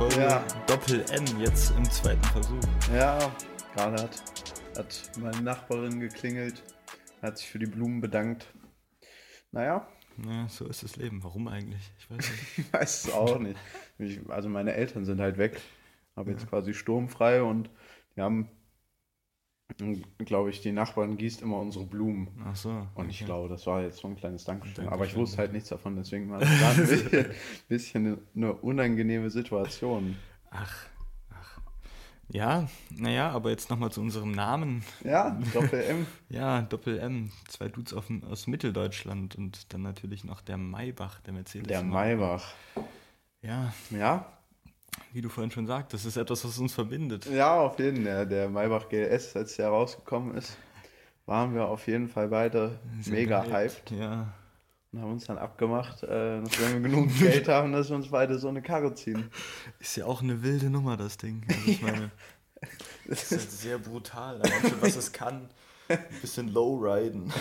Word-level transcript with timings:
Folge 0.00 0.16
Ja. 0.22 0.42
Doppel 0.66 1.04
N, 1.10 1.26
jetzt 1.40 1.76
im 1.76 1.84
zweiten 1.84 2.24
Versuch. 2.24 2.58
Ja, 2.94 3.18
gerade 3.74 4.02
hat, 4.02 4.22
hat 4.78 5.10
meine 5.18 5.42
Nachbarin 5.42 6.00
geklingelt, 6.00 6.62
hat 7.20 7.36
sich 7.36 7.46
für 7.50 7.58
die 7.58 7.66
Blumen 7.66 8.00
bedankt. 8.00 8.46
Naja, 9.52 9.86
Ja, 10.26 10.48
so 10.48 10.66
ist 10.66 10.82
das 10.82 10.96
Leben. 10.96 11.22
Warum 11.22 11.48
eigentlich? 11.48 11.92
Ich 11.98 12.10
weiß 12.10 12.30
nicht. 12.30 12.42
ich 12.56 12.72
weiß 12.72 13.04
es 13.08 13.12
auch 13.12 13.38
nicht. 13.38 13.58
Ich, 13.98 14.20
also 14.30 14.48
meine 14.48 14.72
Eltern 14.72 15.04
sind 15.04 15.20
halt 15.20 15.36
weg, 15.36 15.60
habe 16.16 16.30
jetzt 16.30 16.48
quasi 16.48 16.72
sturmfrei 16.72 17.42
und 17.42 17.68
die 18.16 18.22
haben, 18.22 18.48
glaube 20.18 20.50
ich, 20.50 20.60
die 20.60 20.72
Nachbarn 20.72 21.16
gießt 21.16 21.42
immer 21.42 21.58
unsere 21.58 21.84
Blumen. 21.84 22.28
Ach 22.44 22.56
so. 22.56 22.86
Und 22.94 23.10
ich 23.10 23.24
glaube, 23.24 23.48
das 23.48 23.66
war 23.66 23.82
jetzt 23.82 23.98
so 23.98 24.08
ein 24.08 24.16
kleines 24.16 24.44
Dankeschön. 24.44 24.74
Dankeschön. 24.74 24.92
Aber 24.92 25.04
ich 25.06 25.16
wusste 25.16 25.38
halt 25.38 25.52
nichts 25.52 25.68
davon, 25.68 25.96
deswegen 25.96 26.30
war 26.30 26.40
es 26.40 26.48
gerade 26.48 26.80
ein 26.82 26.88
bisschen, 26.88 27.26
bisschen 27.68 28.18
eine, 28.34 28.54
unangenehme 28.54 29.30
Situation. 29.30 30.16
Ach, 30.50 30.86
ach. 31.30 31.60
Ja, 32.28 32.68
naja, 32.90 33.30
aber 33.30 33.50
jetzt 33.50 33.70
nochmal 33.70 33.90
zu 33.90 34.00
unserem 34.00 34.32
Namen. 34.32 34.84
Ja, 35.04 35.38
Doppel 35.52 35.82
M. 35.82 36.06
Ja, 36.28 36.62
Doppel 36.62 36.98
M. 36.98 37.30
Zwei 37.48 37.68
Dudes 37.68 37.92
auf, 37.92 38.10
aus 38.28 38.46
Mitteldeutschland 38.46 39.36
und 39.36 39.72
dann 39.72 39.82
natürlich 39.82 40.24
noch 40.24 40.40
der 40.40 40.56
Maybach, 40.56 41.20
der 41.20 41.32
Mercedes. 41.32 41.68
Der 41.68 41.82
Maybach. 41.82 42.52
Ja, 43.42 43.72
Ja, 43.90 44.39
wie 45.12 45.20
du 45.20 45.28
vorhin 45.28 45.50
schon 45.50 45.66
sagst, 45.66 45.92
das 45.94 46.04
ist 46.04 46.16
etwas, 46.16 46.44
was 46.44 46.58
uns 46.58 46.72
verbindet. 46.74 47.26
Ja, 47.26 47.60
auf 47.60 47.78
jeden 47.78 48.04
Fall. 48.04 48.26
Der 48.26 48.48
Maybach 48.48 48.88
GLS, 48.88 49.34
als 49.36 49.56
der 49.56 49.68
rausgekommen 49.68 50.36
ist, 50.36 50.56
waren 51.26 51.54
wir 51.54 51.66
auf 51.66 51.86
jeden 51.86 52.08
Fall 52.08 52.28
beide 52.28 52.78
Sind 53.00 53.14
mega 53.14 53.40
gehypt. 53.44 53.90
hyped 53.90 53.90
Ja. 53.98 54.32
und 54.92 55.00
haben 55.00 55.12
uns 55.12 55.24
dann 55.26 55.38
abgemacht, 55.38 56.02
äh, 56.02 56.40
dass 56.40 56.60
wenn 56.60 56.82
wir 56.82 56.90
genug 56.90 57.08
Geld 57.18 57.48
haben, 57.48 57.72
dass 57.72 57.88
wir 57.88 57.96
uns 57.96 58.08
beide 58.10 58.38
so 58.38 58.48
eine 58.48 58.62
Karre 58.62 58.94
ziehen. 58.94 59.30
Ist 59.78 59.96
ja 59.96 60.06
auch 60.06 60.22
eine 60.22 60.42
wilde 60.42 60.70
Nummer, 60.70 60.96
das 60.96 61.16
Ding. 61.16 61.44
Also 61.48 61.70
ich 61.70 61.82
meine, 61.82 62.10
das 63.08 63.22
ist 63.24 63.38
halt 63.40 63.50
sehr 63.50 63.78
brutal, 63.78 64.40
allein 64.42 64.60
schon, 64.62 64.82
was 64.82 64.96
es 64.96 65.12
kann. 65.12 65.48
Ein 65.90 66.20
bisschen 66.20 66.48
lowriden. 66.48 67.32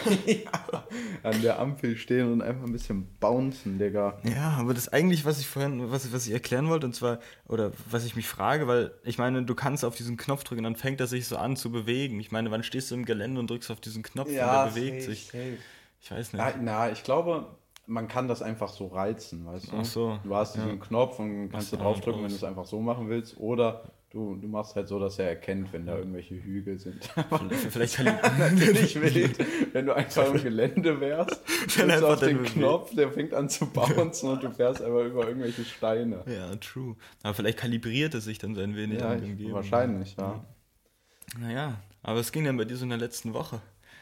An 1.24 1.42
der 1.42 1.60
Ampel 1.60 1.98
stehen 1.98 2.32
und 2.32 2.42
einfach 2.42 2.64
ein 2.64 2.72
bisschen 2.72 3.08
bouncen, 3.20 3.78
Digga. 3.78 4.18
Ja, 4.24 4.58
aber 4.60 4.74
das 4.74 4.90
eigentlich, 4.90 5.26
was 5.26 5.40
ich 5.40 5.48
vorhin, 5.48 5.92
was, 5.92 6.12
was 6.12 6.26
ich 6.28 6.34
erklären 6.34 6.70
wollte, 6.70 6.88
und 6.88 6.94
zwar, 6.94 7.20
oder 7.48 7.72
was 7.90 8.06
ich 8.06 8.16
mich 8.16 8.28
frage, 8.28 8.68
weil 8.68 8.92
ich 9.04 9.18
meine, 9.18 9.44
du 9.44 9.56
kannst 9.56 9.86
auf 9.86 9.96
diesen 9.96 10.18
Knopf 10.18 10.44
drücken, 10.44 10.64
dann 10.64 10.76
fängt 10.76 11.00
er 11.00 11.08
sich 11.08 11.28
so 11.28 11.38
an 11.38 11.56
zu 11.56 11.72
bewegen. 11.72 12.20
Ich 12.20 12.32
meine, 12.32 12.52
wann 12.52 12.64
stehst 12.64 12.92
du 12.92 12.96
im 12.96 13.06
Gelände 13.06 13.40
und 13.40 13.50
drückst 13.50 13.72
auf 13.72 13.80
diesen 13.80 14.04
Knopf 14.04 14.30
und 14.30 14.36
der 14.36 14.72
bewegt 14.74 15.04
sich? 15.04 15.28
safe. 15.28 15.58
Ich 16.02 16.12
weiß 16.12 16.34
nicht. 16.34 16.42
Na, 16.42 16.54
na, 16.62 16.92
ich 16.92 17.04
glaube, 17.04 17.46
man 17.86 18.08
kann 18.08 18.28
das 18.28 18.42
einfach 18.42 18.70
so 18.70 18.88
reizen, 18.88 19.46
weißt 19.46 19.72
du? 19.72 19.76
Ach 19.78 19.86
so, 19.86 20.20
Du 20.24 20.36
hast 20.36 20.56
diesen 20.56 20.70
ja. 20.70 20.76
Knopf 20.76 21.20
und 21.20 21.50
kannst 21.50 21.74
du 21.74 21.78
draufdrücken, 21.78 22.22
wenn 22.22 22.30
du 22.30 22.36
es 22.36 22.44
einfach 22.44 22.66
so 22.66 22.80
machen 22.80 23.10
willst. 23.10 23.38
Oder 23.38 23.84
du, 24.12 24.36
du 24.36 24.48
machst 24.48 24.76
halt 24.76 24.88
so, 24.88 25.00
dass 25.00 25.20
er 25.20 25.30
erkennt, 25.30 25.72
wenn 25.74 25.86
da 25.86 25.98
irgendwelche 25.98 26.36
Hügel 26.36 26.80
sind. 26.80 27.04
Vielleicht 27.70 27.96
kann 27.96 28.06
Natürlich 28.38 29.00
wild, 29.02 29.74
wenn 29.74 29.86
du 29.86 29.96
einfach 29.96 30.34
im 30.34 30.42
Gelände 30.42 31.00
wärst, 31.00 31.42
drückst 31.78 32.04
auf 32.04 32.20
den. 32.20 32.44
Knopf, 32.44 32.96
der 32.96 33.12
fängt 33.12 33.34
an 33.34 33.50
zu 33.50 33.68
bouncen 33.68 34.30
und 34.30 34.44
du 34.44 34.52
fährst 34.52 34.82
einfach 34.82 35.06
über 35.06 35.28
irgendwelche 35.28 35.64
Steine. 35.64 36.24
Ja, 36.28 36.56
true. 36.56 36.96
Aber 37.24 37.34
vielleicht 37.34 37.60
kalibriert 37.60 38.14
es 38.16 38.26
sich 38.26 38.38
dann 38.40 38.56
so 38.56 38.62
ein 38.62 38.76
wenig 38.76 39.00
Ja, 39.00 39.16
ich, 39.16 39.52
wahrscheinlich, 39.52 40.16
ja. 40.18 40.44
Naja, 41.38 41.80
aber 42.02 42.20
es 42.20 42.32
ging 42.32 42.46
dann 42.46 42.58
bei 42.58 42.66
dir 42.66 42.76
so 42.76 42.84
in 42.84 42.90
der 42.90 42.98
letzten 42.98 43.34
Woche. 43.34 43.62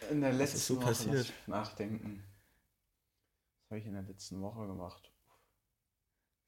In 0.10 0.22
der 0.22 0.32
letzten 0.32 0.60
so 0.60 0.78
Woche, 0.78 0.86
passiert? 0.86 1.34
nachdenken. 1.48 2.24
Was 3.64 3.72
habe 3.72 3.80
ich 3.80 3.86
in 3.86 3.94
der 3.94 4.04
letzten 4.04 4.42
Woche 4.42 4.66
gemacht? 4.66 5.12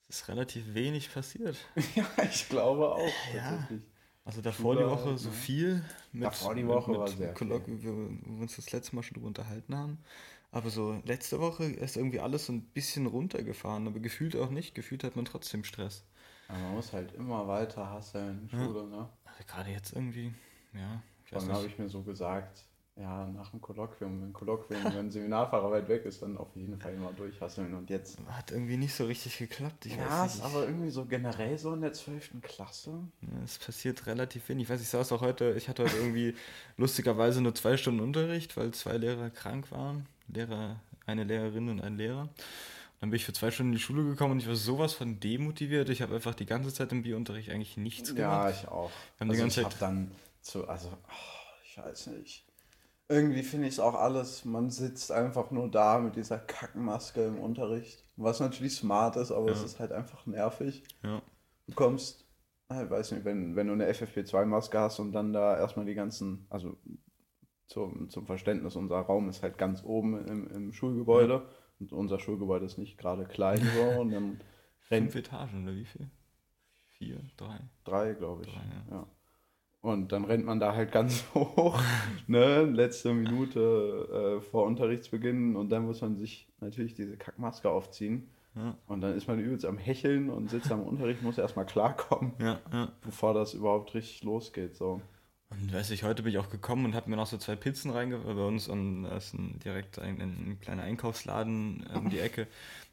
Ist 0.10 0.28
relativ 0.28 0.74
wenig 0.74 1.14
passiert. 1.14 1.56
ja, 1.96 2.06
ich 2.30 2.50
glaube 2.50 2.90
auch. 2.90 3.12
Ja. 3.34 3.52
tatsächlich. 3.52 3.82
Also 4.26 4.42
davor 4.42 4.76
die 4.76 4.82
Schule 4.82 4.92
Woche 4.92 5.06
halt, 5.10 5.20
so 5.20 5.30
ne? 5.30 5.36
viel. 5.36 5.84
Mit, 6.12 6.24
Davor 6.26 6.56
die 6.56 6.68
Woche 6.68 6.92
mit 6.92 7.00
war 7.00 7.08
sehr 7.08 7.34
Kolloq- 7.36 7.68
wir, 7.68 7.94
wo 7.94 8.36
wir 8.36 8.42
uns 8.42 8.56
das 8.56 8.72
letzte 8.72 8.96
Mal 8.96 9.04
schon 9.04 9.14
drüber 9.16 9.28
unterhalten 9.28 9.76
haben. 9.76 10.00
Aber 10.52 10.70
so 10.72 11.00
letzte 11.06 11.40
Woche 11.40 11.66
ist 11.66 11.96
irgendwie 11.96 12.20
alles 12.20 12.48
so 12.48 12.54
ein 12.54 12.62
bisschen 12.64 13.06
runtergefahren, 13.06 13.88
aber 13.88 14.00
gefühlt 14.00 14.36
auch 14.36 14.50
nicht. 14.50 14.74
Gefühlt 14.76 15.04
hat 15.04 15.16
man 15.16 15.26
trotzdem 15.26 15.64
Stress. 15.64 16.04
Aber 16.48 16.58
man 16.58 16.74
muss 16.76 16.92
halt 16.94 17.14
immer 17.14 17.48
weiter 17.48 17.90
hasseln, 17.90 18.50
Ja. 18.52 18.66
Schule, 18.66 18.88
ne? 18.88 19.10
Also 19.26 19.44
gerade 19.48 19.70
jetzt 19.70 19.94
irgendwie, 19.94 20.34
ja, 20.74 21.02
Dann 21.32 21.52
habe 21.52 21.68
ich 21.68 21.78
mir 21.78 21.88
so 21.90 22.02
gesagt, 22.02 22.66
ja, 23.00 23.26
nach 23.28 23.50
dem 23.52 23.62
Kolloquium, 23.62 24.22
wenn 24.22 24.34
Kolloquium, 24.34 24.84
wenn 24.94 25.10
Seminarfahrer 25.12 25.72
weit 25.72 25.88
weg 25.88 26.04
ist, 26.06 26.22
dann 26.22 26.36
auf 26.38 26.54
jeden 26.56 26.78
Fall 26.80 26.94
immer 26.94 27.14
durchhasseln. 27.14 27.74
Und 27.74 27.90
jetzt 27.90 28.18
Hat 28.28 28.52
irgendwie 28.52 28.76
nicht 28.78 28.94
so 28.94 29.06
richtig 29.06 29.38
geklappt. 29.38 29.86
Ich 29.86 29.96
ja, 29.96 30.06
weiß 30.24 30.36
ist 30.36 30.44
nicht. 30.44 30.54
aber 30.54 30.66
irgendwie 30.66 30.90
so 30.90 31.06
generell 31.06 31.58
so 31.58 31.74
in 31.74 31.82
der 31.82 31.94
12. 31.94 32.42
Klasse. 32.42 32.92
Ja, 33.22 33.28
Es 33.46 33.58
passiert 33.58 34.06
relativ 34.06 34.50
wenig. 34.50 34.64
Ich 34.64 34.70
weiß, 34.70 34.82
ich 34.82 34.90
saß 34.90 35.12
auch 35.14 35.22
heute, 35.22 35.54
ich 35.58 35.70
hatte 35.70 35.84
heute 35.84 35.96
irgendwie 35.96 36.36
lustigerweise 36.78 37.42
nur 37.42 37.56
zwei 37.56 37.78
Stunden 37.78 38.02
Unterricht, 38.02 38.58
weil 38.58 38.72
zwei 38.72 38.98
Lehrer 38.98 39.30
krank 39.30 39.72
waren. 39.72 40.06
Lehrer, 40.28 40.80
eine 41.06 41.24
Lehrerin 41.24 41.70
und 41.70 41.82
ein 41.82 41.96
Lehrer. 41.98 42.28
Dann 43.00 43.12
bin 43.12 43.16
ich 43.16 43.24
für 43.24 43.32
zwei 43.32 43.50
Stunden 43.50 43.72
in 43.72 43.78
die 43.78 43.82
Schule 43.82 44.04
gekommen 44.04 44.34
und 44.34 44.40
ich 44.40 44.48
war 44.48 44.56
sowas 44.56 44.92
von 44.94 45.22
demotiviert. 45.22 45.88
Ich 45.88 46.02
habe 46.02 46.16
einfach 46.16 46.36
die 46.36 46.46
ganze 46.46 46.74
Zeit 46.74 46.92
im 46.92 47.04
Biounterricht 47.04 47.50
eigentlich 47.50 47.78
nichts 47.78 48.10
Ja, 48.10 48.16
gemacht. 48.50 48.56
ich 48.62 48.68
auch. 48.68 48.92
haben 49.22 49.30
die 49.30 49.40
also 49.40 49.42
ganze 49.44 49.62
ich 49.62 49.68
Zeit- 49.68 49.82
habe 49.82 49.94
dann 49.94 50.12
so, 50.42 50.68
also, 50.68 50.90
oh, 50.90 51.56
ich 51.64 51.78
weiß 51.78 52.08
nicht. 52.08 52.44
Irgendwie 53.12 53.42
finde 53.42 53.68
ich 53.68 53.74
es 53.74 53.80
auch 53.80 53.96
alles, 53.96 54.46
man 54.46 54.70
sitzt 54.70 55.12
einfach 55.12 55.50
nur 55.50 55.70
da 55.70 55.98
mit 55.98 56.16
dieser 56.16 56.38
Kackmaske 56.38 57.26
im 57.26 57.40
Unterricht. 57.40 58.06
Was 58.18 58.40
natürlich 58.40 58.76
smart 58.76 59.16
ist, 59.16 59.32
aber 59.32 59.50
es 59.50 59.60
Ja. 59.60 59.66
ist 59.66 59.80
halt 59.80 59.92
einfach 59.92 60.28
nervig. 60.28 60.84
Ja. 61.04 61.22
Du 61.68 61.74
kommst, 61.74 62.28
ich 62.70 62.90
weiß 62.90 63.12
nicht, 63.14 63.26
wenn, 63.26 63.56
wenn 63.56 63.66
du 63.68 63.74
eine 63.74 63.90
FFP2-Maske 63.92 64.80
hast 64.80 65.00
und 65.00 65.12
dann 65.12 65.34
da 65.34 65.58
erstmal 65.58 65.86
die 65.88 65.96
ganzen, 65.96 66.46
also 66.52 66.78
zum, 67.66 68.10
zum 68.12 68.28
Verständnis, 68.28 68.76
unser 68.76 69.00
Raum 69.00 69.28
ist 69.30 69.42
halt 69.42 69.58
ganz 69.58 69.84
oben 69.84 70.28
im, 70.28 70.48
im 70.48 70.72
Schulgebäude 70.72 71.48
und 71.80 71.92
unser 71.94 72.20
Schulgebäude 72.20 72.66
ist 72.66 72.78
nicht 72.78 72.98
gerade 73.00 73.26
klein 73.26 73.60
so 73.76 73.82
und 74.02 74.12
dann 74.12 74.40
Fünf 74.82 75.16
Etagen 75.16 75.64
oder 75.64 75.76
wie 75.76 75.86
viel? 75.86 76.10
Vier, 76.94 77.22
drei. 77.38 77.60
drei, 77.86 78.14
glaube 78.14 78.44
ich. 78.44 78.54
Drei, 78.54 78.62
ja. 78.92 79.08
Und 79.82 80.12
dann 80.12 80.26
rennt 80.26 80.46
man 80.46 80.60
da 80.60 80.76
halt 80.76 80.92
ganz 80.92 81.24
hoch, 81.34 81.82
ne, 82.28 82.64
letzte 82.64 83.14
Minute 83.14 84.40
äh, 84.40 84.42
vor 84.42 84.66
Unterrichtsbeginn 84.66 85.56
und 85.56 85.70
dann 85.70 85.86
muss 85.86 86.02
man 86.02 86.18
sich 86.18 86.48
natürlich 86.60 86.96
diese 86.96 87.16
Kackmaske 87.16 87.70
aufziehen. 87.70 88.30
Ja, 88.56 88.76
Und 88.88 89.02
dann 89.02 89.16
ist 89.16 89.28
man 89.28 89.40
übelst 89.40 89.66
am 89.66 89.78
Hecheln 89.78 90.30
und 90.30 90.50
sitzt 90.50 90.72
am 90.72 90.82
Unterricht, 90.82 91.22
muss 91.22 91.38
erstmal 91.38 91.66
klarkommen, 91.66 92.34
ja, 92.40 92.60
ja. 92.74 92.92
bevor 93.02 93.34
das 93.34 93.54
überhaupt 93.54 93.94
richtig 93.94 94.24
losgeht. 94.24 94.76
So. 94.76 95.02
Und 95.52 95.74
weiß 95.74 95.92
ich, 95.92 96.04
heute 96.04 96.24
bin 96.24 96.32
ich 96.32 96.40
auch 96.40 96.50
gekommen 96.50 96.86
und 96.86 96.96
habe 96.96 97.10
mir 97.10 97.16
noch 97.16 97.28
so 97.28 97.38
zwei 97.38 97.56
Pizzen 97.56 97.92
reingefahren. 97.92 98.36
Bei 98.36 98.46
uns 98.46 98.70
an, 98.70 99.04
da 99.04 99.18
ist 99.18 99.34
ein, 99.34 99.60
direkt 99.64 99.98
ein, 100.00 100.20
ein 100.20 100.58
kleiner 100.62 100.84
Einkaufsladen 100.84 101.86
äh, 101.94 101.98
um 101.98 102.10
die 102.10 102.20
Ecke. 102.20 102.48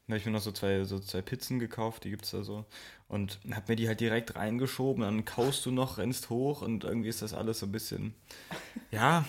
Da 0.07 0.13
habe 0.13 0.19
ich 0.19 0.25
mir 0.25 0.31
noch 0.31 0.41
so 0.41 0.53
zwei, 0.53 0.85
so 0.85 0.99
zwei 0.99 1.21
Pizzen 1.21 1.59
gekauft, 1.59 2.05
die 2.05 2.09
gibt's 2.11 2.31
da 2.31 2.41
so. 2.41 2.63
Und 3.09 3.39
habe 3.51 3.65
mir 3.67 3.75
die 3.75 3.89
halt 3.89 3.99
direkt 3.99 4.37
reingeschoben. 4.37 5.03
Dann 5.03 5.25
kaust 5.25 5.65
du 5.65 5.71
noch, 5.71 5.97
rennst 5.97 6.29
hoch 6.29 6.61
und 6.61 6.85
irgendwie 6.85 7.09
ist 7.09 7.21
das 7.21 7.33
alles 7.33 7.59
so 7.59 7.65
ein 7.65 7.71
bisschen. 7.71 8.15
Ja. 8.91 9.25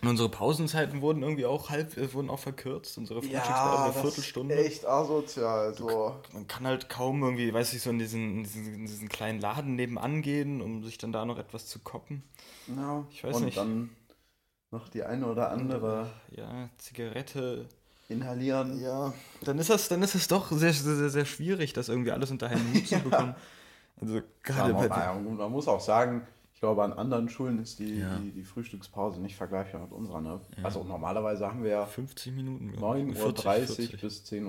Und 0.00 0.08
unsere 0.08 0.28
Pausenzeiten 0.28 1.00
wurden 1.00 1.22
irgendwie 1.22 1.46
auch 1.46 1.70
halb, 1.70 1.96
äh, 1.96 2.12
wurden 2.12 2.30
auch 2.30 2.38
verkürzt. 2.38 2.96
Unsere 2.98 3.22
Frühstückspause 3.22 3.82
eine 3.84 3.92
Viertelstunde. 3.92 4.56
echt 4.56 4.84
asozial. 4.86 5.74
So. 5.74 6.16
Man 6.32 6.46
kann 6.48 6.66
halt 6.66 6.88
kaum 6.88 7.22
irgendwie, 7.22 7.52
weiß 7.52 7.72
ich, 7.74 7.82
so 7.82 7.90
in 7.90 7.98
diesen, 7.98 8.38
in 8.38 8.42
diesen, 8.44 8.74
in 8.74 8.86
diesen 8.86 9.08
kleinen 9.08 9.40
Laden 9.40 9.76
nebenan 9.76 10.22
gehen, 10.22 10.60
um 10.60 10.82
sich 10.84 10.98
dann 10.98 11.12
da 11.12 11.24
noch 11.24 11.38
etwas 11.38 11.66
zu 11.66 11.78
koppen. 11.80 12.22
Ja. 12.68 13.04
Ich 13.10 13.22
weiß 13.22 13.36
und 13.36 13.44
nicht. 13.44 13.56
dann 13.56 13.90
noch 14.72 14.88
die 14.88 15.04
eine 15.04 15.26
oder 15.26 15.50
andere 15.50 16.12
Ja, 16.30 16.68
Zigarette. 16.78 17.68
Inhalieren. 18.12 18.80
Ja, 18.80 19.12
dann 19.44 19.58
ist 19.58 19.70
das, 19.70 19.88
dann 19.88 20.02
ist 20.02 20.14
es 20.14 20.28
doch 20.28 20.50
sehr, 20.52 20.72
sehr, 20.72 21.10
sehr, 21.10 21.24
schwierig, 21.24 21.72
das 21.72 21.88
irgendwie 21.88 22.12
alles 22.12 22.30
unter 22.30 22.48
einen 22.48 22.74
Hut 22.74 22.86
zu 22.86 22.98
bekommen. 23.00 23.34
Also 24.00 24.16
Ja, 24.16 24.22
gerade 24.42 24.72
man, 24.72 24.88
bei 24.88 24.96
ja, 24.98 25.14
man 25.14 25.50
muss 25.52 25.68
auch 25.68 25.80
sagen, 25.80 26.26
ich 26.54 26.60
glaube, 26.60 26.84
an 26.84 26.92
anderen 26.92 27.28
Schulen 27.28 27.60
ist 27.60 27.80
die, 27.80 27.98
Ja. 27.98 28.16
die, 28.18 28.30
die 28.30 28.44
Frühstückspause 28.44 29.20
nicht 29.20 29.34
vergleichbar 29.36 29.80
mit 29.82 29.90
unserer. 29.92 30.20
Ne? 30.20 30.40
Also 30.62 30.84
normalerweise 30.84 31.46
haben 31.48 31.64
wir 31.64 31.70
ja 31.70 31.86
50 31.86 32.32
Minuten. 32.32 32.70
glaub 32.72 32.94
ich. 32.96 33.02
9.30 33.04 33.16
Uhr 33.24 33.66
40, 33.66 34.00
bis 34.00 34.24
10.10 34.24 34.46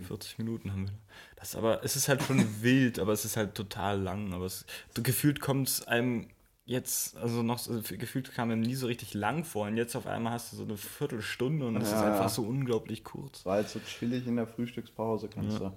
Uhr. 0.00 0.04
40 0.04 0.38
Minuten 0.38 0.72
haben 0.72 0.86
wir. 0.88 0.94
Das 1.36 1.48
ist 1.50 1.56
aber, 1.56 1.82
es 1.82 1.96
ist 1.96 2.08
halt 2.08 2.22
schon 2.22 2.44
wild, 2.62 2.98
aber 2.98 3.12
es 3.12 3.24
ist 3.24 3.38
halt 3.38 3.54
total 3.54 3.98
lang. 4.00 4.34
Aber 4.34 4.44
es, 4.44 4.66
gefühlt 4.94 5.40
kommt 5.40 5.68
es 5.68 5.86
einem 5.88 6.28
jetzt, 6.66 7.16
also 7.16 7.42
noch, 7.42 7.58
so- 7.58 7.80
gefühlt 7.96 8.32
kam 8.32 8.50
einem 8.50 8.62
nie 8.62 8.74
so 8.74 8.86
richtig 8.86 9.14
lang 9.14 9.44
vor. 9.44 9.66
Und 9.66 9.76
jetzt 9.76 9.96
auf 9.96 10.06
einmal 10.06 10.32
hast 10.32 10.52
du 10.52 10.56
so 10.56 10.64
eine 10.64 10.76
Viertelstunde 10.76 11.66
und 11.66 11.76
es 11.76 11.88
ist 11.88 11.92
Ja, 11.92 12.04
einfach 12.06 12.22
ja. 12.22 12.28
so 12.28 12.42
unglaublich 12.42 13.04
kurz. 13.04 13.44
war 13.44 13.54
halt 13.56 13.68
so 13.68 13.80
chillig 13.80 14.26
in 14.26 14.36
der 14.36 14.46
Frühstückspause, 14.46 15.28
kannst 15.28 15.60
Ja. 15.60 15.70
du 15.70 15.76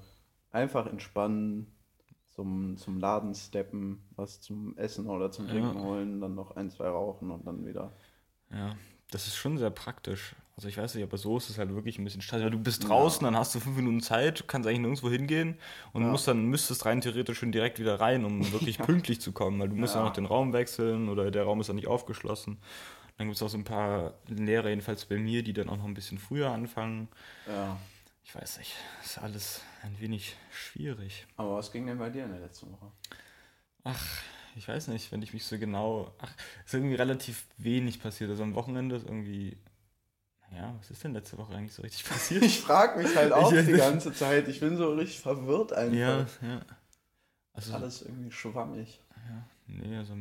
einfach 0.51 0.88
entspannen, 0.88 1.68
zum, 2.36 2.78
zum 2.78 3.00
Laden 3.00 3.34
steppen, 3.34 4.04
was 4.16 4.39
zum 4.42 4.78
Essen 4.78 5.07
oder 5.07 5.31
zum. 5.31 5.48
Trinken 5.48 5.81
holen, 5.81 6.22
dann 6.22 6.36
noch 6.36 6.56
ein, 6.56 6.69
zwei 6.69 6.88
rauchen 6.88 7.31
und 7.31 7.45
dann 7.48 7.66
wieder. 7.66 7.92
Ja, 8.51 8.75
das 9.12 9.27
ist 9.27 9.36
schon 9.36 9.57
sehr 9.57 9.69
praktisch. 9.69 10.36
Also 10.56 10.69
ich 10.69 10.77
weiß 10.77 10.95
nicht, 10.95 11.04
aber 11.04 11.18
so 11.18 11.38
ist 11.38 11.51
es 11.51 11.59
halt 11.59 11.74
wirklich 11.75 12.00
ein 12.00 12.04
bisschen 12.04 12.21
stressig. 12.21 12.45
Weil 12.45 12.51
du 12.51 12.59
bist 12.59 12.88
draußen, 12.88 13.24
ja. 13.24 13.31
dann 13.31 13.39
hast 13.39 13.54
du 13.54 13.59
fünf 13.59 13.75
Minuten 13.75 14.01
Zeit, 14.01 14.48
kannst 14.48 14.68
eigentlich 14.68 14.80
nirgendwo 14.80 15.09
hingehen 15.09 15.59
und 15.94 16.01
ja. 16.01 16.07
musst 16.07 16.27
dann 16.27 16.45
müsstest 16.45 16.86
rein 16.86 17.00
theoretisch 17.00 17.38
schon 17.38 17.51
direkt 17.51 17.77
wieder 17.80 18.00
rein, 18.00 18.25
um 18.25 18.51
wirklich 18.51 18.77
pünktlich 18.80 19.21
zu 19.21 19.33
kommen, 19.33 19.59
weil 19.59 19.69
du 19.69 19.75
musst 19.75 19.94
ja. 19.94 20.04
noch 20.04 20.13
den 20.13 20.25
Raum 20.25 20.54
wechseln 20.54 21.09
oder 21.09 21.30
der 21.30 21.44
Raum 21.44 21.62
ist 21.62 21.68
dann 21.68 21.75
nicht 21.75 21.88
aufgeschlossen. 21.88 22.57
Dann 23.18 23.27
gibt 23.27 23.36
es 23.36 23.44
auch 23.44 23.50
so 23.50 23.57
ein 23.57 23.63
paar 23.63 24.15
Lehrer, 24.27 24.69
jedenfalls 24.69 25.06
bei 25.06 25.18
mir, 25.18 25.44
die 25.44 25.53
dann 25.53 25.69
auch 25.69 25.77
noch 25.77 25.86
ein 25.86 25.94
bisschen 25.94 26.18
früher 26.18 26.50
anfangen. 26.50 27.07
Ja. 27.48 27.77
Ich 28.24 28.36
weiß 28.36 28.57
nicht, 28.57 28.74
ist 29.03 29.19
alles 29.19 29.62
ein 29.83 30.00
wenig 30.00 30.36
schwierig. 30.51 31.25
Aber 31.36 31.56
was 31.57 31.71
ging 31.71 31.86
denn 31.86 31.98
bei 31.98 32.10
dir 32.10 32.25
in 32.25 32.31
der 32.31 32.42
letzten 32.42 32.71
Woche? 32.71 32.92
Ach, 33.83 34.21
ich 34.57 34.68
weiß 34.68 34.88
nicht, 34.88 35.12
wenn 35.12 35.21
ich 35.21 35.33
mich 35.33 35.45
so 35.45 35.57
genau. 35.57 36.13
Ach, 36.19 36.33
ist 36.65 36.74
irgendwie 36.74 36.95
relativ 36.95 37.45
wenig 37.57 38.01
passiert. 38.01 38.30
Also 38.30 38.44
am 38.44 38.56
Wochenende 38.56 38.95
ist 38.95 39.06
irgendwie 39.06 39.57
ja, 40.56 40.74
was 40.80 40.92
ist 40.92 41.04
denn 41.04 41.13
letzte 41.13 41.38
Woche 41.38 41.54
eigentlich 41.56 41.74
so 41.74 41.81
richtig 41.81 42.06
passiert? 42.09 42.44
Ich 42.44 42.62
frage 42.62 43.01
mich 43.01 43.15
halt 43.15 43.31
auch 43.31 43.51
ich, 43.51 43.65
die 43.65 43.74
ganze 43.74 44.13
Zeit. 44.13 44.48
Ich 44.48 44.59
bin 44.59 44.77
so 44.77 44.94
richtig 44.94 45.19
verwirrt 45.19 45.74
einfach. 45.74 45.98
Ja, 45.98 46.19
ja. 46.42 46.62
Also, 47.54 47.74
Alles 47.74 48.04
irgendwie 48.04 48.31
schwammig. 48.31 49.01
Ja, 49.15 49.48
nee, 49.68 49.98
also 49.98 50.13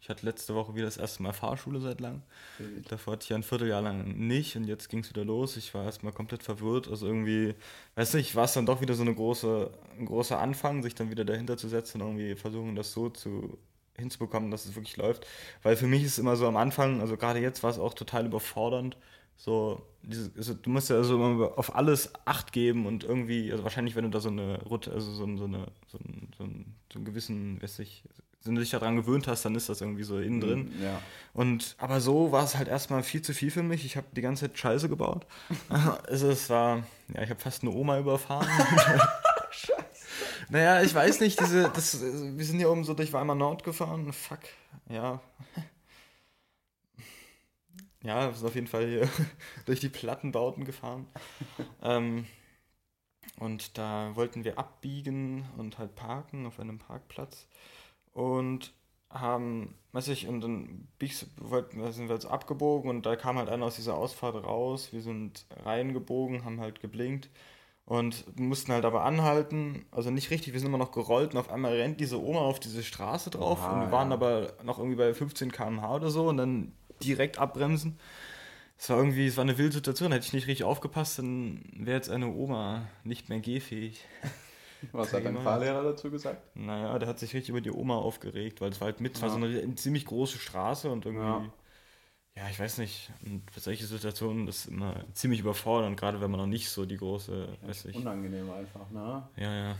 ich 0.00 0.08
hatte 0.10 0.26
letzte 0.26 0.54
Woche 0.54 0.74
wieder 0.74 0.84
das 0.84 0.98
erste 0.98 1.22
Mal 1.22 1.32
Fahrschule 1.32 1.80
seit 1.80 2.00
lang. 2.00 2.22
Okay. 2.58 2.82
Davor 2.88 3.14
hatte 3.14 3.24
ich 3.24 3.30
ja 3.30 3.36
ein 3.36 3.42
Vierteljahr 3.42 3.82
lang 3.82 4.04
nicht 4.18 4.56
und 4.56 4.64
jetzt 4.64 4.88
ging 4.88 5.00
es 5.00 5.08
wieder 5.08 5.24
los. 5.24 5.56
Ich 5.56 5.72
war 5.74 5.84
erstmal 5.84 6.12
komplett 6.12 6.42
verwirrt. 6.42 6.88
Also 6.88 7.06
irgendwie, 7.06 7.54
weiß 7.94 8.14
nicht, 8.14 8.34
war 8.34 8.44
es 8.44 8.52
dann 8.52 8.66
doch 8.66 8.80
wieder 8.80 8.94
so 8.94 9.02
eine 9.02 9.14
große, 9.14 9.70
ein 9.98 10.06
großer 10.06 10.38
Anfang, 10.38 10.82
sich 10.82 10.94
dann 10.94 11.10
wieder 11.10 11.24
dahinter 11.24 11.56
zu 11.56 11.68
setzen 11.68 12.02
und 12.02 12.18
irgendwie 12.18 12.34
versuchen, 12.34 12.76
das 12.76 12.92
so 12.92 13.08
zu 13.08 13.58
hinzubekommen, 13.96 14.50
dass 14.50 14.66
es 14.66 14.74
wirklich 14.74 14.96
läuft. 14.96 15.26
Weil 15.62 15.76
für 15.76 15.86
mich 15.86 16.02
ist 16.02 16.12
es 16.12 16.18
immer 16.18 16.36
so 16.36 16.46
am 16.46 16.56
Anfang, 16.56 17.00
also 17.00 17.16
gerade 17.16 17.40
jetzt 17.40 17.62
war 17.62 17.70
es 17.70 17.78
auch 17.78 17.94
total 17.94 18.26
überfordernd 18.26 18.96
so, 19.36 19.84
diese, 20.02 20.30
also 20.36 20.54
du 20.54 20.70
musst 20.70 20.88
ja 20.88 20.94
also 20.94 21.16
immer 21.16 21.58
auf 21.58 21.74
alles 21.74 22.12
Acht 22.24 22.52
geben 22.52 22.86
und 22.86 23.02
irgendwie, 23.02 23.50
also 23.50 23.64
wahrscheinlich, 23.64 23.96
wenn 23.96 24.04
du 24.04 24.10
da 24.10 24.20
so 24.20 24.28
eine 24.28 24.62
Route, 24.62 24.92
also 24.92 25.10
so, 25.10 25.36
so, 25.36 25.44
eine, 25.44 25.66
so, 25.88 25.98
ein, 25.98 26.28
so, 26.38 26.44
ein, 26.44 26.74
so 26.92 26.98
einen 27.00 27.04
gewissen, 27.04 27.60
weiß 27.60 27.80
ich, 27.80 28.04
wenn 28.44 28.54
du 28.54 28.60
dich 28.60 28.70
daran 28.70 28.94
gewöhnt 28.94 29.26
hast, 29.26 29.44
dann 29.44 29.56
ist 29.56 29.68
das 29.68 29.80
irgendwie 29.80 30.04
so 30.04 30.20
innen 30.20 30.40
drin. 30.40 30.72
Mm, 30.78 30.82
ja. 30.82 31.00
Und 31.32 31.74
aber 31.78 32.00
so 32.00 32.30
war 32.30 32.44
es 32.44 32.56
halt 32.56 32.68
erstmal 32.68 33.02
viel 33.02 33.22
zu 33.22 33.34
viel 33.34 33.50
für 33.50 33.64
mich. 33.64 33.84
Ich 33.84 33.96
habe 33.96 34.06
die 34.12 34.20
ganze 34.20 34.46
Zeit 34.46 34.58
Scheiße 34.58 34.88
gebaut. 34.88 35.26
es 36.08 36.48
war, 36.48 36.84
ja, 37.12 37.22
ich 37.22 37.30
habe 37.30 37.40
fast 37.40 37.62
eine 37.62 37.72
Oma 37.72 37.98
überfahren. 37.98 38.48
Scheiße. 39.50 39.91
Naja, 40.50 40.82
ich 40.82 40.94
weiß 40.94 41.20
nicht, 41.20 41.40
diese, 41.40 41.70
das, 41.70 42.00
wir 42.00 42.44
sind 42.44 42.58
hier 42.58 42.70
oben 42.70 42.84
so 42.84 42.94
durch 42.94 43.12
Weimar 43.12 43.36
Nord 43.36 43.64
gefahren. 43.64 44.12
Fuck, 44.12 44.40
ja 44.88 45.20
ja, 48.04 48.28
wir 48.28 48.34
sind 48.34 48.46
auf 48.46 48.54
jeden 48.54 48.66
Fall 48.66 48.86
hier 48.86 49.08
durch 49.66 49.80
die 49.80 49.88
Plattenbauten 49.88 50.64
gefahren. 50.64 51.06
ähm, 51.82 52.26
und 53.38 53.78
da 53.78 54.14
wollten 54.14 54.44
wir 54.44 54.58
abbiegen 54.58 55.44
und 55.56 55.78
halt 55.78 55.94
parken 55.94 56.46
auf 56.46 56.60
einem 56.60 56.78
Parkplatz. 56.78 57.48
Und 58.12 58.72
haben, 59.10 59.74
weiß 59.92 60.08
ich, 60.08 60.26
und 60.26 60.40
dann 60.40 60.88
sind 61.00 62.08
wir 62.08 62.14
jetzt 62.14 62.26
abgebogen 62.26 62.90
und 62.90 63.04
da 63.04 63.16
kam 63.16 63.36
halt 63.38 63.48
einer 63.48 63.66
aus 63.66 63.76
dieser 63.76 63.94
Ausfahrt 63.96 64.36
raus. 64.44 64.92
Wir 64.92 65.02
sind 65.02 65.46
reingebogen, 65.64 66.44
haben 66.44 66.60
halt 66.60 66.80
geblinkt 66.80 67.28
und 67.84 68.38
mussten 68.38 68.72
halt 68.72 68.84
aber 68.84 69.04
anhalten. 69.04 69.84
Also 69.90 70.10
nicht 70.10 70.30
richtig, 70.30 70.52
wir 70.52 70.60
sind 70.60 70.68
immer 70.68 70.78
noch 70.78 70.92
gerollt 70.92 71.32
und 71.32 71.40
auf 71.40 71.50
einmal 71.50 71.72
rennt 71.72 72.00
diese 72.00 72.22
Oma 72.22 72.40
auf 72.40 72.60
diese 72.60 72.82
Straße 72.82 73.30
drauf 73.30 73.60
Oha, 73.60 73.72
und 73.72 73.80
wir 73.80 73.92
waren 73.92 74.08
ja. 74.08 74.14
aber 74.14 74.54
noch 74.62 74.78
irgendwie 74.78 74.96
bei 74.96 75.12
15 75.12 75.52
km/h 75.52 75.94
oder 75.94 76.10
so 76.10 76.28
und 76.28 76.36
dann 76.36 76.72
direkt 77.02 77.38
abbremsen. 77.38 77.98
Es 78.78 78.90
war 78.90 78.96
irgendwie, 78.96 79.26
es 79.26 79.36
war 79.36 79.42
eine 79.42 79.58
wilde 79.58 79.74
Situation. 79.74 80.12
Hätte 80.12 80.26
ich 80.26 80.32
nicht 80.32 80.48
richtig 80.48 80.64
aufgepasst, 80.64 81.18
dann 81.18 81.62
wäre 81.76 81.96
jetzt 81.96 82.10
eine 82.10 82.28
Oma 82.28 82.88
nicht 83.04 83.28
mehr 83.28 83.40
gehfähig. 83.40 84.04
Was 84.90 85.12
hat 85.12 85.24
dein 85.24 85.38
Fahrlehrer 85.38 85.84
dazu 85.84 86.10
gesagt? 86.10 86.56
Naja, 86.56 86.98
der 86.98 87.08
hat 87.08 87.20
sich 87.20 87.32
richtig 87.34 87.50
über 87.50 87.60
die 87.60 87.70
Oma 87.70 87.94
aufgeregt, 87.94 88.60
weil 88.60 88.70
es 88.70 88.80
war 88.80 88.86
halt 88.86 89.00
mit, 89.00 89.16
ja. 89.16 89.22
war 89.22 89.30
so 89.30 89.36
eine, 89.36 89.74
ziemlich 89.76 90.06
große 90.06 90.38
Straße 90.38 90.90
und 90.90 91.06
irgendwie, 91.06 91.24
ja. 91.24 91.52
Ja, 92.36 92.48
ich 92.50 92.58
weiß 92.58 92.78
nicht, 92.78 93.10
und 93.24 93.42
für 93.50 93.60
solche 93.60 93.84
Situationen 93.84 94.48
ist 94.48 94.66
immer 94.66 95.04
ziemlich 95.12 95.40
überfordernd, 95.40 95.98
gerade 95.98 96.20
wenn 96.20 96.30
man 96.30 96.40
noch 96.40 96.46
nicht 96.46 96.70
so 96.70 96.86
die 96.86 96.96
große, 96.96 97.48
ja, 97.60 97.68
weiß 97.68 97.86
ich. 97.86 97.96
Unangenehm 97.96 98.50
einfach, 98.50 98.90
ne? 98.90 99.28
Ja, 99.36 99.54
ja. 99.54 99.76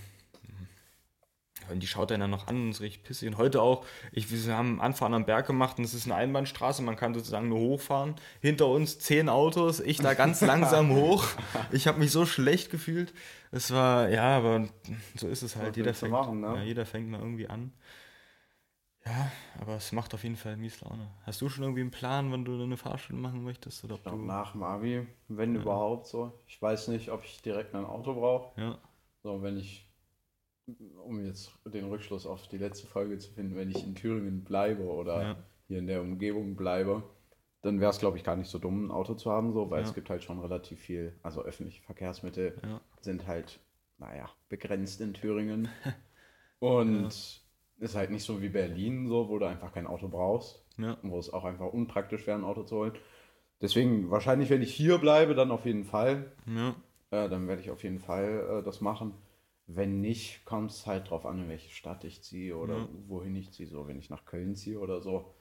Und 1.70 1.80
die 1.80 1.86
schaut 1.86 2.10
dann 2.10 2.28
noch 2.30 2.48
an 2.48 2.56
und 2.56 2.70
ist 2.70 2.80
richtig 2.80 3.04
pissig. 3.04 3.28
Und 3.28 3.38
heute 3.38 3.62
auch, 3.62 3.84
ich, 4.10 4.30
wir 4.30 4.56
haben 4.56 4.80
Anfahren 4.80 5.14
am 5.14 5.24
Berg 5.24 5.46
gemacht 5.46 5.78
und 5.78 5.84
es 5.84 5.94
ist 5.94 6.06
eine 6.06 6.14
Einbahnstraße, 6.14 6.82
man 6.82 6.96
kann 6.96 7.14
sozusagen 7.14 7.48
nur 7.48 7.60
hochfahren. 7.60 8.16
Hinter 8.40 8.68
uns 8.68 8.98
zehn 8.98 9.28
Autos, 9.28 9.80
ich 9.80 9.98
da 9.98 10.14
ganz 10.14 10.40
langsam 10.42 10.94
hoch. 10.94 11.24
Ich 11.70 11.86
habe 11.86 11.98
mich 11.98 12.10
so 12.10 12.26
schlecht 12.26 12.70
gefühlt. 12.70 13.14
Es 13.50 13.70
war, 13.70 14.08
ja, 14.08 14.36
aber 14.36 14.68
so 15.14 15.28
ist 15.28 15.42
es 15.42 15.56
halt. 15.56 15.76
Jeder 15.76 15.94
fängt, 15.94 16.12
machen, 16.12 16.40
ne? 16.40 16.54
ja, 16.56 16.62
jeder 16.62 16.86
fängt 16.86 17.08
mal 17.08 17.20
irgendwie 17.20 17.48
an. 17.48 17.72
Ja, 19.04 19.32
aber 19.60 19.76
es 19.76 19.90
macht 19.92 20.14
auf 20.14 20.22
jeden 20.22 20.36
Fall 20.36 20.56
mies 20.56 20.80
Laune. 20.80 21.08
Hast 21.24 21.40
du 21.40 21.48
schon 21.48 21.64
irgendwie 21.64 21.80
einen 21.80 21.90
Plan, 21.90 22.30
wann 22.30 22.44
du 22.44 22.62
eine 22.62 22.76
Fahrstunde 22.76 23.20
machen 23.20 23.42
möchtest? 23.42 23.82
Oder 23.84 23.96
ich 23.96 24.02
glaub, 24.02 24.20
nach 24.20 24.52
dem 24.52 24.62
Abi, 24.62 25.06
wenn 25.28 25.54
ja. 25.54 25.60
überhaupt 25.60 26.06
so. 26.06 26.38
Ich 26.46 26.60
weiß 26.60 26.88
nicht, 26.88 27.10
ob 27.10 27.24
ich 27.24 27.42
direkt 27.42 27.74
ein 27.74 27.84
Auto 27.84 28.14
brauche. 28.14 28.60
Ja. 28.60 28.78
So, 29.22 29.42
wenn 29.42 29.56
ich 29.56 29.88
um 31.04 31.24
jetzt 31.24 31.52
den 31.64 31.88
Rückschluss 31.88 32.26
auf 32.26 32.46
die 32.48 32.58
letzte 32.58 32.86
Folge 32.86 33.18
zu 33.18 33.32
finden, 33.32 33.56
wenn 33.56 33.70
ich 33.70 33.84
in 33.84 33.94
Thüringen 33.94 34.44
bleibe 34.44 34.84
oder 34.84 35.22
ja. 35.22 35.36
hier 35.66 35.78
in 35.78 35.86
der 35.88 36.00
Umgebung 36.00 36.54
bleibe, 36.54 37.02
dann 37.62 37.80
wäre 37.80 37.90
es, 37.90 37.98
glaube 37.98 38.16
ich, 38.16 38.24
gar 38.24 38.36
nicht 38.36 38.50
so 38.50 38.58
dumm, 38.58 38.86
ein 38.86 38.90
Auto 38.90 39.14
zu 39.14 39.30
haben, 39.30 39.52
so, 39.52 39.70
weil 39.70 39.82
ja. 39.82 39.88
es 39.88 39.94
gibt 39.94 40.10
halt 40.10 40.22
schon 40.22 40.40
relativ 40.40 40.80
viel, 40.80 41.18
also 41.22 41.42
öffentliche 41.42 41.82
Verkehrsmittel 41.82 42.56
sind 43.00 43.26
halt, 43.26 43.60
naja, 43.98 44.28
begrenzt 44.48 45.00
in 45.00 45.14
Thüringen. 45.14 45.68
Und 46.60 47.42
ist 47.78 47.94
halt 47.94 48.10
nicht 48.10 48.24
so 48.24 48.40
wie 48.40 48.48
Berlin, 48.48 49.08
so, 49.08 49.28
wo 49.28 49.38
du 49.38 49.46
einfach 49.46 49.72
kein 49.72 49.86
Auto 49.86 50.08
brauchst, 50.08 50.64
wo 51.02 51.18
es 51.18 51.32
auch 51.32 51.44
einfach 51.44 51.72
unpraktisch 51.72 52.26
wäre, 52.26 52.38
ein 52.38 52.44
Auto 52.44 52.62
zu 52.62 52.76
holen. 52.76 52.92
Deswegen, 53.60 54.10
wahrscheinlich, 54.10 54.50
wenn 54.50 54.62
ich 54.62 54.74
hier 54.74 54.98
bleibe, 54.98 55.34
dann 55.34 55.50
auf 55.50 55.64
jeden 55.66 55.84
Fall. 55.84 56.32
Äh, 57.10 57.28
dann 57.28 57.46
werde 57.46 57.62
ich 57.62 57.70
auf 57.70 57.82
jeden 57.82 58.00
Fall 58.00 58.58
äh, 58.60 58.62
das 58.64 58.80
machen. 58.80 59.14
Wenn 59.66 60.00
nicht, 60.00 60.44
kommt 60.44 60.72
es 60.72 60.86
halt 60.86 61.10
drauf 61.10 61.24
an, 61.24 61.38
in 61.38 61.48
welche 61.48 61.70
Stadt 61.70 62.04
ich 62.04 62.22
ziehe 62.22 62.56
oder 62.56 62.78
ja. 62.78 62.88
wohin 63.06 63.36
ich 63.36 63.52
ziehe. 63.52 63.68
So, 63.68 63.86
wenn 63.86 63.98
ich 63.98 64.10
nach 64.10 64.24
Köln 64.24 64.56
ziehe 64.56 64.80
oder 64.80 65.00
so, 65.00 65.32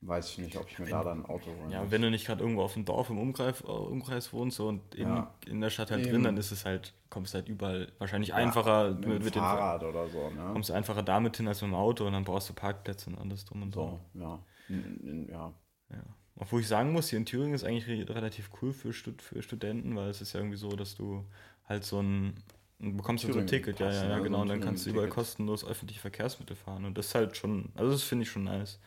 weiß 0.00 0.30
ich 0.30 0.38
nicht, 0.38 0.56
ob 0.56 0.68
ich 0.70 0.78
mir 0.78 0.86
wenn, 0.86 0.92
da 0.92 1.04
dann 1.04 1.20
ein 1.20 1.26
Auto 1.26 1.46
hole. 1.46 1.72
Ja, 1.72 1.82
muss. 1.82 1.90
wenn 1.90 2.02
du 2.02 2.10
nicht 2.10 2.26
gerade 2.26 2.42
irgendwo 2.42 2.62
auf 2.62 2.74
dem 2.74 2.84
Dorf 2.84 3.10
im 3.10 3.18
Umkreis, 3.18 3.60
äh, 3.62 3.66
Umkreis 3.66 4.32
wohnst 4.32 4.56
so, 4.56 4.68
und 4.68 4.94
in, 4.94 5.08
ja. 5.08 5.34
in 5.46 5.60
der 5.60 5.70
Stadt 5.70 5.90
halt 5.90 6.02
Eben. 6.02 6.12
drin, 6.12 6.22
dann 6.24 6.36
ist 6.36 6.50
es 6.50 6.64
halt, 6.64 6.94
kommst 7.10 7.34
halt 7.34 7.48
überall 7.48 7.90
wahrscheinlich 7.98 8.30
ja, 8.30 8.36
einfacher 8.36 8.90
mit, 8.90 9.06
mit, 9.08 9.24
mit 9.24 9.34
dem 9.34 9.42
Fahrrad 9.42 9.82
oder 9.82 10.08
so. 10.08 10.30
Ne? 10.30 10.50
Kommst 10.52 10.70
einfacher 10.70 11.02
damit 11.02 11.36
hin 11.36 11.48
als 11.48 11.62
mit 11.62 11.70
dem 11.70 11.74
Auto 11.74 12.06
und 12.06 12.12
dann 12.12 12.24
brauchst 12.24 12.48
du 12.48 12.54
Parkplätze 12.54 13.10
und 13.10 13.18
alles 13.18 13.44
drum 13.44 13.62
und 13.62 13.74
so. 13.74 13.98
so 14.14 14.20
ja. 14.20 14.38
Ja. 14.68 15.52
ja. 15.90 16.02
Obwohl 16.36 16.60
ich 16.60 16.68
sagen 16.68 16.92
muss, 16.92 17.08
hier 17.08 17.18
in 17.18 17.26
Thüringen 17.26 17.54
ist 17.54 17.64
eigentlich 17.64 18.08
relativ 18.08 18.50
cool 18.62 18.72
für, 18.72 18.92
Stud 18.92 19.22
für 19.22 19.42
Studenten, 19.42 19.96
weil 19.96 20.08
es 20.10 20.20
ist 20.20 20.32
ja 20.32 20.40
irgendwie 20.40 20.58
so, 20.58 20.68
dass 20.68 20.94
du 20.94 21.24
halt 21.66 21.84
so 21.84 22.00
ein 22.00 22.34
und 22.80 22.96
bekommst 22.96 23.24
du 23.24 23.32
so 23.32 23.40
ein 23.40 23.46
Ticket, 23.48 23.80
ja, 23.80 23.90
ja, 23.90 24.08
ja, 24.08 24.18
genau. 24.20 24.42
Und 24.42 24.48
dann 24.48 24.60
kannst 24.60 24.86
du 24.86 24.90
überall 24.90 25.08
kostenlos 25.08 25.64
öffentliche 25.64 26.00
Verkehrsmittel 26.00 26.54
fahren. 26.54 26.84
Und 26.84 26.96
das 26.96 27.06
ist 27.06 27.14
halt 27.16 27.36
schon, 27.36 27.70
also 27.74 27.90
das 27.90 28.04
finde 28.04 28.22
ich 28.22 28.30
schon 28.30 28.44
nice. 28.44 28.78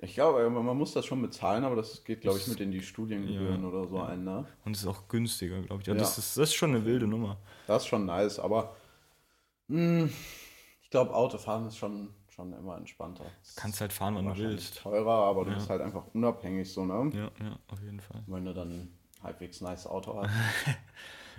Ich 0.00 0.14
glaube, 0.14 0.48
man 0.48 0.76
muss 0.76 0.92
das 0.92 1.04
schon 1.06 1.20
bezahlen, 1.20 1.64
aber 1.64 1.74
das 1.74 2.04
geht, 2.04 2.20
glaube 2.20 2.38
ich, 2.38 2.46
mit 2.46 2.60
in 2.60 2.70
die 2.70 2.82
Studiengebühren 2.82 3.62
ja, 3.62 3.68
oder 3.68 3.88
so 3.88 3.96
ja. 3.96 4.06
ein, 4.06 4.22
ne? 4.22 4.46
Und 4.64 4.76
es 4.76 4.82
ist 4.82 4.86
auch 4.86 5.08
günstiger, 5.08 5.60
glaube 5.62 5.82
ich. 5.82 5.88
Ja. 5.88 5.94
Das, 5.94 6.16
ist, 6.18 6.36
das 6.36 6.50
ist 6.50 6.54
schon 6.54 6.70
eine 6.70 6.84
wilde 6.84 7.08
Nummer. 7.08 7.36
Das 7.66 7.82
ist 7.82 7.88
schon 7.88 8.06
nice, 8.06 8.38
aber 8.38 8.76
mh, 9.66 10.02
hm, 10.02 10.12
ich 10.82 10.90
glaube, 10.90 11.12
Autofahren 11.12 11.66
ist 11.66 11.76
schon, 11.76 12.10
schon 12.28 12.52
immer 12.52 12.76
entspannter. 12.76 13.24
Du 13.24 13.60
kannst 13.60 13.80
halt 13.80 13.92
fahren, 13.92 14.14
wann 14.14 14.26
du 14.26 14.36
willst. 14.36 14.78
teurer, 14.78 15.24
aber 15.24 15.44
du 15.44 15.54
bist 15.54 15.68
halt 15.68 15.82
einfach 15.82 16.04
unabhängig 16.14 16.72
so, 16.72 16.84
ne? 16.84 17.10
Ja, 17.14 17.30
ja, 17.44 17.58
auf 17.66 17.82
jeden 17.82 18.00
Fall. 18.00 18.22
Wenn 18.28 18.44
du 18.44 18.54
dann 18.54 18.92
halbwegs 19.22 19.60
nice 19.60 19.86
Auto 19.86 20.22
hast. 20.22 20.30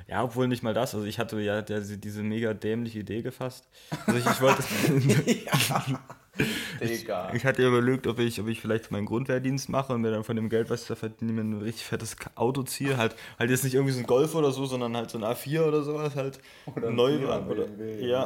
Ja, 0.08 0.24
obwohl 0.24 0.48
nicht 0.48 0.64
mal 0.64 0.74
das. 0.74 0.96
Also 0.96 1.06
ich 1.06 1.20
hatte 1.20 1.40
ja 1.40 1.62
diese 1.62 2.24
mega 2.24 2.56
dämliche 2.56 3.00
Idee 3.00 3.22
gefasst. 3.22 3.70
Also 4.08 4.20
ich, 4.20 4.26
ich 4.26 4.42
wollte. 4.42 4.64
ich, 6.80 7.08
ich, 7.34 7.46
hatte 7.46 7.68
überlegt, 7.68 8.08
ob 8.08 8.20
ich, 8.20 8.40
ob 8.40 8.48
ich 8.48 8.62
vielleicht 8.62 8.92
meinen 8.92 9.06
Grundwehrdienst 9.06 9.70
mache 9.70 9.94
und 9.94 10.02
mir 10.02 10.12
dann 10.12 10.24
von 10.24 10.36
dem 10.36 10.50
Geld, 10.50 10.70
was 10.70 10.84
ich 10.84 10.88
da 10.88 10.96
verdiene, 10.96 11.42
ein 11.42 11.62
richtig 11.62 11.86
fettes 11.86 12.16
Auto 12.36 12.64
ziehe. 12.64 12.98
Halt, 12.98 13.16
halt 13.38 13.50
jetzt 13.50 13.64
nicht 13.64 13.74
irgendwie 13.74 13.94
so 13.94 14.00
ein 14.00 14.06
Golf 14.06 14.36
oder 14.36 14.52
so, 14.52 14.66
sondern 14.66 14.96
halt 14.96 15.10
so 15.10 15.18
ein 15.18 15.24
A4 15.24 15.64
oder 15.64 15.84
sowas 15.84 16.16
halt. 16.16 16.40
Oder 16.76 16.88
ein 16.88 16.96
Neuwagen. 16.96 17.50
Oder, 17.50 17.68
ja. 18.00 18.26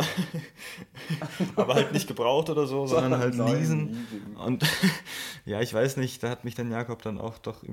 Aber 1.56 1.74
halt 1.74 1.92
nicht 1.94 2.08
gebraucht 2.08 2.50
oder 2.50 2.68
so, 2.68 2.86
sondern 2.86 3.18
halt 3.18 3.36
leasen. 3.36 4.08
Und 4.44 4.64
ja, 5.46 5.62
ich 5.62 5.74
weiß 5.74 5.98
nicht, 5.98 6.22
da 6.24 6.30
hat 6.30 6.44
mich 6.44 6.56
dann 6.56 6.72
Jakob 6.72 7.02
dann 7.02 7.20
auch 7.20 7.38
doch, 7.40 7.64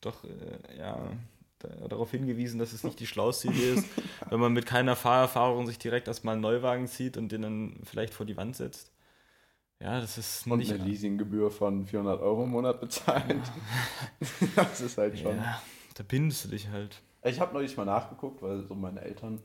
doch 0.00 0.24
äh, 0.24 0.78
ja 0.78 0.98
darauf 1.88 2.10
hingewiesen, 2.10 2.58
dass 2.58 2.72
es 2.72 2.84
nicht 2.84 3.00
die 3.00 3.06
schlauste 3.06 3.48
Idee 3.48 3.74
ist, 3.74 3.86
wenn 4.28 4.40
man 4.40 4.52
mit 4.52 4.66
keiner 4.66 4.96
Fahrerfahrung 4.96 5.66
sich 5.66 5.78
direkt 5.78 6.08
erstmal 6.08 6.34
einen 6.34 6.42
Neuwagen 6.42 6.86
zieht 6.86 7.16
und 7.16 7.32
den 7.32 7.42
dann 7.42 7.80
vielleicht 7.84 8.14
vor 8.14 8.26
die 8.26 8.36
Wand 8.36 8.56
setzt. 8.56 8.90
Ja, 9.80 10.00
das 10.00 10.16
ist 10.18 10.46
Und 10.46 10.58
nicht. 10.58 10.72
eine 10.72 10.82
Leasinggebühr 10.84 11.50
von 11.50 11.86
400 11.86 12.20
Euro 12.20 12.44
im 12.44 12.50
Monat 12.50 12.80
bezahlt. 12.80 13.42
das 14.56 14.80
ist 14.80 14.96
halt 14.98 15.18
schon. 15.18 15.36
Ja, 15.36 15.60
da 15.94 16.04
bindest 16.04 16.44
du 16.44 16.48
dich 16.48 16.68
halt. 16.68 17.02
Ich 17.24 17.40
habe 17.40 17.52
neulich 17.54 17.76
mal 17.76 17.84
nachgeguckt, 17.84 18.40
weil 18.42 18.64
so 18.66 18.74
meine 18.74 19.00
Eltern, 19.00 19.42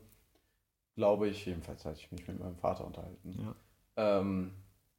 glaube 0.96 1.28
ich, 1.28 1.46
jedenfalls 1.46 1.84
hatte 1.84 1.98
ich 1.98 2.10
mich 2.12 2.26
mit 2.28 2.38
meinem 2.38 2.56
Vater 2.56 2.86
unterhalten, 2.86 3.54
Ja. 3.96 4.20
ähm, 4.20 4.52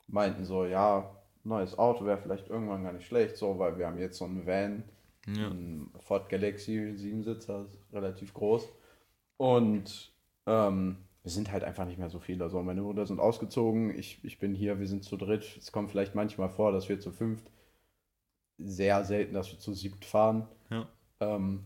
meinten 0.07 0.45
so, 0.45 0.65
ja, 0.65 1.15
neues 1.43 1.77
Auto 1.77 2.05
wäre 2.05 2.17
vielleicht 2.17 2.49
irgendwann 2.49 2.83
gar 2.83 2.93
nicht 2.93 3.07
schlecht, 3.07 3.37
so, 3.37 3.57
weil 3.57 3.77
wir 3.77 3.87
haben 3.87 3.97
jetzt 3.99 4.17
so 4.17 4.25
einen 4.25 4.45
Van, 4.45 4.83
Ja. 5.27 5.47
ein 5.49 5.91
Ford 5.99 6.27
Galaxy 6.29 6.73
7-Sitzer, 6.97 7.65
ist 7.65 7.77
relativ 7.93 8.33
groß. 8.33 8.67
Und 9.37 10.11
ähm, 10.45 10.97
wir 11.23 11.31
sind 11.31 11.51
halt 11.51 11.63
einfach 11.63 11.85
nicht 11.85 11.99
mehr 11.99 12.09
so 12.09 12.19
viele. 12.19 12.43
Also 12.43 12.61
meine 12.63 12.81
Mutter 12.81 13.05
sind 13.05 13.19
ausgezogen, 13.19 13.97
ich, 13.97 14.23
ich 14.23 14.39
bin 14.39 14.55
hier, 14.55 14.79
wir 14.79 14.87
sind 14.87 15.03
zu 15.03 15.17
dritt. 15.17 15.57
Es 15.57 15.71
kommt 15.71 15.91
vielleicht 15.91 16.15
manchmal 16.15 16.49
vor, 16.49 16.71
dass 16.71 16.89
wir 16.89 16.99
zu 16.99 17.11
fünft, 17.11 17.51
sehr 18.57 19.03
selten, 19.03 19.33
dass 19.33 19.51
wir 19.51 19.59
zu 19.59 19.73
siebt 19.73 20.05
fahren. 20.05 20.47
Ja. 20.69 20.87
Ähm, 21.19 21.63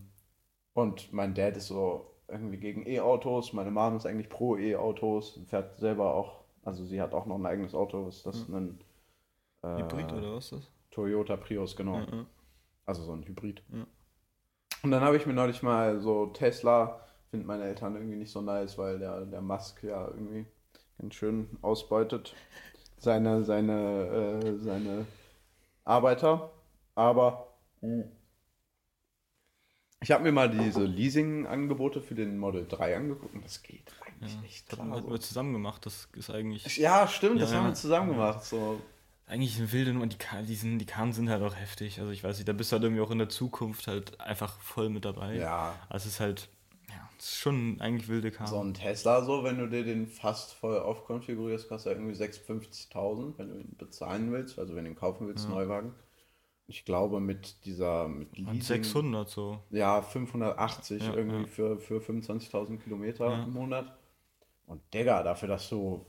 und 0.74 1.12
mein 1.12 1.34
Dad 1.34 1.56
ist 1.56 1.68
so 1.68 2.10
irgendwie 2.28 2.58
gegen 2.58 2.86
E-Autos, 2.86 3.52
meine 3.52 3.70
Mom 3.70 3.96
ist 3.96 4.04
eigentlich 4.04 4.28
pro 4.28 4.56
E-Autos, 4.56 5.40
fährt 5.46 5.78
selber 5.78 6.14
auch, 6.14 6.44
also 6.64 6.84
sie 6.84 7.00
hat 7.00 7.14
auch 7.14 7.26
noch 7.26 7.36
ein 7.36 7.46
eigenes 7.46 7.74
Auto, 7.74 8.08
ist 8.08 8.26
das 8.26 8.48
ein 8.48 8.80
äh, 9.62 9.82
Hybrid 9.82 10.12
oder 10.12 10.34
was 10.34 10.46
ist 10.46 10.52
das? 10.52 10.70
Toyota 10.90 11.36
Prius, 11.36 11.76
genau. 11.76 11.98
Ja, 11.98 12.06
ja. 12.10 12.26
Also 12.84 13.04
so 13.04 13.12
ein 13.12 13.26
Hybrid. 13.26 13.62
Ja. 13.72 13.86
Und 14.82 14.90
dann 14.90 15.02
habe 15.02 15.16
ich 15.16 15.26
mir 15.26 15.32
neulich 15.32 15.62
mal 15.62 16.00
so 16.00 16.26
Tesla, 16.26 17.05
finden 17.30 17.46
meine 17.46 17.64
Eltern 17.64 17.94
irgendwie 17.96 18.16
nicht 18.16 18.30
so 18.32 18.40
nice, 18.40 18.78
weil 18.78 18.98
der, 18.98 19.24
der 19.26 19.40
Musk 19.42 19.82
ja 19.82 20.06
irgendwie 20.08 20.46
ganz 20.98 21.14
schön 21.14 21.48
ausbeutet 21.62 22.34
seine, 22.98 23.44
seine, 23.44 24.40
äh, 24.42 24.58
seine 24.58 25.06
Arbeiter. 25.84 26.50
Aber 26.94 27.48
ich 30.00 30.10
habe 30.10 30.22
mir 30.24 30.32
mal 30.32 30.50
diese 30.50 30.84
Leasing-Angebote 30.84 32.00
für 32.00 32.14
den 32.14 32.38
Model 32.38 32.66
3 32.68 32.96
angeguckt 32.96 33.34
und 33.34 33.44
das 33.44 33.62
geht 33.62 33.92
eigentlich 34.06 34.34
Ja. 34.34 34.40
Das 34.68 34.78
klar. 34.78 34.90
hatten 34.90 35.02
So. 35.04 35.10
wir 35.10 35.20
zusammen 35.20 35.52
gemacht. 35.52 35.84
Das 35.86 36.08
ist 36.14 36.30
eigentlich. 36.30 36.76
Ja, 36.76 37.06
stimmt, 37.08 37.40
das 37.40 37.50
Ja, 37.52 37.58
haben 37.58 37.66
wir 37.68 37.74
zusammen 37.74 38.10
gemacht. 38.12 38.44
So. 38.44 38.80
Eigentlich 39.26 39.58
eine 39.58 39.72
wilde 39.72 39.92
Nummer. 39.92 40.06
Die, 40.06 40.16
die, 40.46 40.54
sind, 40.54 40.78
die 40.78 40.86
Karten 40.86 41.12
sind 41.12 41.28
halt 41.28 41.42
auch 41.42 41.56
heftig. 41.56 41.98
Also 41.98 42.12
ich 42.12 42.22
weiß 42.22 42.36
nicht, 42.36 42.48
da 42.48 42.52
bist 42.52 42.70
du 42.70 42.74
halt 42.74 42.84
irgendwie 42.84 43.02
auch 43.02 43.10
in 43.10 43.18
der 43.18 43.28
Zukunft 43.28 43.88
halt 43.88 44.20
einfach 44.20 44.60
voll 44.60 44.88
mit 44.88 45.04
dabei. 45.04 45.34
Ja, 45.36 45.74
Also 45.88 46.06
es 46.06 46.14
ist 46.14 46.20
halt, 46.20 46.48
ja, 47.26 47.32
ist 47.32 47.36
schon 47.38 47.80
eigentlich 47.80 48.08
wilde 48.08 48.30
Karten. 48.30 48.52
So 48.52 48.60
ein 48.60 48.74
Tesla, 48.74 49.22
so, 49.22 49.44
wenn 49.44 49.58
du 49.58 49.68
dir 49.68 49.84
den 49.84 50.06
fast 50.06 50.54
voll 50.54 50.78
aufkonfigurierst, 50.78 51.68
kostet 51.68 51.92
er 51.92 51.98
irgendwie 51.98 52.14
56.000, 52.16 53.38
wenn 53.38 53.48
du 53.48 53.56
ihn 53.58 53.76
bezahlen 53.76 54.32
willst, 54.32 54.58
also 54.58 54.74
wenn 54.74 54.84
du 54.84 54.90
ihn 54.90 54.96
kaufen 54.96 55.26
willst, 55.28 55.48
Neuwagen. 55.48 55.94
Ich 56.68 56.84
glaube, 56.84 57.20
mit 57.20 57.64
dieser, 57.64 58.08
mit 58.08 58.36
Und 58.38 58.52
Leasing, 58.52 58.82
600 58.82 59.28
so. 59.28 59.60
ja, 59.70 60.02
580 60.02 61.02
Ja, 61.02 61.14
irgendwie 61.14 61.42
ja. 61.42 61.46
für, 61.46 61.78
für 61.78 62.00
25.000 62.00 62.78
Kilometer 62.78 63.26
Ja. 63.30 63.44
im 63.44 63.52
Monat. 63.52 63.96
Und 64.66 64.82
Digga, 64.94 65.22
dafür, 65.22 65.48
dass 65.48 65.68
du 65.68 66.06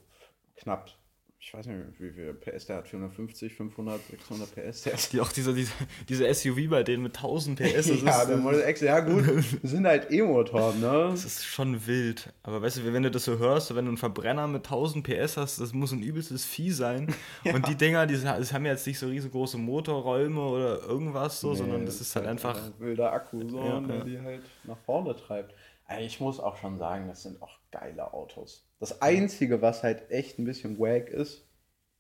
knapp, 0.56 0.92
ich 1.40 1.54
weiß 1.54 1.68
nicht, 1.68 1.80
wie 2.00 2.10
viel 2.10 2.34
PS 2.34 2.66
der 2.66 2.78
hat, 2.78 2.88
450, 2.88 3.54
500, 3.54 4.02
600 4.10 4.56
PS, 4.56 4.82
der 4.84 4.94
Die, 5.12 5.22
auch 5.22 5.32
dieser, 5.32 5.54
dieser, 5.54 5.74
dieser 6.10 6.34
SUV 6.34 6.70
bei 6.70 6.84
denen 6.84 7.04
mit 7.04 7.16
1000 7.16 7.60
PS. 7.60 7.88
Ja, 8.04 8.22
ist, 8.22 8.30
der 8.30 8.38
Model 8.38 8.68
X, 8.68 8.82
ja 8.82 9.00
gut, 9.00 9.24
sind 9.64 9.86
halt 9.86 10.12
E-Motoren, 10.12 10.80
ne? 10.80 11.10
das 11.12 11.26
ist 11.26 11.46
schon 11.46 11.86
wild. 11.86 12.34
Aber 12.42 12.62
weißt 12.62 12.78
du, 12.78 12.94
wenn 12.94 13.04
du 13.04 13.12
das 13.12 13.26
so 13.26 13.38
hörst, 13.38 13.74
wenn 13.76 13.86
du 13.86 13.90
einen 13.90 13.98
Verbrenner 13.98 14.48
mit 14.48 14.66
1000 14.66 15.06
PS 15.06 15.38
hast, 15.38 15.62
das 15.62 15.74
muss 15.74 15.92
ein 15.92 16.02
übelstes 16.02 16.44
Vieh 16.44 16.72
sein. 16.72 17.14
Und 17.46 17.68
die 17.68 17.76
Dinger, 17.76 18.08
die, 18.08 18.20
das 18.20 18.52
haben 18.52 18.66
ja 18.66 18.72
jetzt 18.72 18.88
nicht 18.88 18.98
so 19.00 19.08
riesengroße 19.08 19.58
Motorräume 19.58 20.42
oder 20.42 20.82
irgendwas 20.82 21.40
so, 21.40 21.54
sondern 21.54 21.82
Nee, 21.82 21.86
das 21.86 22.02
ist 22.02 22.16
halt 22.16 22.26
einfach. 22.26 22.58
ein 22.58 22.74
wilder 22.80 23.14
Akku, 23.14 23.48
so, 23.48 23.64
Ja, 23.64 23.80
der 23.80 23.98
ja. 23.98 24.04
die 24.04 24.20
halt 24.20 24.42
nach 24.64 24.78
vorne 24.86 25.16
treibt. 25.16 25.54
Also 25.88 26.04
Ich 26.06 26.20
muss 26.20 26.40
auch 26.40 26.58
schon 26.58 26.78
sagen, 26.78 27.08
das 27.08 27.24
sind 27.24 27.42
auch 27.42 27.58
geile 27.72 28.14
Autos. 28.14 28.66
Das 28.80 29.02
Einzige, 29.02 29.62
was 29.62 29.84
halt 29.84 30.12
echt 30.12 30.38
ein 30.40 30.46
bisschen 30.46 30.78
wack 30.80 31.10
ist, 31.10 31.48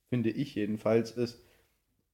finde 0.09 0.29
ich 0.29 0.55
jedenfalls, 0.55 1.11
ist, 1.11 1.41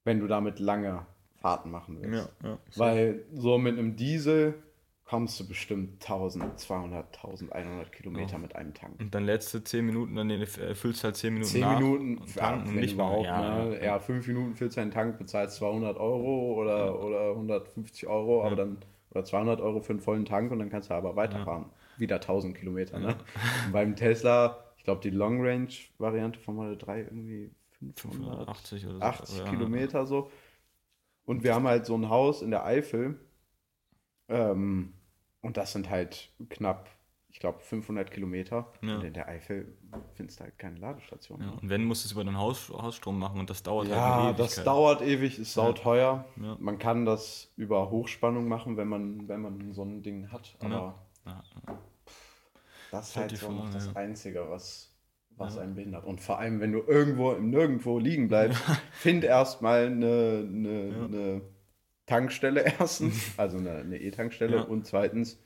wenn 0.04 0.20
du 0.20 0.28
damit 0.28 0.60
lange 0.60 1.06
Fahrten 1.36 1.72
machen 1.72 2.02
willst. 2.02 2.32
Ja, 2.44 2.50
ja. 2.50 2.58
Weil 2.76 3.26
so 3.34 3.58
mit 3.58 3.78
einem 3.78 3.96
Diesel 3.96 4.56
kommst 5.06 5.38
du 5.40 5.48
bestimmt 5.48 6.02
1200, 6.02 7.18
1100 7.18 7.92
Kilometer 7.92 8.34
Ja. 8.34 8.38
mit 8.38 8.56
einem 8.56 8.74
Tank. 8.74 9.00
Und 9.00 9.14
dann 9.14 9.26
letzte 9.26 9.64
10 9.64 9.86
Minuten, 9.86 10.16
dann 10.16 10.46
füllst 10.48 11.04
halt 11.04 11.18
10 11.18 11.34
Minuten 11.34 11.52
10 11.52 11.62
nach 11.62 11.80
Minuten, 11.80 12.18
und 12.20 12.36
tanken 12.36 12.76
nicht 12.76 12.96
mal. 12.96 13.08
überhaupt, 13.20 13.26
Ja, 13.26 13.66
ne? 13.66 13.84
ja, 13.84 14.00
5 14.00 14.26
Minuten 14.28 14.56
füllst 14.56 14.78
deinen 14.78 14.92
Tank, 14.92 15.18
bezahlst 15.18 15.58
200 15.58 15.98
Euro 15.98 16.54
oder, 16.54 17.04
oder 17.04 17.32
150 17.32 18.08
Euro, 18.08 18.44
aber 18.46 18.56
dann, 18.56 18.78
oder 19.14 19.24
200 19.24 19.62
Euro 19.62 19.82
für 19.82 19.94
einen 19.94 20.00
vollen 20.02 20.26
Tank 20.26 20.52
und 20.52 20.60
dann 20.60 20.70
kannst 20.70 20.90
du 20.90 20.94
aber 20.94 21.16
weiterfahren. 21.16 21.66
Wieder 21.98 22.16
1000 22.16 22.56
Kilometer, 22.58 23.00
ne? 23.00 23.16
Beim 23.72 23.96
Tesla, 23.96 24.64
ich 24.78 24.84
glaube, 24.84 25.02
die 25.02 25.12
Long 25.12 25.46
Range 25.46 25.70
Variante 25.98 26.40
von 26.40 26.56
Model 26.56 26.78
3 26.78 27.02
irgendwie 27.02 27.52
500, 27.96 28.48
580 28.48 28.86
oder 28.88 28.96
so. 28.96 29.02
80 29.02 29.38
Ja. 29.40 29.50
Kilometer 29.50 30.06
so. 30.06 30.32
Und 31.26 31.44
wir 31.44 31.54
haben 31.56 31.68
halt 31.68 31.86
so 31.86 31.96
ein 31.96 32.10
Haus 32.10 32.42
in 32.42 32.52
der 32.52 32.66
Eifel. 32.66 33.20
Ähm, 34.28 34.94
und 35.42 35.58
das 35.58 35.74
sind 35.74 35.90
halt 35.90 36.32
knapp, 36.50 36.90
ich 37.34 37.40
glaube, 37.40 37.60
500 37.60 38.12
Kilometer. 38.12 38.72
Ja. 38.82 38.96
Und 38.96 39.04
in 39.04 39.14
der 39.14 39.28
Eifel 39.28 39.76
findest 40.14 40.40
du 40.40 40.44
halt 40.46 40.58
keine 40.60 40.78
Ladestation. 40.80 41.42
Ja, 41.42 41.50
und 41.62 41.68
wenn, 41.68 41.84
musst 41.84 42.06
du 42.06 42.08
es 42.08 42.12
über 42.14 42.24
den 42.24 42.38
Haus, 42.38 42.70
Hausstrom 42.70 43.18
machen 43.20 43.40
und 43.40 43.50
das 43.50 43.64
dauert 43.64 43.88
halt 43.90 43.98
Ja, 43.98 44.34
das 44.34 44.64
dauert 44.64 45.02
ewig, 45.02 45.40
ist 45.40 45.54
sauteuer. 45.54 46.26
Ja. 46.40 46.56
Man 46.60 46.78
kann 46.78 47.06
das 47.06 47.52
über 47.58 47.90
Hochspannung 47.90 48.48
machen, 48.48 48.78
wenn 48.78 48.88
man, 48.88 49.28
wenn 49.28 49.42
man 49.42 49.74
so 49.74 49.84
ein 49.84 50.04
Ding 50.04 50.32
hat. 50.32 50.56
Ja. 50.62 50.68
Aber 50.68 51.06
Ja, 51.26 51.44
das 52.92 53.10
ist 53.10 53.18
halt 53.18 53.36
so 53.36 53.52
noch 53.52 53.70
das 53.72 53.88
ja. 53.88 53.94
Einzige, 53.96 54.48
was, 54.50 54.92
was 55.32 55.56
Ja. 55.56 55.62
einen 55.64 55.74
behindert. 55.74 56.06
Und 56.06 56.22
vor 56.22 56.38
allem, 56.38 56.60
wenn 56.60 56.72
du 56.72 56.80
irgendwo 56.86 57.32
im 57.32 57.50
Nirgendwo 57.50 57.98
liegen 57.98 58.28
bleibst, 58.28 58.62
find 58.92 59.24
erstmal 59.24 59.88
eine, 59.88 60.48
eine, 60.48 60.88
Ja. 60.90 61.06
eine 61.06 61.42
Tankstelle 62.06 62.62
erstens, 62.80 63.34
also 63.38 63.58
eine 63.58 63.98
E-Tankstelle. 64.00 64.58
Ja. 64.58 64.62
Und 64.64 64.86
zweitens, 64.86 65.40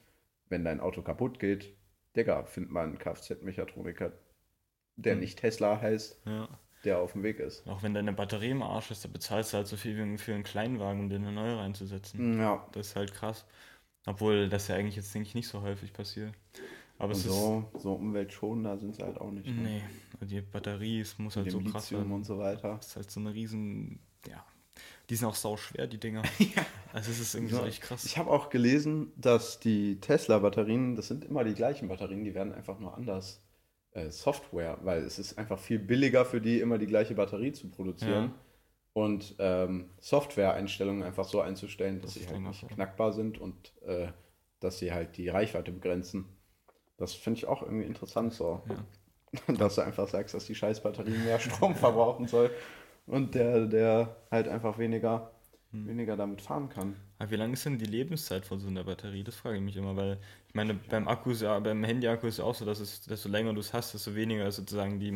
wenn 0.49 0.65
dein 0.65 0.81
Auto 0.81 1.01
kaputt 1.01 1.39
geht, 1.39 1.76
Digga, 2.17 2.43
find 2.45 2.71
mal 2.71 2.83
einen 2.85 2.97
Kfz-Mechatroniker, 2.97 4.11
der 4.95 5.15
Mhm. 5.15 5.21
nicht 5.21 5.39
Tesla 5.39 5.79
heißt, 5.79 6.21
ja. 6.25 6.49
der 6.83 6.99
auf 6.99 7.13
dem 7.13 7.23
Weg 7.23 7.39
ist. 7.39 7.67
Auch 7.67 7.83
wenn 7.83 7.93
deine 7.93 8.13
Batterie 8.13 8.49
im 8.49 8.63
Arsch 8.63 8.91
ist, 8.91 9.05
da 9.05 9.09
bezahlst 9.09 9.53
du 9.53 9.57
halt 9.57 9.67
so 9.67 9.77
viel 9.77 9.95
wie 9.97 10.17
für 10.17 10.33
einen 10.33 10.43
Kleinwagen, 10.43 11.01
um 11.01 11.09
dir 11.09 11.15
eine 11.17 11.31
neue 11.31 11.57
reinzusetzen. 11.57 12.39
Ja, 12.39 12.67
Das 12.71 12.87
ist 12.87 12.95
halt 12.95 13.13
krass. 13.13 13.45
Obwohl 14.05 14.47
das 14.49 14.67
ja 14.69 14.75
eigentlich 14.75 14.95
jetzt, 14.95 15.13
denke 15.13 15.27
ich, 15.27 15.35
nicht 15.35 15.47
so 15.49 15.61
häufig 15.61 15.91
passiert. 15.93 16.33
Aber 16.97 17.13
und 17.13 17.17
es 17.19 17.23
so, 17.23 17.69
so 17.77 17.93
umweltschonender 17.93 18.77
sind 18.77 18.95
sie 18.95 19.03
halt 19.03 19.17
auch 19.19 19.29
nicht. 19.31 19.45
ist. 19.47 19.53
ne? 19.55 19.81
Nee, 20.19 20.25
die 20.25 20.41
Batterie 20.41 21.01
es 21.01 21.19
muss 21.19 21.35
halt 21.35 21.51
so 21.51 21.59
krass 21.59 21.91
Lithium 21.91 22.03
sein. 22.09 22.11
und 22.13 22.23
so 22.23 22.39
weiter. 22.39 22.77
Das 22.77 22.87
ist 22.87 22.95
halt 22.95 23.11
so 23.11 23.19
eine 23.19 23.33
riesen. 23.33 23.99
Ja. 24.27 24.43
Die 25.09 25.15
sind 25.15 25.27
auch 25.27 25.35
sau 25.35 25.55
schwer, 25.57 25.87
die 25.87 25.99
Dinger. 25.99 26.23
Also 26.93 27.11
es 27.11 27.19
ist 27.19 27.35
irgendwie 27.35 27.53
Ja. 27.53 27.61
so 27.61 27.67
echt 27.67 27.81
krass. 27.83 28.05
Ich 28.05 28.17
habe 28.17 28.31
auch 28.31 28.49
gelesen, 28.49 29.11
dass 29.17 29.59
die 29.59 29.99
Tesla-Batterien, 29.99 30.95
das 30.95 31.07
sind 31.09 31.23
immer 31.25 31.43
die 31.43 31.53
gleichen 31.53 31.87
Batterien, 31.89 32.23
die 32.23 32.33
werden 32.33 32.53
einfach 32.53 32.79
nur 32.79 32.95
anders 32.95 33.43
äh, 33.91 34.09
Software, 34.09 34.79
weil 34.81 35.03
es 35.03 35.19
ist 35.19 35.37
einfach 35.37 35.59
viel 35.59 35.77
billiger 35.77 36.25
für 36.25 36.41
die, 36.41 36.59
immer 36.59 36.79
die 36.79 36.87
gleiche 36.87 37.13
Batterie 37.13 37.51
zu 37.51 37.69
produzieren 37.69 38.23
Ja. 38.25 38.35
und 38.93 39.35
ähm, 39.37 39.91
Software-Einstellungen 39.99 41.03
einfach 41.03 41.25
so 41.25 41.39
einzustellen, 41.41 42.01
dass 42.01 42.15
Das 42.15 42.23
sie 42.23 42.29
halt 42.29 42.41
nicht 42.41 42.61
so. 42.61 42.67
knackbar 42.67 43.13
sind 43.13 43.37
und 43.37 43.73
äh, 43.85 44.07
dass 44.59 44.79
sie 44.79 44.91
halt 44.91 45.17
die 45.17 45.29
Reichweite 45.29 45.71
begrenzen. 45.71 46.25
Das 46.97 47.13
finde 47.13 47.37
ich 47.37 47.45
auch 47.47 47.61
irgendwie 47.61 47.85
interessant 47.85 48.33
so. 48.33 48.63
Dass 49.59 49.75
du 49.75 49.81
einfach 49.81 50.07
sagst, 50.07 50.33
dass 50.33 50.45
die 50.45 50.55
scheiß 50.55 50.81
Batterie 50.81 51.11
mehr 51.17 51.37
Strom 51.37 51.75
verbrauchen 51.75 52.27
soll 52.27 52.49
und 53.07 53.35
der, 53.35 53.65
der 53.67 54.15
halt 54.31 54.47
einfach 54.47 54.77
weniger, 54.77 55.31
Hm. 55.71 55.87
weniger 55.87 56.15
damit 56.17 56.41
fahren 56.41 56.69
kann. 56.69 56.95
Aber 57.19 57.31
wie 57.31 57.35
lange 57.35 57.53
ist 57.53 57.65
denn 57.65 57.79
die 57.79 57.85
Lebenszeit 57.85 58.45
von 58.45 58.59
so 58.59 58.67
einer 58.67 58.83
Batterie? 58.83 59.23
Das 59.23 59.35
frage 59.35 59.57
ich 59.57 59.63
mich 59.63 59.75
immer, 59.75 59.95
weil 59.95 60.19
ich 60.47 60.53
meine, 60.55 60.75
beim 60.75 61.07
Akku 61.07 61.31
ist 61.31 61.41
ja, 61.41 61.57
beim 61.59 61.83
Handy-Akku 61.83 62.27
ist 62.27 62.37
ja 62.37 62.43
auch 62.45 62.53
so, 62.55 62.63
dass 62.65 62.79
es, 62.79 63.01
desto 63.01 63.29
länger 63.29 63.53
du 63.53 63.59
es 63.59 63.73
hast, 63.73 63.93
desto 63.93 64.13
weniger 64.15 64.47
ist 64.47 64.57
sozusagen 64.57 64.99
die 64.99 65.11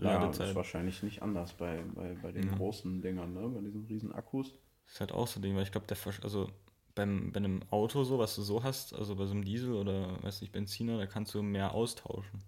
Ja, 0.00 0.32
das 0.32 0.38
Maximalladezeit. 0.38 0.48
ist 0.50 0.56
wahrscheinlich 0.56 1.02
nicht 1.02 1.22
anders 1.22 1.52
bei, 1.54 1.82
bei, 1.94 2.14
bei 2.14 2.32
den 2.32 2.46
Ja. 2.46 2.52
großen 2.56 3.00
Dingern, 3.02 3.34
ne? 3.34 3.48
bei 3.48 3.60
diesen 3.60 3.84
riesen 3.86 4.12
Akkus. 4.12 4.58
Das 4.86 4.94
ist 4.94 5.00
halt 5.00 5.12
auch 5.12 5.26
so 5.26 5.38
ein 5.38 5.42
Ding, 5.42 5.54
weil 5.56 5.62
ich 5.62 5.72
glaube, 5.72 5.86
der 5.86 5.96
also 6.22 6.48
beim, 6.94 7.30
bei 7.32 7.38
einem 7.38 7.60
Auto 7.70 8.04
so, 8.04 8.18
was 8.18 8.34
du 8.34 8.42
so 8.42 8.62
hast, 8.62 8.94
also 8.94 9.14
bei 9.16 9.26
so 9.26 9.32
einem 9.32 9.44
Diesel 9.44 9.72
oder 9.74 10.22
weiß 10.22 10.40
nicht, 10.40 10.52
Benziner, 10.52 10.98
da 10.98 11.06
kannst 11.06 11.34
du 11.34 11.42
mehr 11.42 11.74
austauschen. 11.74 12.42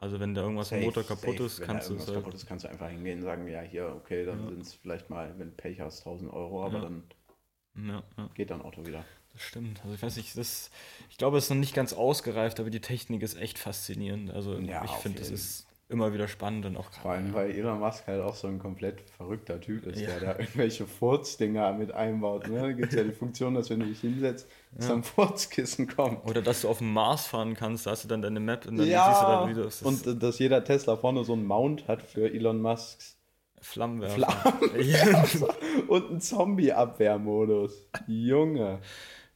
Also 0.00 0.20
wenn 0.20 0.34
da 0.34 0.42
irgendwas 0.42 0.70
im 0.72 0.80
Motor 0.84 1.02
kaputt 1.02 1.38
safe. 1.38 1.44
ist, 1.44 1.60
Wenn 1.60 1.66
kannst 1.66 1.90
du 1.90 1.94
es 1.94 2.00
irgendwas 2.00 2.14
halt. 2.14 2.24
kaputt 2.24 2.34
ist, 2.34 2.46
kannst 2.46 2.64
du 2.64 2.68
einfach 2.68 2.88
hingehen 2.88 3.18
und 3.18 3.24
sagen, 3.24 3.48
ja, 3.48 3.60
hier, 3.62 3.94
okay, 3.96 4.24
dann 4.24 4.44
Ja. 4.44 4.48
sind 4.50 4.62
es 4.62 4.74
vielleicht 4.74 5.10
mal, 5.10 5.34
wenn 5.38 5.56
Pech 5.56 5.80
hast, 5.80 6.00
1000 6.04 6.32
Euro, 6.32 6.64
aber 6.64 6.78
Ja. 6.78 6.82
dann 6.82 7.02
Ja, 7.76 8.02
geht 8.34 8.50
dein 8.50 8.62
Auto 8.62 8.84
wieder. 8.86 9.04
das 9.32 9.42
stimmt. 9.42 9.80
Also 9.84 9.94
ich 9.94 10.02
weiß 10.02 10.16
nicht, 10.16 10.36
das, 10.36 10.70
ich 11.10 11.16
glaube, 11.16 11.38
es 11.38 11.44
ist 11.44 11.50
noch 11.50 11.56
nicht 11.56 11.74
ganz 11.74 11.92
ausgereift, 11.92 12.58
aber 12.58 12.70
die 12.70 12.80
Technik 12.80 13.22
ist 13.22 13.36
echt 13.36 13.58
faszinierend. 13.58 14.30
Also 14.32 14.58
ich 14.58 14.90
finde, 14.90 15.20
das 15.20 15.30
ist, 15.30 15.67
immer 15.90 16.12
wieder 16.12 16.28
spannend 16.28 16.66
und 16.66 16.76
auch 16.76 16.90
Vor 16.92 17.12
allem, 17.12 17.32
weil 17.32 17.50
Elon 17.50 17.78
Musk 17.80 18.06
halt 18.06 18.20
auch 18.22 18.34
so 18.34 18.46
ein 18.46 18.58
komplett 18.58 19.00
verrückter 19.16 19.58
Typ 19.60 19.86
ist, 19.86 20.00
Ja. 20.00 20.08
der 20.18 20.20
da 20.34 20.38
irgendwelche 20.38 20.86
Furzdinger 20.86 21.72
mit 21.72 21.92
einbaut. 21.92 22.46
Ne? 22.48 22.60
Da 22.60 22.72
gibt 22.72 22.88
es 22.92 22.94
ja 22.98 23.04
die 23.04 23.12
Funktion, 23.12 23.54
dass 23.54 23.70
wenn 23.70 23.80
du 23.80 23.86
dich 23.86 24.00
hinsetzt, 24.00 24.46
dass 24.72 24.88
dann 24.88 25.02
Furzkissen 25.02 25.86
kommt. 25.88 26.26
Oder 26.26 26.42
dass 26.42 26.60
du 26.62 26.68
auf 26.68 26.78
dem 26.78 26.92
Mars 26.92 27.26
fahren 27.26 27.54
kannst, 27.54 27.86
da 27.86 27.92
hast 27.92 28.04
du 28.04 28.08
dann 28.08 28.20
deine 28.20 28.38
Map 28.40 28.66
und 28.66 28.76
dann 28.76 28.84
siehst 28.84 28.88
du 28.88 28.92
Ja, 28.92 29.40
dann, 29.40 29.48
wie 29.48 29.54
du 29.54 29.62
das 29.62 29.80
und 29.82 30.06
äh, 30.06 30.14
dass 30.14 30.38
jeder 30.38 30.62
Tesla 30.62 30.96
vorne 30.96 31.24
so 31.24 31.32
einen 31.32 31.46
Mount 31.46 31.88
hat 31.88 32.02
für 32.02 32.30
Elon 32.32 32.60
Musks 32.60 33.16
Flammenwerfer. 33.60 34.54
Ja. 34.78 35.24
und 35.88 36.10
einen 36.10 36.20
Zombie-Abwehrmodus. 36.20 37.88
Junge. 38.06 38.78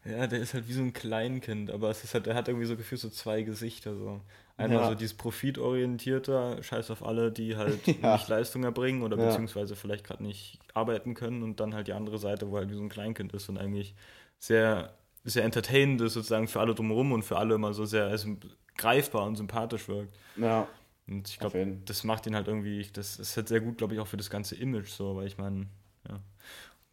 ja, 0.04 0.26
der 0.26 0.38
ist 0.40 0.54
halt 0.54 0.68
wie 0.68 0.72
so 0.74 0.82
ein 0.82 0.92
Kleinkind, 0.92 1.70
aber 1.70 1.90
es 1.90 2.04
ist 2.04 2.14
halt, 2.14 2.26
der 2.26 2.34
hat 2.34 2.48
irgendwie 2.48 2.66
so 2.66 2.76
gefühlt 2.76 3.00
so 3.00 3.08
zwei 3.10 3.42
Gesichter. 3.42 3.96
So. 3.96 4.20
Einmal 4.56 4.82
Ja. 4.82 4.88
so 4.88 4.94
dieses 4.94 5.14
profitorientierte, 5.14 6.58
scheiß 6.62 6.90
auf 6.90 7.04
alle, 7.04 7.32
die 7.32 7.56
halt 7.56 7.86
Ja. 8.02 8.12
nicht 8.12 8.28
Leistung 8.28 8.64
erbringen 8.64 9.02
oder 9.02 9.16
Ja. 9.16 9.26
beziehungsweise 9.28 9.76
vielleicht 9.76 10.04
gerade 10.04 10.22
nicht 10.22 10.58
arbeiten 10.74 11.14
können 11.14 11.42
und 11.42 11.60
dann 11.60 11.74
halt 11.74 11.88
die 11.88 11.92
andere 11.92 12.18
Seite, 12.18 12.50
wo 12.50 12.56
halt 12.56 12.70
wie 12.70 12.74
so 12.74 12.82
ein 12.82 12.88
Kleinkind 12.88 13.32
ist 13.32 13.48
und 13.48 13.58
eigentlich 13.58 13.94
sehr, 14.38 14.94
sehr 15.24 15.44
entertainend 15.44 16.00
ist 16.00 16.14
sozusagen 16.14 16.48
für 16.48 16.60
alle 16.60 16.74
drumherum 16.74 17.12
und 17.12 17.22
für 17.24 17.38
alle 17.38 17.54
immer 17.54 17.72
so 17.74 17.84
sehr 17.84 18.06
also, 18.06 18.36
greifbar 18.76 19.26
und 19.26 19.36
sympathisch 19.36 19.88
wirkt. 19.88 20.16
Ja, 20.36 20.68
Und 21.06 21.28
ich 21.28 21.38
glaube, 21.38 21.78
das 21.84 22.04
macht 22.04 22.26
ihn 22.26 22.34
halt 22.34 22.48
irgendwie, 22.48 22.86
das 22.92 23.18
ist 23.18 23.36
halt 23.36 23.48
sehr 23.48 23.60
gut, 23.60 23.78
glaube 23.78 23.94
ich, 23.94 24.00
auch 24.00 24.06
für 24.06 24.16
das 24.16 24.30
ganze 24.30 24.54
Image 24.56 24.88
so, 24.88 25.16
weil 25.16 25.26
ich 25.26 25.38
meine. 25.38 25.66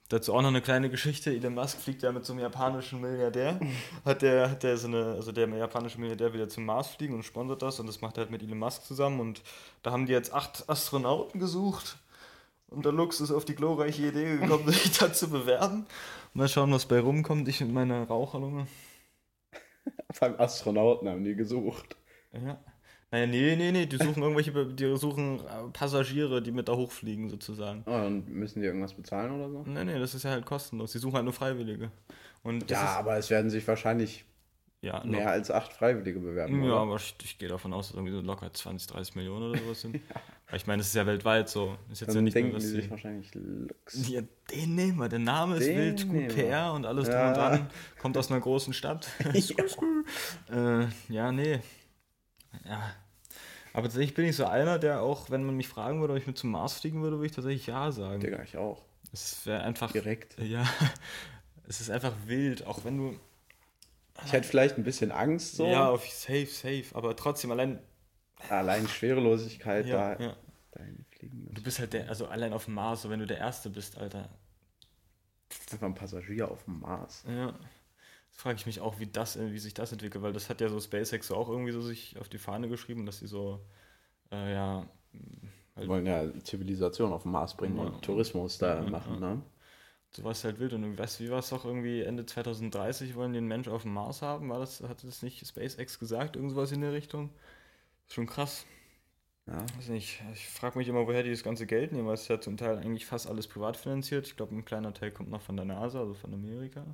Dazu 0.09 0.33
auch 0.33 0.41
noch 0.41 0.49
eine 0.49 0.61
kleine 0.61 0.89
Geschichte. 0.89 1.31
Elon 1.31 1.53
Musk 1.53 1.79
fliegt 1.79 2.01
ja 2.01 2.11
mit 2.11 2.25
so 2.25 2.33
einem 2.33 2.41
japanischen 2.41 2.99
Milliardär. 2.99 3.59
Hat 4.03 4.23
der, 4.23 4.49
hat 4.49 4.63
der 4.63 4.75
so 4.75 4.87
eine, 4.87 5.13
also 5.13 5.31
der 5.31 5.47
japanische 5.47 5.99
Milliardär 5.99 6.35
ja 6.35 6.47
zum 6.47 6.65
Mars 6.65 6.87
fliegen 6.87 7.13
und 7.13 7.23
sponsert 7.23 7.61
das 7.61 7.79
und 7.79 7.85
das 7.85 8.01
macht 8.01 8.17
er 8.17 8.21
halt 8.21 8.31
mit 8.31 8.41
Elon 8.41 8.57
Musk 8.57 8.83
zusammen 8.85 9.19
und 9.19 9.43
da 9.83 9.91
haben 9.91 10.07
die 10.07 10.11
jetzt 10.11 10.33
acht 10.33 10.67
Astronauten 10.67 11.39
gesucht 11.39 11.97
und 12.69 12.85
der 12.85 12.91
Lux 12.91 13.19
ist 13.19 13.31
auf 13.31 13.45
die 13.45 13.55
glorreiche 13.55 14.07
Idee 14.07 14.37
gekommen, 14.37 14.67
sich 14.71 14.97
da 14.97 15.13
zu 15.13 15.29
bewerben. 15.29 15.85
Mal 16.33 16.47
schauen, 16.47 16.71
was 16.71 16.85
bei 16.85 16.99
rumkommt. 16.99 17.47
Ich 17.47 17.61
mit 17.61 17.71
meiner 17.71 18.07
Raucherlunge. 18.07 18.67
beim 20.19 20.39
Astronauten 20.39 21.07
haben 21.07 21.23
die 21.23 21.35
gesucht. 21.35 21.95
Ja. 22.31 22.59
Naja, 23.11 23.25
nee, 23.25 23.55
nee, 23.55 23.71
nee, 23.71 23.85
die 23.87 23.97
suchen 23.97 24.21
irgendwelche, 24.21 24.51
die 24.67 24.95
suchen 24.97 25.39
äh, 25.39 25.69
Passagiere, 25.73 26.41
die 26.43 26.51
mit 26.51 26.67
da 26.67 26.75
hochfliegen 26.75 27.27
sozusagen. 27.29 27.83
Oh, 27.87 27.91
und 28.05 28.29
müssen 28.29 28.61
die 28.61 28.67
irgendwas 28.67 28.93
bezahlen 28.93 29.31
oder 29.31 29.49
so? 29.49 29.63
Nee, 29.65 29.83
nee, 29.83 29.97
das 29.97 30.13
ist 30.13 30.23
ja 30.23 30.29
halt 30.31 30.45
kostenlos. 30.45 30.91
Die 30.91 30.99
suchen 30.99 31.15
halt 31.15 31.23
nur 31.23 31.33
Freiwillige. 31.33 31.91
Und 32.43 32.69
Ja, 32.69 32.97
aber 32.99 33.17
es 33.17 33.29
werden 33.31 33.49
sich 33.49 33.67
wahrscheinlich 33.67 34.19
ist, 34.19 34.25
ja, 34.81 35.03
mehr 35.03 35.29
als 35.31 35.49
acht 35.49 35.73
Freiwillige 35.73 36.19
bewerben. 36.19 36.63
ja, 36.63 36.69
oder? 36.71 36.77
aber 36.81 36.95
ich, 36.97 37.15
ich 37.23 37.37
gehe 37.39 37.49
davon 37.49 37.73
aus, 37.73 37.87
dass 37.87 37.95
irgendwie 37.95 38.13
so 38.13 38.21
locker 38.21 38.53
20, 38.53 38.87
30 38.87 39.15
Millionen 39.15 39.49
oder 39.49 39.59
sowas 39.59 39.81
sind. 39.81 39.95
Weil 40.49 40.57
ich 40.57 40.67
meine, 40.67 40.77
das 40.79 40.87
ist 40.87 40.95
ja 40.95 41.05
weltweit 41.05 41.49
so. 41.49 41.77
Ist 41.91 42.01
jetzt 42.01 42.09
ja 42.09 42.13
Dann 42.15 42.23
nicht 42.23 42.35
denken 42.35 42.51
nur, 42.51 42.59
die 42.59 42.65
sich 42.65 42.89
wahrscheinlich 42.89 43.29
Lux. 43.35 44.07
ja, 44.09 44.21
den 44.51 44.75
nehmen 44.75 44.97
wir. 44.97 45.09
Der 45.09 45.19
Name 45.19 45.57
ist 45.57 45.67
Den 45.67 45.77
wild, 45.77 46.07
gut. 46.09 46.27
PR 46.35 46.73
und 46.73 46.85
alles 46.85 47.05
drum 47.07 47.17
Ja. 47.17 47.27
und 47.29 47.37
dran. 47.37 47.69
Kommt 47.99 48.17
aus 48.17 48.31
einer 48.31 48.39
großen 48.39 48.73
Stadt. 48.73 49.07
äh, 50.51 50.85
ja, 51.09 51.31
nee. 51.31 51.59
Ja. 52.65 52.93
Aber 53.73 53.83
tatsächlich 53.83 54.15
bin 54.15 54.25
ich 54.25 54.35
so 54.35 54.45
einer, 54.45 54.79
der 54.79 55.01
auch, 55.01 55.29
wenn 55.29 55.43
man 55.43 55.55
mich 55.55 55.67
fragen 55.67 56.01
würde, 56.01 56.13
ob 56.13 56.19
ich 56.19 56.27
mit 56.27 56.37
zum 56.37 56.51
Mars 56.51 56.73
fliegen 56.73 57.01
würde, 57.01 57.17
würde 57.17 57.27
ich 57.27 57.31
tatsächlich 57.33 57.67
ja 57.67 57.91
sagen. 57.91 58.19
Digga, 58.19 58.41
ich 58.43 58.57
auch. 58.57 58.83
Es 59.11 59.45
wäre 59.45 59.61
einfach. 59.61 59.91
Direkt. 59.91 60.37
Ja, 60.39 60.67
es 61.67 61.81
ist 61.81 61.89
einfach 61.89 62.13
wild, 62.25 62.65
auch 62.65 62.83
wenn 62.83 62.97
du. 62.97 63.19
Ich 64.25 64.33
hätte 64.33 64.47
vielleicht 64.47 64.77
ein 64.77 64.83
bisschen 64.83 65.11
Angst 65.11 65.55
so. 65.55 65.67
Ja, 65.67 65.89
auf 65.89 66.07
safe, 66.09 66.47
safe, 66.47 66.85
aber 66.93 67.15
trotzdem 67.15 67.51
allein. 67.51 67.79
Allein 68.49 68.87
Schwerelosigkeit 68.87 69.85
Ja, 69.85 70.15
da 70.15 70.23
ja. 70.23 70.35
dahin 70.71 71.05
fliegen 71.09 71.53
Du 71.53 71.61
bist 71.61 71.79
halt 71.79 71.91
der, 71.91 72.07
also 72.07 72.27
allein 72.27 72.53
auf 72.53 72.65
dem 72.65 72.73
Mars, 72.75 73.01
so 73.01 73.09
wenn 73.09 73.19
du 73.19 73.27
der 73.27 73.37
Erste 73.37 73.69
bist, 73.69 73.97
Alter. 73.97 74.29
Einfach 75.71 75.87
ein 75.87 75.95
Passagier 75.95 76.49
auf 76.49 76.63
dem 76.63 76.79
Mars. 76.79 77.23
Ja. 77.27 77.53
Frage 78.39 78.57
ich 78.59 78.65
mich 78.65 78.79
auch, 78.81 78.99
wie 78.99 79.07
das, 79.07 79.35
äh, 79.35 79.51
wie 79.51 79.59
sich 79.59 79.73
das 79.73 79.91
entwickelt, 79.91 80.23
weil 80.23 80.33
das 80.33 80.49
hat 80.49 80.61
ja 80.61 80.69
so 80.69 80.79
SpaceX 80.79 81.27
so 81.27 81.35
auch 81.35 81.49
irgendwie 81.49 81.71
so 81.73 81.81
sich 81.81 82.17
auf 82.19 82.29
die 82.29 82.37
Fahne 82.37 82.69
geschrieben, 82.69 83.05
dass 83.05 83.19
sie 83.19 83.27
so, 83.27 83.65
äh, 84.31 84.53
ja, 84.53 84.87
Wir 85.75 85.87
wollen 85.87 86.05
ja 86.05 86.31
Zivilisation 86.43 87.11
auf 87.11 87.23
den 87.23 87.31
Mars 87.31 87.57
bringen 87.57 87.77
Ja. 87.77 87.83
und 87.85 88.01
Tourismus 88.03 88.57
da 88.59 88.83
Ja, 88.83 88.89
machen, 88.89 89.19
ja. 89.21 89.35
ne? 89.35 89.41
sowas 90.11 90.43
halt 90.43 90.59
wild. 90.59 90.73
Und 90.73 90.83
du 90.83 90.97
weißt, 90.97 91.19
wie 91.19 91.29
war 91.31 91.39
es 91.39 91.49
doch 91.49 91.65
irgendwie 91.65 92.01
Ende 92.01 92.25
2030 92.25 93.15
wollen 93.15 93.33
die 93.33 93.37
einen 93.39 93.47
Mensch 93.47 93.67
auf 93.67 93.83
dem 93.83 93.93
Mars 93.93 94.21
haben? 94.21 94.49
War 94.49 94.59
das, 94.59 94.81
hatte 94.83 95.07
das 95.07 95.21
nicht 95.23 95.45
SpaceX 95.45 95.99
gesagt? 95.99 96.35
Irgendwas 96.35 96.71
in 96.71 96.81
der 96.81 96.93
Richtung? 96.93 97.29
Ist 98.07 98.15
schon 98.15 98.27
krass. 98.27 98.65
Ja. 99.47 99.73
Weiß 99.77 99.89
nicht. 99.89 100.21
Ich 100.33 100.47
frage 100.49 100.77
mich 100.77 100.87
immer, 100.87 101.07
woher 101.07 101.23
die 101.23 101.31
das 101.31 101.43
ganze 101.43 101.65
Geld 101.65 101.91
nehmen, 101.91 102.07
weil 102.07 102.13
es 102.15 102.27
ja 102.27 102.39
zum 102.39 102.57
Teil 102.57 102.77
eigentlich 102.77 103.05
fast 103.05 103.27
alles 103.27 103.47
privat 103.47 103.77
finanziert. 103.77 104.27
Ich 104.27 104.35
glaube, 104.37 104.55
ein 104.55 104.65
kleiner 104.65 104.93
Teil 104.93 105.11
kommt 105.11 105.29
noch 105.29 105.41
von 105.41 105.55
der 105.57 105.65
NASA, 105.65 105.99
also 105.99 106.13
von 106.13 106.33
Amerika. 106.33 106.85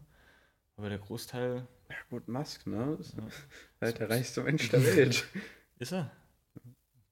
Aber 0.77 0.89
der 0.89 0.99
Großteil 0.99 1.67
Ja, 1.89 1.95
gut, 2.09 2.27
Musk, 2.27 2.67
ne? 2.67 2.97
Ist 2.99 3.15
Ja. 3.17 3.27
halt 3.81 3.99
der 3.99 4.09
reichste 4.09 4.41
Mensch 4.43 4.69
der 4.69 4.83
Welt. 4.83 5.25
ist 5.79 5.91
er. 5.93 6.11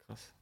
Krass. 0.06 0.34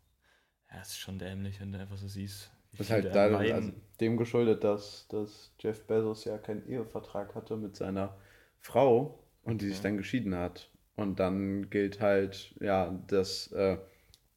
Ja, 0.72 0.82
es 0.82 0.90
ist 0.90 1.00
schon 1.00 1.20
dämlich, 1.20 1.60
wenn 1.60 1.72
du 1.72 1.80
einfach 1.80 1.98
so 1.98 2.08
siehst. 2.08 2.52
Das 2.72 2.82
ist 2.88 2.92
halt 2.92 3.06
der 3.06 3.14
da, 3.14 3.26
allein- 3.26 3.54
also 3.54 3.72
dem 4.00 4.18
geschuldet, 4.18 4.64
dass, 4.64 5.08
dass 5.10 5.54
Jeff 5.60 5.86
Bezos 5.86 6.26
ja 6.26 6.38
keinen 6.38 6.66
Ehevertrag 6.68 7.36
hatte 7.36 7.58
mit 7.58 7.76
seiner 7.76 8.18
Frau 8.60 9.24
und 9.44 9.62
die 9.62 9.68
sich 9.68 9.78
Okay. 9.78 9.84
dann 9.90 9.98
geschieden 9.98 10.36
hat. 10.36 10.70
Und 10.96 11.20
dann 11.20 11.70
gilt 11.70 12.00
halt, 12.00 12.56
ja, 12.62 12.92
das, 13.08 13.52
äh, 13.52 13.78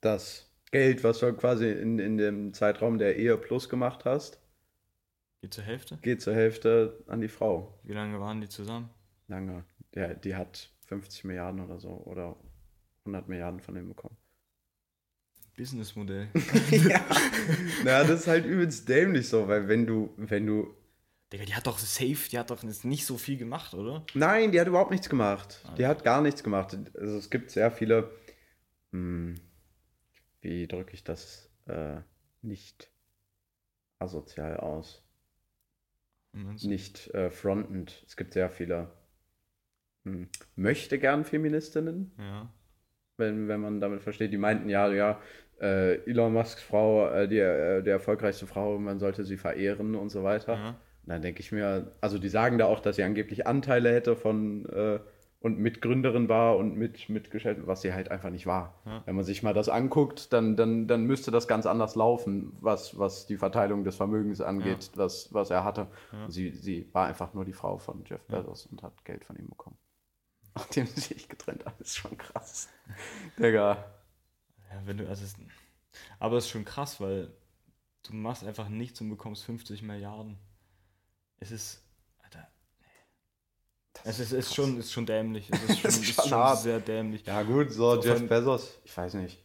das 0.00 0.50
Geld, 0.72 1.04
was 1.04 1.20
du 1.20 1.32
quasi 1.34 1.70
in, 1.70 1.98
in 1.98 2.16
dem 2.18 2.52
Zeitraum 2.54 2.98
der 2.98 3.16
Ehe 3.16 3.36
plus 3.38 3.68
gemacht 3.68 4.04
hast, 4.04 4.40
Geht 5.44 5.52
zur 5.52 5.64
Hälfte? 5.64 5.98
geht 6.00 6.22
zur 6.22 6.34
Hälfte 6.34 7.04
an 7.06 7.20
die 7.20 7.28
Frau. 7.28 7.78
Wie 7.82 7.92
lange 7.92 8.18
waren 8.18 8.40
die 8.40 8.48
zusammen? 8.48 8.88
Lange. 9.28 9.66
Der, 9.92 10.14
die 10.14 10.34
hat 10.34 10.70
50 10.86 11.24
Milliarden 11.24 11.60
oder 11.60 11.78
so 11.78 11.90
oder 12.06 12.34
100 13.00 13.28
Milliarden 13.28 13.60
von 13.60 13.74
dem 13.74 13.88
bekommen. 13.88 14.16
Businessmodell. 15.54 16.28
ja. 16.88 17.04
Na, 17.84 18.04
das 18.04 18.20
ist 18.20 18.26
halt 18.26 18.46
übelst 18.46 18.88
dämlich 18.88 19.28
so, 19.28 19.46
weil 19.46 19.68
wenn 19.68 19.86
du, 19.86 20.14
wenn 20.16 20.46
du 20.46 20.74
Digga, 21.30 21.44
die 21.44 21.54
hat 21.54 21.66
doch 21.66 21.78
safe, 21.78 22.30
die 22.30 22.38
hat 22.38 22.48
doch 22.48 22.62
nicht 22.62 23.04
so 23.04 23.18
viel 23.18 23.36
gemacht, 23.36 23.74
oder? 23.74 24.06
Nein, 24.14 24.50
die 24.50 24.58
hat 24.58 24.68
überhaupt 24.68 24.92
nichts 24.92 25.10
gemacht. 25.10 25.62
Die 25.76 25.86
hat 25.86 26.04
gar 26.04 26.22
nichts 26.22 26.42
gemacht. 26.42 26.74
Also 26.94 27.18
es 27.18 27.28
gibt 27.28 27.50
sehr 27.50 27.70
viele, 27.70 28.10
hm, 28.92 29.34
wie 30.40 30.66
drücke 30.66 30.94
ich 30.94 31.04
das 31.04 31.50
äh, 31.66 32.00
nicht 32.40 32.90
asozial 33.98 34.56
aus? 34.56 35.03
Nicht 36.34 37.12
äh, 37.14 37.30
frontend. 37.30 38.02
Es 38.06 38.16
gibt 38.16 38.32
sehr 38.34 38.50
viele 38.50 38.88
hm, 40.04 40.28
möchte 40.56 40.98
gern 40.98 41.24
Feministinnen, 41.24 42.12
Ja. 42.18 42.48
wenn, 43.16 43.48
wenn 43.48 43.60
man 43.60 43.80
damit 43.80 44.02
versteht. 44.02 44.32
Die 44.32 44.38
meinten 44.38 44.68
ja, 44.68 44.92
ja, 44.92 45.20
äh, 45.60 45.96
Elon 46.10 46.32
Musks 46.32 46.62
Frau, 46.62 47.08
äh, 47.08 47.28
die, 47.28 47.38
äh, 47.38 47.82
die 47.82 47.90
erfolgreichste 47.90 48.46
Frau, 48.46 48.78
man 48.78 48.98
sollte 48.98 49.24
sie 49.24 49.36
verehren 49.36 49.94
und 49.94 50.10
so 50.10 50.22
weiter. 50.24 50.54
ja. 50.54 50.68
Und 50.70 51.10
dann 51.10 51.22
denke 51.22 51.40
ich 51.40 51.52
mir, 51.52 51.92
also 52.00 52.18
die 52.18 52.28
sagen 52.30 52.56
da 52.58 52.64
auch, 52.64 52.80
dass 52.80 52.96
sie 52.96 53.02
angeblich 53.02 53.46
Anteile 53.46 53.92
hätte 53.92 54.16
von 54.16 54.64
äh, 54.70 54.98
und 55.44 55.58
Mitgründerin 55.58 56.30
war 56.30 56.56
und 56.56 56.74
mit, 56.74 57.10
mit 57.10 57.30
Geschäft, 57.30 57.66
was 57.66 57.82
sie 57.82 57.92
halt 57.92 58.10
einfach 58.10 58.30
nicht 58.30 58.46
war. 58.46 58.80
Ja. 58.86 59.02
Wenn 59.04 59.14
man 59.14 59.26
sich 59.26 59.42
mal 59.42 59.52
das 59.52 59.68
anguckt, 59.68 60.32
dann, 60.32 60.56
dann, 60.56 60.88
dann 60.88 61.04
müsste 61.04 61.30
das 61.30 61.46
ganz 61.46 61.66
anders 61.66 61.96
laufen, 61.96 62.56
was, 62.62 62.98
was 62.98 63.26
die 63.26 63.36
Verteilung 63.36 63.84
des 63.84 63.94
Vermögens 63.94 64.40
angeht, 64.40 64.90
was, 64.94 65.34
was 65.34 65.50
er 65.50 65.62
hatte. 65.62 65.88
Ja. 66.12 66.30
Sie, 66.30 66.52
sie 66.52 66.88
war 66.94 67.08
einfach 67.08 67.34
nur 67.34 67.44
die 67.44 67.52
Frau 67.52 67.76
von 67.76 68.04
Jeff 68.06 68.24
Bezos 68.24 68.64
und 68.64 68.82
hat 68.82 69.04
Geld 69.04 69.26
von 69.26 69.36
ihm 69.36 69.50
bekommen. 69.50 69.76
Nachdem 70.54 70.86
sie 70.86 71.00
sich 71.00 71.28
getrennt 71.28 71.66
haben, 71.66 71.76
ist 71.78 71.98
schon 71.98 72.16
krass. 72.16 72.70
Digga. 73.38 73.84
Ja, 74.70 74.80
wenn 74.86 74.96
du, 74.96 75.06
also 75.06 75.24
es, 75.24 75.36
aber 76.18 76.38
es 76.38 76.46
ist 76.46 76.50
schon 76.52 76.64
krass, 76.64 77.02
weil 77.02 77.30
du 78.04 78.14
machst 78.14 78.44
einfach 78.44 78.70
nichts 78.70 78.98
und 79.02 79.10
bekommst 79.10 79.44
50 79.44 79.82
Milliarden. 79.82 80.38
Es 81.38 81.50
ist, 81.50 81.83
es 84.04 84.20
ist, 84.20 84.32
ist, 84.32 84.54
schon, 84.54 84.78
ist 84.78 84.92
schon 84.92 85.06
dämlich. 85.06 85.50
Es 85.50 85.62
ist 85.70 85.78
schon, 85.80 85.90
ist 85.90 86.02
ist 86.02 86.14
schon 86.14 86.28
schon 86.28 86.38
hart. 86.38 86.58
sehr 86.62 86.80
dämlich. 86.80 87.24
Ja, 87.26 87.42
gut, 87.42 87.72
so, 87.72 88.00
So 88.00 88.08
Jeff 88.08 88.28
Bezos, 88.28 88.78
ich 88.84 88.96
weiß 88.96 89.14
nicht. 89.14 89.42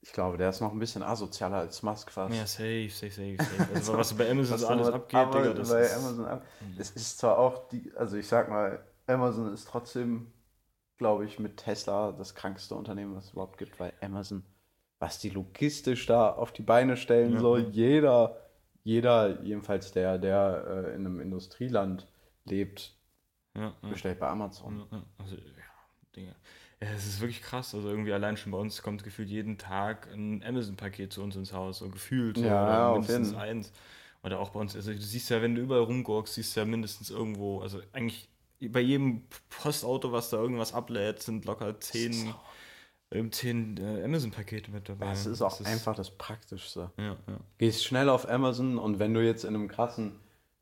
Ich 0.00 0.12
glaube, 0.12 0.38
der 0.38 0.48
ist 0.50 0.60
noch 0.60 0.72
ein 0.72 0.78
bisschen 0.78 1.02
asozialer 1.02 1.58
als 1.58 1.82
Musk 1.82 2.10
fast. 2.12 2.34
Ja, 2.34 2.46
safe, 2.46 2.88
safe, 2.88 3.10
safe, 3.10 3.36
safe. 3.36 3.74
Also, 3.74 3.92
was 3.98 4.14
bei 4.14 4.30
Amazon 4.30 4.54
Was 4.54 4.64
alles 4.64 4.88
abgeht, 4.88 5.18
aber 5.20 5.42
Digga, 5.42 5.54
das 5.54 5.68
bei 5.70 5.80
ist, 5.82 5.96
Amazon 5.96 6.24
ab. 6.26 6.46
Es 6.78 6.90
ist 6.92 7.18
zwar 7.18 7.38
auch 7.38 7.68
die, 7.68 7.92
also 7.96 8.16
ich 8.16 8.28
sag 8.28 8.48
mal, 8.48 8.80
Amazon 9.06 9.52
ist 9.52 9.66
trotzdem, 9.68 10.32
glaube 10.98 11.26
ich, 11.26 11.38
mit 11.38 11.56
Tesla 11.56 12.12
das 12.12 12.34
krankste 12.34 12.76
Unternehmen, 12.76 13.16
was 13.16 13.26
es 13.26 13.32
überhaupt 13.32 13.58
gibt, 13.58 13.80
weil 13.80 13.92
Amazon, 14.00 14.44
was 15.00 15.18
die 15.18 15.30
logistisch 15.30 16.06
da 16.06 16.30
auf 16.30 16.52
die 16.52 16.62
Beine 16.62 16.96
stellen 16.96 17.34
Ja, 17.34 17.40
soll, 17.40 17.68
jeder, 17.70 18.38
jeder, 18.84 19.42
jedenfalls 19.42 19.92
der, 19.92 20.18
der 20.18 20.64
äh, 20.66 20.94
in 20.94 21.06
einem 21.06 21.20
Industrieland 21.20 22.06
lebt, 22.44 22.96
ja, 23.56 23.72
bestellt 23.82 24.18
bei 24.18 24.28
Amazon. 24.28 24.86
Also, 25.18 25.36
ja, 25.36 25.42
Dinge. 26.14 26.34
Ja, 26.80 26.88
es 26.90 27.06
ist 27.06 27.20
wirklich 27.20 27.42
krass. 27.42 27.74
Also 27.74 27.88
irgendwie 27.88 28.12
allein 28.12 28.36
schon 28.36 28.52
bei 28.52 28.58
uns 28.58 28.82
kommt 28.82 29.02
gefühlt 29.02 29.28
jeden 29.28 29.58
Tag 29.58 30.08
ein 30.12 30.44
Amazon-Paket 30.44 31.12
zu 31.12 31.22
uns 31.22 31.34
ins 31.34 31.52
Haus, 31.52 31.78
so 31.78 31.88
gefühlt. 31.88 32.36
So, 32.36 32.44
Ja, 32.44 32.90
oder 32.90 33.00
mindestens 33.00 33.34
eins. 33.34 33.72
Oder 34.22 34.40
auch 34.40 34.50
bei 34.50 34.60
uns, 34.60 34.74
also 34.74 34.92
du 34.92 34.98
siehst 35.00 35.30
ja, 35.30 35.40
wenn 35.42 35.54
du 35.54 35.62
überall 35.62 35.82
rumgurkst, 35.82 36.34
siehst 36.34 36.56
du 36.56 36.60
ja 36.60 36.66
mindestens 36.66 37.10
irgendwo, 37.10 37.60
also 37.60 37.80
eigentlich 37.92 38.28
bei 38.60 38.80
jedem 38.80 39.22
Postauto, 39.48 40.10
was 40.10 40.30
da 40.30 40.38
irgendwas 40.38 40.74
ablädt, 40.74 41.22
sind 41.22 41.44
locker 41.44 41.78
zehn, 41.80 42.34
ähm, 43.12 43.30
zehn 43.30 43.76
äh, 43.76 44.02
Amazon-Pakete 44.04 44.72
mit 44.72 44.88
dabei. 44.88 45.06
Das 45.06 45.26
ist 45.26 45.40
auch 45.40 45.60
einfach 45.64 45.94
das 45.94 46.10
Praktischste. 46.10 46.90
Ja, 46.96 47.16
ja. 47.26 47.40
Gehst 47.58 47.84
schnell 47.84 48.08
auf 48.08 48.28
Amazon 48.28 48.78
und 48.78 48.98
wenn 48.98 49.14
du 49.14 49.24
jetzt 49.24 49.44
in 49.44 49.54
einem 49.54 49.68
krassen, 49.68 50.18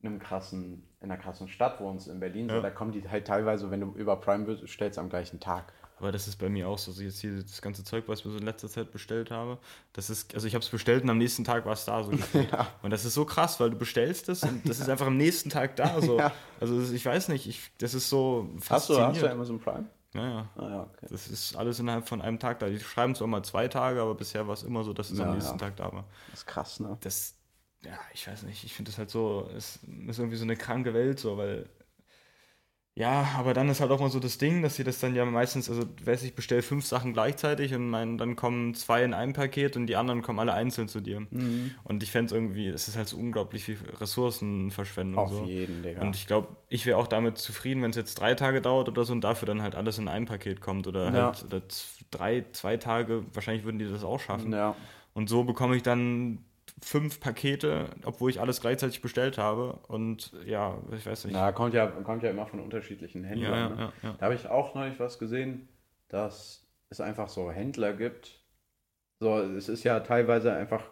einem 0.07 0.19
krassen, 0.19 0.85
in 1.01 1.11
einer 1.11 1.21
krassen 1.21 1.49
Stadt 1.49 1.81
wohnst, 1.81 2.09
in 2.09 2.21
Berlin, 2.21 2.49
so, 2.49 2.57
Ja. 2.57 2.61
da 2.63 2.71
kommen 2.71 2.93
die 2.93 3.09
halt 3.09 3.27
teilweise, 3.27 3.71
wenn 3.71 3.81
du 3.81 3.93
über 3.95 4.17
Prime 4.17 4.45
bestellst, 4.45 4.99
am 4.99 5.09
gleichen 5.09 5.41
Tag. 5.41 5.73
Aber 5.99 6.13
das 6.13 6.29
ist 6.29 6.37
bei 6.37 6.51
mir 6.51 6.69
auch 6.69 6.77
so. 6.77 6.91
Also 6.91 7.03
jetzt 7.03 7.21
hier 7.21 7.41
das 7.41 7.63
ganze 7.63 7.83
Zeug, 7.83 8.05
was 8.07 8.19
ich 8.19 8.25
so 8.25 8.37
in 8.37 8.45
letzter 8.45 8.69
Zeit 8.69 8.93
bestellt 8.93 9.31
habe, 9.31 9.57
das 9.95 10.11
ist, 10.11 10.35
also 10.35 10.47
ich 10.47 10.55
habe 10.55 10.63
es 10.63 10.69
bestellt 10.69 11.05
und 11.05 11.09
am 11.09 11.17
nächsten 11.17 11.43
Tag 11.43 11.65
war 11.65 11.73
es 11.73 11.87
da 11.87 12.03
so. 12.05 12.11
gefühlt. 12.13 12.49
Und 12.83 12.91
das 12.91 13.07
ist 13.07 13.15
so 13.15 13.25
krass, 13.25 13.59
weil 13.61 13.71
du 13.71 13.79
bestellst 13.79 14.29
es 14.29 14.43
und 14.43 14.69
das 14.69 14.79
ist 14.79 14.91
einfach 14.91 15.07
am 15.07 15.17
nächsten 15.17 15.49
Tag 15.49 15.75
da 15.77 16.01
so. 16.03 16.19
Ja. 16.19 16.33
Also 16.61 16.93
ich 16.93 17.05
weiß 17.07 17.29
nicht, 17.29 17.47
ich, 17.49 17.71
das 17.79 17.95
ist 17.95 18.11
so 18.11 18.47
Hast 18.69 18.91
du, 18.91 18.99
hast 19.01 19.23
du. 19.23 19.31
Amazon 19.31 19.59
Prime? 19.59 19.87
Ja, 20.15 20.23
ja. 20.29 20.49
Ah 20.57 20.69
ja, 20.69 20.83
okay. 20.83 21.07
Das 21.11 21.29
ist 21.29 21.57
alles 21.57 21.79
innerhalb 21.79 22.07
von 22.07 22.21
einem 22.21 22.39
Tag 22.39 22.59
da. 22.59 22.69
Die 22.69 22.79
schreiben 22.81 23.15
zwar 23.15 23.27
mal 23.29 23.43
zwei 23.43 23.67
Tage, 23.69 24.01
aber 24.03 24.15
bisher 24.15 24.47
war 24.47 24.55
es 24.55 24.63
immer 24.65 24.85
so, 24.85 24.93
dass 24.93 25.11
es 25.11 25.19
Ja, 25.19 25.27
am 25.27 25.33
nächsten 25.35 25.53
ja. 25.59 25.67
Tag 25.67 25.77
da 25.77 25.91
war. 25.93 26.05
Das 26.31 26.41
ist 26.41 26.47
krass, 26.47 26.81
ne? 26.81 26.97
Das, 27.01 27.36
ja, 27.87 27.99
ich 28.13 28.27
weiß 28.27 28.43
nicht, 28.45 28.65
ich 28.65 28.75
finde 28.75 28.91
das 28.91 28.99
halt 28.99 29.11
so, 29.11 29.49
es 29.57 29.81
ist 30.09 30.19
irgendwie 30.19 30.37
so 30.37 30.45
eine 30.45 30.57
kranke 30.57 30.93
Welt 30.95 31.19
so, 31.19 31.37
weil 31.37 31.69
ja, 32.99 33.29
aber 33.37 33.53
dann 33.53 33.69
ist 33.69 33.83
halt 33.83 33.91
auch 33.91 34.01
mal 34.01 34.09
so 34.09 34.21
das 34.21 34.39
Ding, 34.39 34.63
dass 34.63 34.77
sie 34.77 34.83
das 34.83 35.01
dann 35.01 35.15
ja 35.15 35.27
meistens, 35.27 35.69
also 35.69 35.83
weiß 36.03 36.23
ich, 36.23 36.35
bestelle 36.35 36.63
fünf 36.63 36.87
Sachen 36.87 37.13
gleichzeitig 37.13 37.75
und 37.75 37.91
mein, 37.91 38.17
dann 38.17 38.37
kommen 38.37 38.73
zwei 38.73 39.05
in 39.05 39.13
einem 39.13 39.35
Paket 39.35 39.77
und 39.77 39.87
die 39.87 39.97
anderen 39.97 40.23
kommen 40.23 40.39
alle 40.39 40.55
einzeln 40.55 40.89
zu 40.89 41.03
dir. 41.03 41.21
Mhm. 41.21 41.73
Und 41.85 42.03
ich 42.03 42.11
fände 42.11 42.27
es 42.27 42.33
irgendwie, 42.33 42.69
es 42.69 42.89
ist 42.89 42.97
halt 42.97 43.07
so 43.07 43.19
unglaublich 43.19 43.65
viel 43.65 43.77
Ressourcenverschwendung. 44.01 45.23
Auf 45.23 45.31
so. 45.31 45.45
jeden, 45.45 45.83
Digga. 45.83 46.01
Und 46.01 46.17
ich 46.17 46.27
glaube, 46.27 46.57
ich 46.71 46.87
wäre 46.87 46.97
auch 46.97 47.07
damit 47.07 47.37
zufrieden, 47.37 47.83
wenn 47.83 47.91
es 47.91 47.97
jetzt 47.97 48.15
drei 48.15 48.35
Tage 48.35 48.63
dauert 48.63 48.89
oder 48.89 49.05
so 49.05 49.13
und 49.13 49.21
dafür 49.21 49.45
dann 49.45 49.61
halt 49.61 49.75
alles 49.75 49.99
in 49.99 50.09
einem 50.09 50.25
Paket 50.25 50.63
kommt. 50.63 50.87
Oder 50.87 51.13
Ja. 51.13 51.27
halt 51.27 51.45
oder 51.45 51.61
drei, 52.11 52.47
zwei 52.53 52.79
Tage, 52.79 53.27
wahrscheinlich 53.35 53.65
würden 53.67 53.79
die 53.79 53.91
das 53.91 54.05
auch 54.05 54.21
schaffen. 54.21 54.55
ja. 54.55 54.75
Und 55.13 55.29
so 55.29 55.45
bekomme 55.45 55.77
ich 55.77 55.83
dann 55.83 56.39
fünf 56.83 57.21
Pakete, 57.21 57.89
obwohl 58.05 58.31
ich 58.31 58.41
alles 58.41 58.61
gleichzeitig 58.61 59.01
bestellt 59.01 59.39
habe. 59.39 59.79
Und 59.89 60.33
ja, 60.45 60.79
ich 60.97 61.07
weiß 61.07 61.25
nicht. 61.25 61.35
Na, 61.35 61.53
kommt 61.53 61.75
ja, 61.75 61.87
kommt 61.87 62.23
ja 62.23 62.31
immer 62.31 62.47
von 62.47 62.61
unterschiedlichen 62.61 63.25
Händlern. 63.25 63.53
Ja, 63.53 63.69
ne? 63.69 63.77
ja, 63.81 63.93
ja. 64.03 64.17
Da 64.19 64.25
habe 64.27 64.35
ich 64.35 64.49
auch 64.49 64.75
neulich 64.75 65.01
was 65.01 65.19
gesehen, 65.19 65.69
dass 66.09 66.67
es 66.91 67.01
einfach 67.01 67.29
so 67.29 67.51
Händler 67.51 67.93
gibt. 67.93 68.41
So, 69.21 69.39
es 69.41 69.69
ist 69.69 69.85
ja 69.85 70.01
teilweise 70.01 70.53
einfach, 70.53 70.83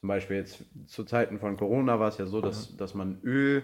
zum 0.00 0.08
Beispiel 0.08 0.38
jetzt 0.38 0.64
zu 0.86 1.04
Zeiten 1.04 1.38
von 1.38 1.56
Corona 1.56 2.00
war 2.00 2.08
es 2.08 2.18
ja 2.18 2.26
so, 2.26 2.40
dass, 2.40 2.76
dass 2.76 2.94
man 2.94 3.20
Öl, 3.22 3.62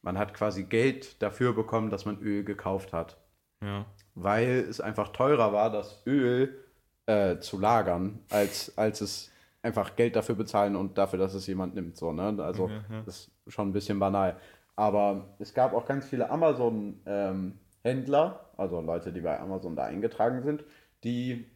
man 0.00 0.16
hat 0.16 0.32
quasi 0.32 0.64
Geld 0.64 1.22
dafür 1.22 1.52
bekommen, 1.52 1.90
dass 1.90 2.06
man 2.06 2.20
Öl 2.20 2.44
gekauft 2.44 2.92
hat. 2.92 3.18
ja. 3.62 3.84
Weil 4.14 4.66
es 4.68 4.80
einfach 4.80 5.08
teurer 5.08 5.54
war, 5.54 5.70
das 5.70 6.02
Öl 6.06 6.62
äh, 7.06 7.38
zu 7.38 7.58
lagern, 7.58 8.18
als, 8.28 8.76
als 8.76 9.00
es 9.00 9.31
einfach 9.62 9.96
Geld 9.96 10.16
dafür 10.16 10.34
bezahlen 10.34 10.76
und 10.76 10.98
dafür, 10.98 11.18
dass 11.18 11.32
es 11.34 11.46
jemand 11.46 11.74
nimmt. 11.74 11.96
So, 11.96 12.12
ne? 12.12 12.36
Also 12.42 12.68
Ja, 12.68 12.84
ja. 12.90 13.02
das 13.06 13.30
ist 13.46 13.52
schon 13.52 13.68
ein 13.68 13.72
bisschen 13.72 13.98
banal. 13.98 14.36
Aber 14.74 15.34
es 15.38 15.54
gab 15.54 15.74
auch 15.74 15.86
ganz 15.86 16.06
viele 16.06 16.30
Amazon-Händler, 16.30 18.50
also 18.56 18.80
Leute, 18.80 19.12
die 19.12 19.20
bei 19.20 19.38
Amazon 19.38 19.76
da 19.76 19.84
eingetragen 19.84 20.42
sind, 20.42 20.64
die 21.04 21.46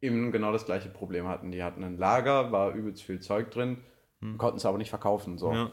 eben 0.00 0.32
genau 0.32 0.52
das 0.52 0.66
gleiche 0.66 0.88
Problem 0.88 1.28
hatten. 1.28 1.52
Die 1.52 1.62
hatten 1.62 1.84
ein 1.84 1.96
Lager, 1.96 2.52
war 2.52 2.74
übelst 2.74 3.02
viel 3.02 3.20
Zeug 3.20 3.50
drin, 3.50 3.78
konnten 4.36 4.58
es 4.58 4.66
aber 4.66 4.78
nicht 4.78 4.90
verkaufen. 4.90 5.38
So 5.38 5.52
ja. 5.52 5.72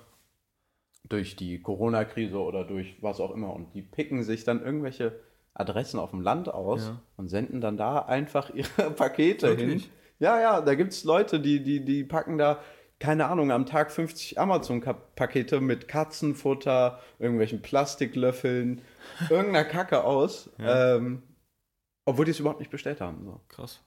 durch 1.09 1.35
die 1.35 1.61
Corona-Krise 1.61 2.39
oder 2.39 2.63
durch 2.63 3.01
was 3.01 3.19
auch 3.19 3.31
immer. 3.31 3.53
Und 3.53 3.73
die 3.73 3.81
picken 3.81 4.23
sich 4.23 4.43
dann 4.43 4.63
irgendwelche 4.63 5.19
Adressen 5.53 5.99
auf 5.99 6.11
dem 6.11 6.21
Land 6.21 6.53
aus 6.53 6.93
und 7.17 7.27
senden 7.27 7.59
dann 7.59 7.77
da 7.77 7.99
einfach 7.99 8.49
ihre 8.53 8.91
Pakete 8.95 9.49
Wirklich? 9.49 9.83
hin. 9.83 9.91
Ja, 10.23 10.39
ja, 10.39 10.61
da 10.61 10.73
gibt 10.75 10.93
es 10.93 11.03
Leute, 11.03 11.41
die, 11.41 11.61
die, 11.61 11.83
die 11.83 12.05
packen 12.05 12.37
da, 12.37 12.61
keine 12.97 13.25
Ahnung, 13.25 13.51
am 13.51 13.65
Tag 13.65 13.91
50 13.91 14.39
Amazon-Pakete 14.39 15.59
mit 15.59 15.89
Katzenfutter, 15.89 17.01
irgendwelchen 17.19 17.61
Plastiklöffeln, 17.61 18.79
irgendeiner 19.29 19.65
Kacke 19.65 20.05
aus, 20.05 20.49
Ja. 20.57 20.95
ähm, 20.95 21.23
obwohl 22.05 22.23
die 22.23 22.31
es 22.31 22.39
überhaupt 22.39 22.59
nicht 22.59 22.71
bestellt 22.71 23.01
haben. 23.01 23.25
So. 23.25 23.41
Krass. 23.49 23.81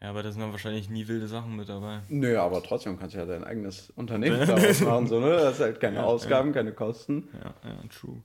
Ja, 0.00 0.10
aber 0.10 0.22
da 0.22 0.30
sind 0.30 0.40
dann 0.40 0.52
wahrscheinlich 0.52 0.88
nie 0.88 1.08
wilde 1.08 1.26
Sachen 1.26 1.56
mit 1.56 1.68
dabei. 1.68 2.02
Nö, 2.10 2.38
aber 2.38 2.62
trotzdem 2.62 2.96
kannst 2.96 3.16
du 3.16 3.18
ja 3.18 3.26
dein 3.26 3.42
eigenes 3.42 3.90
Unternehmen 3.96 4.46
daraus 4.46 4.80
machen, 4.82 5.08
so, 5.08 5.18
ne? 5.18 5.30
Das 5.30 5.54
ist 5.54 5.60
halt 5.62 5.80
keine 5.80 5.96
Ja, 5.96 6.04
Ausgaben, 6.04 6.52
keine 6.52 6.72
Kosten. 6.72 7.28
Ja, 7.42 7.54
ja, 7.68 7.76
true. 7.88 8.22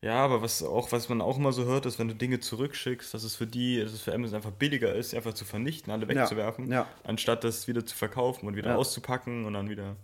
Ja, 0.00 0.24
aber 0.24 0.42
was 0.42 0.62
auch, 0.62 0.92
was 0.92 1.08
man 1.08 1.20
auch 1.20 1.38
immer 1.38 1.52
so 1.52 1.64
hört, 1.64 1.84
ist, 1.84 1.98
wenn 1.98 2.06
du 2.06 2.14
Dinge 2.14 2.38
zurückschickst, 2.38 3.12
dass 3.12 3.24
es 3.24 3.34
für 3.34 3.48
die, 3.48 3.80
dass 3.82 3.92
es 3.92 4.02
für 4.02 4.14
Amazon 4.14 4.36
einfach 4.36 4.52
billiger 4.52 4.94
ist, 4.94 5.10
sie 5.10 5.16
einfach 5.16 5.34
zu 5.34 5.44
vernichten, 5.44 5.92
alle 5.92 6.06
wegzuwerfen, 6.06 6.70
ja. 6.70 6.86
anstatt 7.02 7.42
das 7.42 7.66
wieder 7.66 7.84
zu 7.84 7.96
verkaufen 7.96 8.46
und 8.46 8.54
wieder 8.54 8.70
Ja. 8.70 8.76
auszupacken 8.76 9.44
und 9.44 9.54
dann 9.54 9.68
wieder 9.68 9.96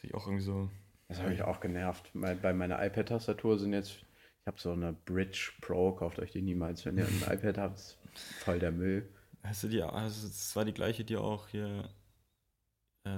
sich 0.00 0.14
auch 0.14 0.26
irgendwie 0.26 0.44
so. 0.44 0.70
Das 1.08 1.20
habe 1.20 1.34
ich 1.34 1.42
auch 1.42 1.58
genervt. 1.60 2.08
Bei 2.14 2.34
bei 2.34 2.52
meiner 2.52 2.84
iPad-Tastatur 2.84 3.58
sind 3.58 3.72
jetzt, 3.72 3.90
ich 3.90 4.46
habe 4.46 4.60
so 4.60 4.72
eine 4.72 4.92
Bridge 4.92 5.50
Pro, 5.60 5.90
kauft 5.92 6.20
euch 6.20 6.30
die 6.30 6.40
niemals, 6.42 6.86
wenn 6.86 6.96
ihr 6.98 7.06
ein 7.06 7.22
iPad 7.38 7.58
habt, 7.58 7.78
ist 7.78 7.98
voll 8.44 8.60
der 8.60 8.70
Müll. 8.70 9.08
Hast 9.42 9.64
du 9.64 9.68
die, 9.68 9.82
also 9.82 10.28
es 10.28 10.54
war 10.54 10.64
die 10.64 10.72
gleiche, 10.72 11.02
die 11.04 11.16
auch 11.16 11.48
hier 11.48 11.90
äh, 13.04 13.10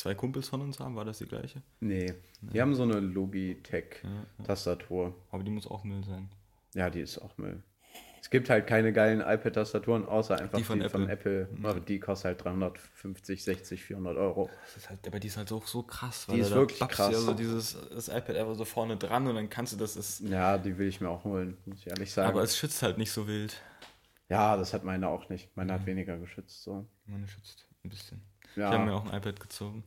zwei 0.00 0.14
Kumpels 0.14 0.48
von 0.48 0.60
uns 0.60 0.80
haben, 0.80 0.96
war 0.96 1.04
das 1.04 1.18
die 1.18 1.26
gleiche? 1.26 1.62
Nee, 1.80 2.12
die 2.40 2.60
haben 2.60 2.74
so 2.74 2.82
eine 2.82 3.00
Logitech-Tastatur. 3.00 5.06
Ja, 5.08 5.14
aber 5.30 5.42
die 5.44 5.50
muss 5.50 5.66
auch 5.66 5.84
Müll 5.84 6.04
sein. 6.04 6.28
Ja, 6.74 6.90
die 6.90 7.00
ist 7.00 7.18
auch 7.18 7.36
Müll. 7.38 7.62
Es 8.22 8.28
gibt 8.28 8.50
halt 8.50 8.66
keine 8.66 8.92
geilen 8.92 9.20
iPad-Tastaturen, 9.20 10.04
außer 10.06 10.38
einfach 10.38 10.58
Die 10.58 10.64
von 10.64 10.86
Von 10.88 11.08
Apple. 11.08 11.48
Aber 11.62 11.80
die 11.80 11.98
kostet 11.98 12.26
halt 12.26 12.44
350, 12.44 13.42
60, 13.42 13.82
400 13.82 14.16
Euro. 14.18 14.50
Das 14.66 14.76
ist 14.76 14.90
halt, 14.90 15.06
aber 15.06 15.18
die 15.18 15.28
ist 15.28 15.36
halt 15.38 15.50
auch 15.52 15.66
so 15.66 15.82
krass, 15.82 16.26
Die 16.30 16.38
ist 16.38 16.50
wirklich 16.50 16.78
krass. 16.80 17.08
du 17.08 17.14
Ja 17.14 17.18
so 17.20 17.32
dieses 17.34 17.76
das 17.90 18.08
iPad 18.08 18.36
einfach 18.36 18.54
so 18.54 18.64
vorne 18.66 18.96
dran 18.98 19.26
und 19.26 19.34
dann 19.36 19.48
kannst 19.48 19.72
du 19.72 19.78
das, 19.78 19.96
ist, 19.96 20.20
Ja, 20.20 20.58
die 20.58 20.76
will 20.76 20.88
ich 20.88 21.00
mir 21.00 21.08
auch 21.08 21.24
holen, 21.24 21.56
muss 21.64 21.78
ich 21.80 21.86
ehrlich 21.88 22.12
sagen. 22.12 22.28
aber 22.28 22.42
es 22.42 22.56
schützt 22.58 22.82
halt 22.82 22.98
nicht 22.98 23.10
so 23.10 23.26
wild. 23.26 23.56
ja, 24.28 24.54
das 24.56 24.74
hat 24.74 24.84
meine 24.84 25.08
auch 25.08 25.28
nicht. 25.30 25.48
Meine 25.56 25.72
hat 25.72 25.86
weniger 25.86 26.18
geschützt. 26.18 26.62
So. 26.62 26.86
Meine 27.06 27.26
schützt 27.26 27.66
ein 27.84 27.88
bisschen. 27.88 28.20
Ja. 28.60 28.68
Ich 28.68 28.74
habe 28.74 28.84
mir 28.84 28.94
auch 28.94 29.10
ein 29.10 29.16
iPad 29.18 29.40
gezogen. 29.40 29.84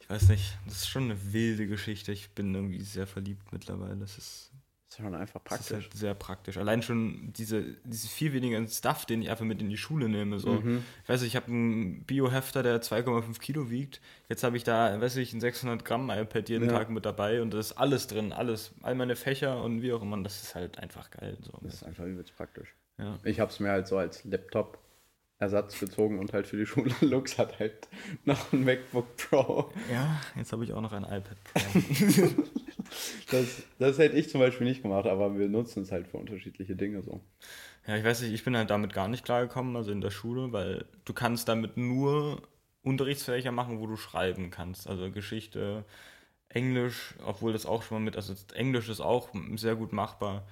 Ich 0.00 0.10
weiß 0.10 0.28
nicht, 0.28 0.56
das 0.66 0.76
ist 0.76 0.88
schon 0.88 1.04
eine 1.04 1.32
wilde 1.32 1.66
Geschichte. 1.66 2.12
Ich 2.12 2.30
bin 2.30 2.54
irgendwie 2.54 2.80
sehr 2.82 3.06
verliebt 3.06 3.52
mittlerweile. 3.52 3.96
Das 3.96 4.18
ist, 4.18 4.52
ist 4.88 4.96
schon 4.98 5.14
einfach 5.16 5.40
das 5.44 5.60
ist 5.60 5.68
praktisch. 5.68 5.84
halt 5.84 5.96
sehr 5.96 6.14
praktisch. 6.14 6.56
Allein 6.58 6.82
schon 6.82 7.32
diese, 7.32 7.64
diese 7.84 8.06
viel 8.08 8.32
weniger 8.32 8.64
Stuff, 8.68 9.04
den 9.04 9.20
ich 9.22 9.30
einfach 9.30 9.44
mit 9.44 9.60
in 9.60 9.68
die 9.68 9.76
Schule 9.76 10.08
nehme. 10.08 10.38
So. 10.38 10.60
Mhm. 10.60 10.84
Ich 11.02 11.08
weiß 11.08 11.22
nicht, 11.22 11.30
ich 11.30 11.36
habe 11.36 11.46
einen 11.48 12.04
Biohefter, 12.04 12.62
der 12.62 12.80
2,5 12.82 13.40
Kilo 13.40 13.68
wiegt. 13.68 14.00
Jetzt 14.28 14.44
habe 14.44 14.56
ich 14.56 14.62
da, 14.64 15.00
weiß 15.00 15.16
ich, 15.16 15.32
ein 15.32 15.40
600 15.40 15.84
Gramm 15.84 16.08
iPad 16.10 16.48
jeden 16.48 16.68
Ja. 16.68 16.78
Tag 16.78 16.90
mit 16.90 17.04
dabei 17.04 17.42
und 17.42 17.52
da 17.52 17.58
ist 17.58 17.72
alles 17.72 18.06
drin, 18.06 18.32
alles. 18.32 18.72
All 18.82 18.94
meine 18.94 19.16
Fächer 19.16 19.62
und 19.62 19.82
wie 19.82 19.92
auch 19.92 20.02
immer. 20.02 20.14
Und 20.16 20.24
Das 20.24 20.40
ist 20.42 20.54
halt 20.54 20.78
einfach 20.78 21.10
geil. 21.10 21.36
So. 21.42 21.58
Das 21.62 21.74
ist 21.74 21.82
einfach 21.82 22.04
übelst 22.04 22.36
praktisch. 22.36 22.74
Ja. 22.98 23.18
Ich 23.24 23.40
habe 23.40 23.50
es 23.50 23.60
mir 23.60 23.70
halt 23.70 23.88
so 23.88 23.98
als 23.98 24.22
Laptop-Ersatz 25.38 25.78
gezogen 25.78 26.18
und 26.18 26.32
halt 26.32 26.46
für 26.46 26.56
die 26.56 26.66
Schule. 26.66 26.92
Lux 27.00 27.38
hat 27.38 27.58
halt 27.58 27.88
noch 28.24 28.52
ein 28.52 28.64
MacBook 28.64 29.16
Pro. 29.16 29.70
ja, 29.90 30.20
jetzt 30.36 30.52
habe 30.52 30.64
ich 30.64 30.72
auch 30.72 30.80
noch 30.80 30.92
ein 30.92 31.04
iPad 31.04 31.36
Pro. 31.44 32.44
Das, 33.32 33.64
das 33.80 33.98
hätte 33.98 34.16
ich 34.16 34.30
zum 34.30 34.40
Beispiel 34.40 34.64
nicht 34.64 34.80
gemacht, 34.80 35.06
aber 35.06 35.36
wir 35.36 35.48
nutzen 35.48 35.82
es 35.82 35.90
halt 35.90 36.06
für 36.06 36.18
unterschiedliche 36.18 36.76
Dinge 36.76 37.02
so. 37.02 37.20
Ja, 37.84 37.96
ich 37.96 38.04
weiß 38.04 38.22
nicht, 38.22 38.32
ich 38.32 38.44
bin 38.44 38.56
halt 38.56 38.70
damit 38.70 38.92
gar 38.92 39.08
nicht 39.08 39.24
klargekommen, 39.24 39.74
also 39.74 39.90
in 39.90 40.00
der 40.00 40.12
Schule, 40.12 40.52
weil 40.52 40.84
du 41.04 41.12
kannst 41.12 41.48
damit 41.48 41.76
nur 41.76 42.42
Unterrichtsfächer 42.84 43.50
machen, 43.50 43.80
wo 43.80 43.88
du 43.88 43.96
schreiben 43.96 44.50
kannst. 44.50 44.88
Also 44.88 45.10
Geschichte, 45.10 45.84
Englisch, 46.48 47.16
obwohl 47.24 47.52
das 47.52 47.66
auch 47.66 47.82
schon 47.82 47.98
mal 47.98 48.04
mit, 48.04 48.14
also 48.14 48.34
Englisch 48.54 48.88
ist 48.88 49.00
auch 49.00 49.30
sehr 49.56 49.74
gut 49.74 49.92
machbar. 49.92 50.46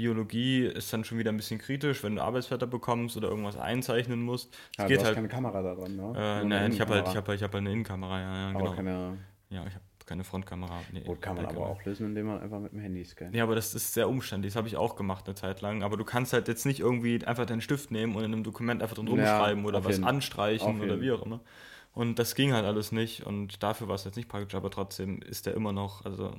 Biologie 0.00 0.64
ist 0.64 0.90
dann 0.94 1.04
schon 1.04 1.18
wieder 1.18 1.30
ein 1.30 1.36
bisschen 1.36 1.58
kritisch, 1.58 2.02
wenn 2.02 2.16
du 2.16 2.22
Arbeitsblätter 2.22 2.66
bekommst 2.66 3.18
oder 3.18 3.28
irgendwas 3.28 3.58
einzeichnen 3.58 4.22
musst. 4.22 4.50
Es 4.72 4.78
Ja, 4.78 4.86
geht 4.86 4.96
du 4.96 5.00
hast 5.02 5.06
halt. 5.08 5.14
keine 5.16 5.28
Kamera 5.28 5.60
da 5.60 5.74
dran, 5.74 5.94
ne? 5.94 6.12
Äh, 6.16 6.44
nein, 6.44 6.72
ich 6.72 6.80
habe 6.80 6.94
halt, 6.94 7.08
ich 7.08 7.16
hab, 7.16 7.28
halt- 7.28 7.36
ich 7.38 7.42
hab 7.44 7.52
halt 7.52 7.60
eine 7.60 7.72
Innenkamera, 7.72 8.18
ja, 8.18 8.34
ja, 8.34 8.48
Aber 8.50 8.58
genau. 8.60 8.72
keine. 8.72 9.18
Ja, 9.50 9.66
ich 9.66 9.74
habe 9.74 9.84
keine 10.06 10.24
Frontkamera. 10.24 10.80
Nee, 10.92 11.00
Gut, 11.02 11.20
kann 11.20 11.36
man 11.36 11.44
aber 11.44 11.66
auch 11.66 11.84
lösen, 11.84 12.06
indem 12.06 12.28
man 12.28 12.40
einfach 12.40 12.60
mit 12.60 12.72
dem 12.72 12.80
Handy 12.80 13.04
scannt. 13.04 13.34
Ja, 13.34 13.42
aber 13.44 13.54
das 13.54 13.74
ist 13.74 13.92
sehr 13.92 14.08
umständlich. 14.08 14.54
Das 14.54 14.56
habe 14.58 14.68
ich 14.68 14.76
auch 14.78 14.96
gemacht 14.96 15.26
eine 15.26 15.34
Zeit 15.34 15.60
lang. 15.60 15.82
Aber 15.82 15.96
du 15.98 16.04
kannst 16.04 16.32
halt 16.32 16.48
jetzt 16.48 16.64
nicht 16.64 16.80
irgendwie 16.80 17.22
einfach 17.26 17.44
deinen 17.44 17.60
Stift 17.60 17.90
nehmen 17.90 18.16
und 18.16 18.24
in 18.24 18.32
einem 18.32 18.42
Dokument 18.42 18.82
einfach 18.82 18.96
drin 18.96 19.06
Ja, 19.06 19.12
rumschreiben 19.12 19.66
oder 19.66 19.78
auf 19.80 19.84
was 19.84 19.96
jeden- 19.96 20.04
anstreichen 20.08 20.66
auf 20.76 20.80
oder 20.80 20.94
jeden. 20.94 21.02
wie 21.02 21.12
auch 21.12 21.22
immer. 21.26 21.40
Und 21.92 22.18
das 22.18 22.34
ging 22.34 22.52
halt 22.54 22.64
alles 22.64 22.90
nicht. 22.90 23.26
Und 23.26 23.62
dafür 23.62 23.86
war 23.88 23.96
es 23.96 24.04
jetzt 24.04 24.16
nicht 24.16 24.28
praktisch, 24.28 24.54
aber 24.54 24.70
trotzdem 24.70 25.20
ist 25.22 25.44
der 25.46 25.54
immer 25.54 25.72
noch, 25.72 26.04
also 26.04 26.32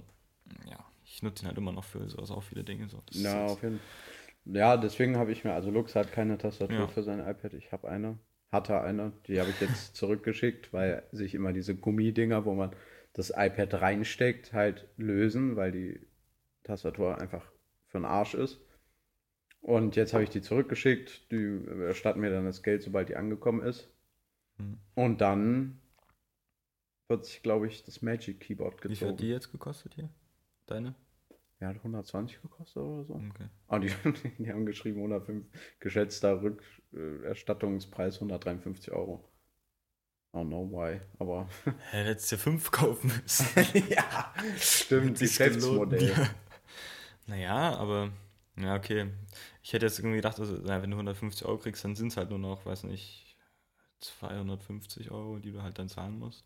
ja, 0.69 0.77
ich 1.21 1.23
nutze 1.23 1.43
ihn 1.43 1.49
halt 1.49 1.57
immer 1.59 1.71
noch 1.71 1.83
für 1.83 2.09
so 2.09 2.17
also 2.17 2.33
auch 2.33 2.41
viele 2.41 2.63
Dinge. 2.63 2.89
So. 2.89 3.03
Das 3.05 3.21
Ja, 3.21 3.45
auf 3.45 3.61
jeden 3.61 3.77
Fall. 3.77 4.55
Ja, 4.55 4.75
deswegen 4.75 5.17
habe 5.17 5.31
ich 5.31 5.43
mir, 5.43 5.53
also 5.53 5.69
Lux 5.69 5.93
hat 5.93 6.11
keine 6.11 6.39
Tastatur 6.39 6.75
Ja. 6.79 6.87
für 6.87 7.03
sein 7.03 7.19
iPad. 7.19 7.53
Ich 7.53 7.71
habe 7.71 7.87
eine, 7.89 8.17
hatte 8.51 8.81
eine, 8.81 9.13
die 9.27 9.39
habe 9.39 9.51
ich 9.51 9.61
jetzt 9.61 9.95
zurückgeschickt, 9.95 10.73
weil 10.73 11.03
sich 11.11 11.35
immer 11.35 11.53
diese 11.53 11.75
Gummidinger, 11.75 12.43
wo 12.45 12.55
man 12.55 12.75
das 13.13 13.29
iPad 13.29 13.75
reinsteckt, 13.75 14.51
halt 14.51 14.87
lösen, 14.97 15.57
weil 15.57 15.71
die 15.71 15.99
Tastatur 16.63 17.21
einfach 17.21 17.45
für 17.89 17.99
den 17.99 18.05
Arsch 18.05 18.33
ist. 18.33 18.59
Und 19.59 19.95
jetzt 19.95 20.15
habe 20.15 20.23
ich 20.23 20.31
die 20.31 20.41
zurückgeschickt. 20.41 21.31
Die 21.31 21.63
erstatten 21.85 22.19
mir 22.19 22.31
dann 22.31 22.45
das 22.45 22.63
Geld, 22.63 22.81
sobald 22.81 23.09
die 23.09 23.15
angekommen 23.15 23.61
ist. 23.61 23.91
Hm. 24.57 24.79
Und 24.95 25.21
dann 25.21 25.79
wird 27.09 27.25
sich, 27.25 27.43
glaube 27.43 27.67
ich, 27.67 27.83
das 27.83 28.01
Magic 28.01 28.39
Keyboard 28.39 28.77
Wie 28.77 28.87
viel 28.87 28.89
gezogen. 28.89 29.11
hat 29.11 29.19
die 29.19 29.27
jetzt 29.29 29.51
gekostet 29.51 29.93
hier? 29.93 30.09
Deine? 30.65 30.95
Ja, 31.61 31.67
hat 31.67 31.77
120 31.77 32.41
gekostet 32.41 32.81
oder 32.81 33.05
so. 33.05 33.13
Okay. 33.13 33.47
Ah, 33.67 33.77
die, 33.77 33.91
die 34.39 34.51
haben 34.51 34.65
geschrieben 34.65 34.97
105, 34.97 35.45
geschätzter 35.79 36.41
Rückerstattungspreis 36.41 38.15
153 38.15 38.91
Euro. 38.91 39.23
I 40.33 40.37
don't 40.37 40.47
know 40.47 40.71
why, 40.71 40.99
aber 41.19 41.47
Hä, 41.91 42.03
hättest 42.05 42.31
du 42.31 42.35
ja 42.37 42.41
fünf 42.41 42.71
kaufen 42.71 43.11
müssen. 43.21 43.45
ja, 43.89 44.33
stimmt, 44.57 45.19
gelohnt. 45.19 45.19
Geschäftsmodell. 45.19 46.09
Ja. 46.09 46.29
Naja, 47.27 47.75
aber, 47.75 48.11
ja, 48.57 48.75
okay. 48.75 49.11
Ich 49.61 49.73
hätte 49.73 49.85
jetzt 49.85 49.99
irgendwie 49.99 50.15
gedacht, 50.15 50.39
also, 50.39 50.57
na, 50.63 50.81
wenn 50.81 50.89
du 50.89 50.95
150 50.95 51.45
Euro 51.45 51.59
kriegst, 51.59 51.83
dann 51.83 51.95
sind 51.95 52.07
es 52.07 52.17
halt 52.17 52.29
nur 52.31 52.39
noch, 52.39 52.65
weiß 52.65 52.85
nicht, 52.85 53.37
250 53.99 55.11
Euro, 55.11 55.37
die 55.37 55.51
du 55.51 55.61
halt 55.61 55.77
dann 55.77 55.89
zahlen 55.89 56.17
musst. 56.17 56.45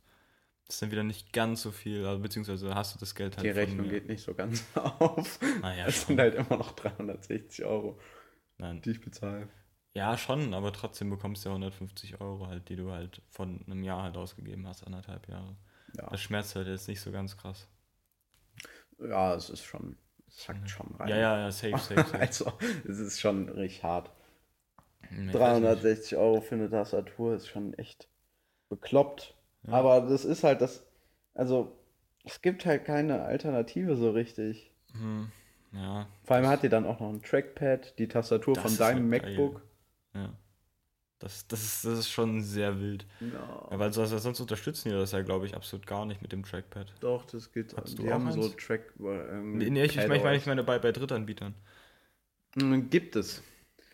Das 0.65 0.75
ist 0.77 0.81
dann 0.81 0.91
wieder 0.91 1.03
nicht 1.03 1.31
ganz 1.31 1.61
so 1.61 1.71
viel, 1.71 2.05
also, 2.05 2.21
beziehungsweise 2.21 2.73
hast 2.73 2.95
du 2.95 2.99
das 2.99 3.13
Geld 3.13 3.37
halt 3.37 3.45
Die 3.45 3.49
Rechnung 3.51 3.87
geht 3.87 4.07
nicht 4.07 4.23
so 4.23 4.33
ganz 4.33 4.65
auf. 4.75 5.39
Naja, 5.61 5.85
Es 5.85 5.95
schon. 5.97 6.07
sind 6.07 6.19
halt 6.19 6.35
immer 6.35 6.57
noch 6.57 6.71
360 6.73 7.65
Euro, 7.65 7.99
Nein. 8.57 8.81
die 8.83 8.91
ich 8.91 9.01
bezahle. 9.01 9.49
Ja, 9.93 10.17
schon, 10.17 10.53
aber 10.53 10.73
trotzdem 10.73 11.09
bekommst 11.09 11.45
du 11.45 11.49
ja 11.49 11.53
150 11.55 12.19
Euro 12.19 12.47
halt, 12.47 12.67
die 12.69 12.75
du 12.75 12.91
halt 12.91 13.21
von 13.29 13.63
einem 13.65 13.83
Jahr 13.83 14.03
halt 14.03 14.17
ausgegeben 14.17 14.67
hast, 14.67 14.83
anderthalb 14.85 15.27
Jahre. 15.29 15.55
Ja. 15.97 16.09
Das 16.09 16.21
schmerzt 16.21 16.55
halt 16.55 16.67
jetzt 16.67 16.87
nicht 16.87 16.99
so 17.01 17.11
ganz 17.11 17.37
krass. 17.37 17.67
ja, 18.99 19.35
es 19.35 19.49
ist 19.49 19.63
schon, 19.63 19.97
es 20.27 20.43
sackt 20.43 20.69
schon 20.69 20.95
rein. 20.95 21.07
Ja, 21.09 21.17
ja, 21.17 21.39
ja, 21.39 21.51
safe, 21.51 21.77
safe, 21.77 22.03
safe. 22.11 22.19
Also, 22.19 22.53
es 22.87 22.99
ist 22.99 23.19
schon 23.21 23.49
richtig 23.49 23.83
hart. 23.83 24.11
Nee, 25.09 25.39
weiß 25.39 25.61
nicht. 25.61 25.79
360 25.79 26.17
Euro 26.17 26.41
für 26.41 26.55
eine 26.55 26.69
Tastatur 26.69 27.35
ist 27.35 27.47
schon 27.47 27.73
echt 27.75 28.09
bekloppt. 28.69 29.35
Ja. 29.67 29.73
Aber 29.73 30.01
das 30.01 30.25
ist 30.25 30.43
halt 30.43 30.61
das, 30.61 30.85
also 31.33 31.77
es 32.23 32.41
gibt 32.41 32.65
halt 32.65 32.85
keine 32.85 33.23
Alternative 33.23 33.95
so 33.95 34.11
richtig. 34.11 34.71
Hm, 34.93 35.31
ja, 35.73 36.07
Vor 36.23 36.35
allem 36.35 36.47
hat 36.47 36.63
die 36.63 36.69
dann 36.69 36.85
auch 36.85 36.99
noch 36.99 37.09
ein 37.09 37.21
Trackpad, 37.21 37.97
die 37.99 38.07
Tastatur 38.07 38.55
von 38.55 38.75
deinem 38.77 39.11
halt 39.11 39.21
geil. 39.23 39.37
MacBook. 39.37 39.61
ja. 40.13 40.33
Das, 41.19 41.47
das, 41.47 41.63
ist, 41.63 41.85
das 41.85 41.99
ist 41.99 42.09
schon 42.09 42.41
sehr 42.41 42.79
wild. 42.79 43.07
Ja, 43.19 43.67
Ja, 43.69 43.79
weil 43.79 43.93
sonst, 43.93 44.39
unterstützen 44.39 44.89
die 44.89 44.95
das 44.95 45.11
ja, 45.13 45.21
glaube 45.21 45.45
ich, 45.45 45.55
absolut 45.55 45.87
gar 45.87 46.05
nicht 46.05 46.21
mit 46.21 46.31
dem 46.31 46.43
Trackpad. 46.43 46.93
doch, 46.99 47.25
das 47.25 47.51
geht. 47.51 47.75
Hast 47.77 47.97
du 47.97 48.03
die 48.03 48.09
auch 48.09 48.13
haben 48.13 48.31
so 48.31 48.41
eins? 48.43 48.55
Track. 48.57 48.93
äh, 48.99 49.41
Nee, 49.41 49.69
nee 49.69 49.85
ich, 49.85 49.97
ich 49.97 50.07
meine, 50.07 50.35
ich 50.35 50.45
meine, 50.45 50.63
bei, 50.63 50.79
bei 50.79 50.91
Drittanbietern. 50.91 51.55
Mm, 52.55 52.89
Gibt 52.89 53.15
es. 53.15 53.41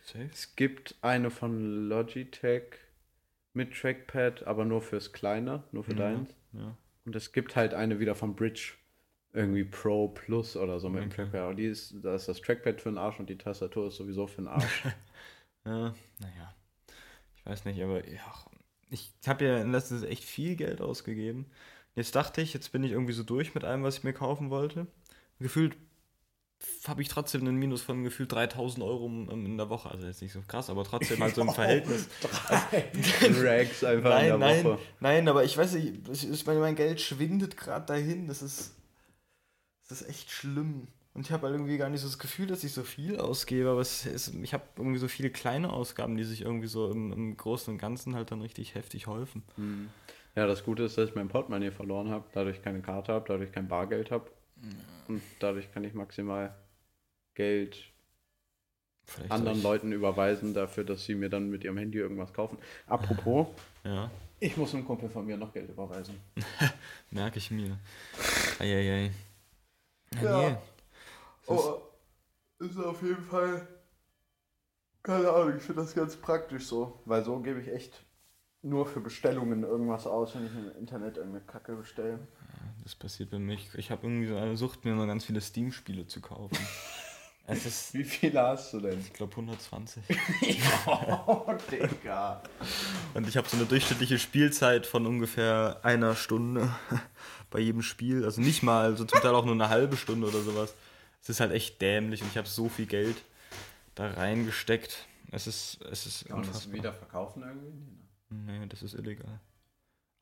Safe? 0.02 0.30
Es 0.34 0.56
gibt 0.56 0.96
eine 1.02 1.30
von 1.32 1.88
Logitech 1.90 2.80
mit 3.54 3.74
Trackpad, 3.76 4.44
aber 4.48 4.66
nur 4.66 4.82
fürs 4.82 5.12
Kleine, 5.14 5.64
nur 5.72 5.84
für 5.84 5.94
Mhm. 5.94 5.98
deins. 5.98 6.36
Ja. 6.54 6.76
Und 7.06 7.16
es 7.16 7.32
gibt 7.32 7.56
halt 7.56 7.74
eine 7.74 8.00
wieder 8.00 8.16
von 8.16 8.36
Bridge. 8.36 8.74
Irgendwie 9.34 9.64
Pro 9.64 10.10
Plus 10.10 10.58
oder 10.58 10.80
so 10.82 10.90
mit 10.90 11.02
dem 11.04 11.08
Okay. 11.08 11.16
Trackpad. 11.24 11.42
Aber 11.42 11.54
die 11.56 11.66
ist, 11.66 11.96
da 12.04 12.16
ist 12.16 12.28
das 12.28 12.42
Trackpad 12.42 12.82
für 12.82 12.90
den 12.90 12.98
Arsch 12.98 13.18
und 13.20 13.30
die 13.30 13.38
Tastatur 13.38 13.88
ist 13.88 13.96
sowieso 13.96 14.28
für 14.28 14.42
den 14.42 14.48
Arsch. 14.50 14.84
Ja, 15.66 15.94
naja. 16.20 16.56
Ich 17.38 17.46
weiß 17.46 17.66
nicht, 17.66 17.82
aber 17.82 18.08
ja, 18.10 18.22
ich 18.90 19.14
habe 19.26 19.46
ja 19.46 19.62
in 19.62 19.72
letzter 19.72 20.00
Zeit 20.00 20.10
echt 20.10 20.24
viel 20.26 20.56
Geld 20.58 20.82
ausgegeben. 20.82 21.46
Jetzt 21.96 22.16
dachte 22.16 22.42
ich, 22.42 22.54
jetzt 22.54 22.72
bin 22.72 22.84
ich 22.84 22.92
irgendwie 22.92 23.14
so 23.14 23.24
durch 23.24 23.56
mit 23.56 23.64
allem, 23.64 23.84
was 23.84 24.00
ich 24.00 24.04
mir 24.04 24.14
kaufen 24.14 24.50
wollte. 24.50 24.88
Gefühlt 25.40 25.76
habe 26.88 27.02
ich 27.02 27.08
trotzdem 27.08 27.42
einen 27.42 27.58
Minus 27.58 27.82
von 27.82 28.04
gefühlt 28.04 28.32
3000 28.32 28.84
Euro 28.84 29.06
in 29.08 29.46
in 29.46 29.58
der 29.58 29.70
Woche. 29.70 29.90
Also 29.90 30.08
jetzt 30.08 30.22
nicht 30.22 30.34
so 30.34 30.42
krass, 30.48 30.70
aber 30.70 30.84
trotzdem 30.84 31.22
halt 31.22 31.36
so 31.36 31.42
im 31.42 31.50
Verhältnis. 31.54 32.08
Rags 33.42 33.84
einfach 33.84 34.10
in 34.10 34.16
Nein, 34.16 34.28
der 34.28 34.38
nein, 34.38 34.64
Woche. 34.64 34.80
nein, 35.00 35.28
aber 35.28 35.44
ich 35.44 35.58
weiß 35.58 35.74
nicht, 35.74 36.08
ich, 36.10 36.46
meine, 36.46 36.60
mein 36.60 36.76
Geld 36.76 37.02
schwindet 37.02 37.58
gerade 37.58 37.86
dahin. 37.86 38.28
Das 38.28 38.42
ist, 38.42 38.76
das 39.90 40.02
ist 40.02 40.10
echt 40.10 40.32
schlimm. 40.32 40.88
Und 41.14 41.26
ich 41.26 41.32
habe 41.32 41.44
halt 41.44 41.56
irgendwie 41.56 41.78
gar 41.78 41.90
nicht 41.90 42.02
so 42.02 42.08
das 42.08 42.20
Gefühl, 42.20 42.48
dass 42.48 42.64
ich 42.64 42.72
so 42.72 42.84
viel 42.84 43.20
ausgebe, 43.20 43.70
aber 43.70 43.82
ist, 43.82 44.06
ich 44.34 44.54
habe 44.54 44.64
irgendwie 44.78 44.98
so 44.98 45.10
viele 45.10 45.30
kleine 45.30 45.74
Ausgaben, 45.74 46.16
die 46.16 46.24
sich 46.24 46.42
irgendwie 46.42 46.68
so 46.68 46.90
im, 46.90 47.12
im 47.12 47.36
Großen 47.36 47.74
und 47.74 47.80
Ganzen 47.80 48.16
halt 48.16 48.32
dann 48.32 48.42
richtig 48.42 48.76
heftig 48.76 49.08
häufen. 49.08 49.44
Hm. 49.56 49.90
Ja, 50.36 50.48
das 50.48 50.64
Gute 50.64 50.84
ist, 50.84 50.98
dass 50.98 51.10
ich 51.10 51.16
mein 51.16 51.28
Portemonnaie 51.28 51.72
verloren 51.72 52.10
habe, 52.10 52.24
dadurch 52.32 52.62
keine 52.62 52.82
Karte 52.82 53.12
habe, 53.12 53.26
dadurch 53.28 53.52
kein 53.52 53.68
Bargeld 53.68 54.10
habe. 54.12 54.32
Und 55.08 55.22
dadurch 55.40 55.72
kann 55.72 55.84
ich 55.84 55.94
maximal 55.94 56.56
Geld 57.34 57.92
Vielleicht 59.06 59.32
anderen 59.32 59.62
Leuten 59.62 59.92
überweisen, 59.92 60.54
dafür, 60.54 60.84
dass 60.84 61.04
sie 61.04 61.16
mir 61.16 61.30
dann 61.30 61.50
mit 61.50 61.64
ihrem 61.64 61.78
Handy 61.78 61.98
irgendwas 61.98 62.34
kaufen. 62.34 62.58
Apropos, 62.88 63.48
ich, 63.84 63.90
Ja, 63.90 64.12
ich 64.40 64.56
muss 64.58 64.74
einem 64.74 64.86
Kumpel 64.86 65.10
von 65.10 65.26
mir 65.26 65.38
noch 65.38 65.52
Geld 65.52 65.70
überweisen. 65.70 66.20
merke 67.12 67.40
ich 67.40 67.52
mir. 67.52 67.78
Eieiei. 68.60 69.12
Ja, 70.22 70.42
Ja. 70.42 70.50
nee. 70.50 70.58
Oh, 71.48 71.82
ist 72.60 72.78
auf 72.78 73.02
jeden 73.02 73.24
Fall. 73.24 73.68
Keine 75.04 75.30
Ahnung, 75.32 75.58
ich 75.58 75.64
finde 75.64 75.82
das 75.82 75.96
ganz 75.96 76.16
praktisch 76.16 76.68
so. 76.68 77.02
Weil 77.06 77.24
so 77.26 77.40
gebe 77.40 77.60
ich 77.60 77.68
echt 77.70 78.06
nur 78.62 78.86
für 78.86 79.02
Bestellungen 79.02 79.64
irgendwas 79.64 80.06
aus, 80.06 80.36
wenn 80.36 80.46
ich 80.46 80.54
im 80.54 80.72
Internet 80.78 81.18
irgendeine 81.18 81.46
Kacke 81.46 81.76
bestelle. 81.76 82.20
Das 82.84 82.96
passiert 82.96 83.30
bei 83.30 83.40
mir. 83.40 83.54
Ich, 83.54 83.70
ich 83.76 83.92
habe 83.92 84.08
irgendwie 84.08 84.28
so 84.28 84.36
eine 84.36 84.58
Sucht, 84.58 84.86
mir 84.86 84.94
mal 84.94 85.08
ganz 85.08 85.26
viele 85.26 85.42
Steam-Spiele 85.42 86.08
zu 86.08 86.20
kaufen. 86.22 86.58
es 87.48 87.66
ist, 87.66 87.94
Wie 87.94 88.04
viele 88.04 88.42
hast 88.42 88.74
du 88.74 88.80
denn? 88.80 89.00
ich 89.00 89.14
glaube, 89.14 89.32
120. 89.34 90.04
oh, 90.88 91.54
Digga. 91.70 92.42
Und 93.14 93.28
ich 93.28 93.38
habe 93.38 93.48
so 93.48 93.58
eine 93.58 93.66
durchschnittliche 93.66 94.18
Spielzeit 94.18 94.86
von 94.86 95.06
ungefähr 95.06 95.80
einer 95.84 96.16
Stunde 96.16 96.74
bei 97.52 97.60
jedem 97.60 97.84
Spiel. 97.84 98.26
Also 98.26 98.42
nicht 98.42 98.64
mal, 98.64 98.86
also 98.86 99.06
zum 99.06 99.22
Teil 99.22 99.36
auch 99.36 99.46
nur 99.46 99.54
eine 99.54 99.70
halbe 99.70 99.98
Stunde 99.98 100.28
oder 100.28 100.42
sowas. 100.42 100.74
Es 101.22 101.30
ist 101.30 101.40
halt 101.40 101.52
echt 101.52 101.82
dämlich 101.82 102.24
und 102.24 102.30
ich 102.30 102.38
habe 102.38 102.48
so 102.48 102.68
viel 102.68 102.88
Geld 102.88 103.18
da 103.94 104.10
reingesteckt. 104.10 105.06
Es 105.32 105.46
ist, 105.46 105.80
es 105.90 106.06
ist 106.08 106.26
Kann 106.26 106.40
man 106.42 106.52
das 106.52 106.72
wieder 106.72 106.94
verkaufen 106.94 107.44
irgendwie? 107.44 107.70
Ne? 108.30 108.60
Nee, 108.60 108.68
das 108.68 108.82
ist 108.82 108.96
illegal. 108.96 109.40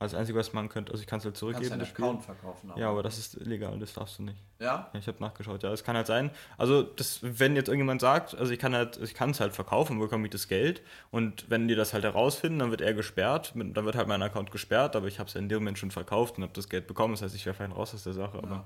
Also 0.01 0.13
das 0.13 0.21
Einzige, 0.21 0.39
was 0.39 0.53
man 0.53 0.69
könnte, 0.69 0.93
also 0.93 1.01
ich 1.01 1.07
kann 1.07 1.19
es 1.19 1.25
halt 1.25 1.35
Du 1.41 1.45
kannst 1.51 1.59
zurückgeben. 1.59 1.77
deinen. 1.77 1.91
Account 1.91 2.23
verkaufen. 2.23 2.71
Ja, 2.77 2.89
aber 2.89 3.03
das 3.03 3.17
ist 3.17 3.35
illegal, 3.35 3.77
das 3.79 3.93
darfst 3.93 4.17
du 4.17 4.23
nicht. 4.23 4.37
Ja? 4.57 4.89
Ja, 4.93 4.99
ich 4.99 5.07
habe 5.07 5.19
nachgeschaut, 5.19 5.61
ja, 5.61 5.73
es 5.73 5.83
kann 5.83 5.97
halt 5.97 6.07
sein. 6.07 6.31
Also, 6.57 6.83
das, 6.83 7.19
wenn 7.21 7.57
jetzt 7.57 7.67
irgendjemand 7.67 7.99
sagt, 7.99 8.33
also 8.33 8.53
ich 8.53 8.59
kann 8.59 8.73
halt, 8.73 8.95
ich 9.03 9.13
kann 9.13 9.31
es 9.31 9.41
halt 9.41 9.53
verkaufen, 9.53 9.99
bekomme 9.99 10.23
ich 10.25 10.31
das 10.31 10.47
Geld. 10.47 10.81
Und 11.11 11.49
wenn 11.49 11.67
die 11.67 11.75
das 11.75 11.93
halt 11.93 12.05
herausfinden, 12.05 12.59
dann 12.59 12.71
wird 12.71 12.79
er 12.79 12.93
gesperrt. 12.93 13.51
Dann 13.55 13.75
wird 13.85 13.95
halt 13.97 14.07
mein 14.07 14.21
Account 14.21 14.51
gesperrt, 14.51 14.95
aber 14.95 15.07
ich 15.07 15.19
habe 15.19 15.27
es 15.27 15.33
ja 15.33 15.41
in 15.41 15.49
dem 15.49 15.59
Moment 15.59 15.77
schon 15.77 15.91
verkauft 15.91 16.37
und 16.37 16.43
habe 16.43 16.53
das 16.53 16.69
Geld 16.69 16.87
bekommen. 16.87 17.13
Das 17.15 17.21
heißt, 17.21 17.35
ich 17.35 17.45
wäre 17.45 17.53
fein 17.55 17.73
raus 17.73 17.93
aus 17.93 18.05
der 18.05 18.13
Sache. 18.13 18.37
Aber 18.37 18.63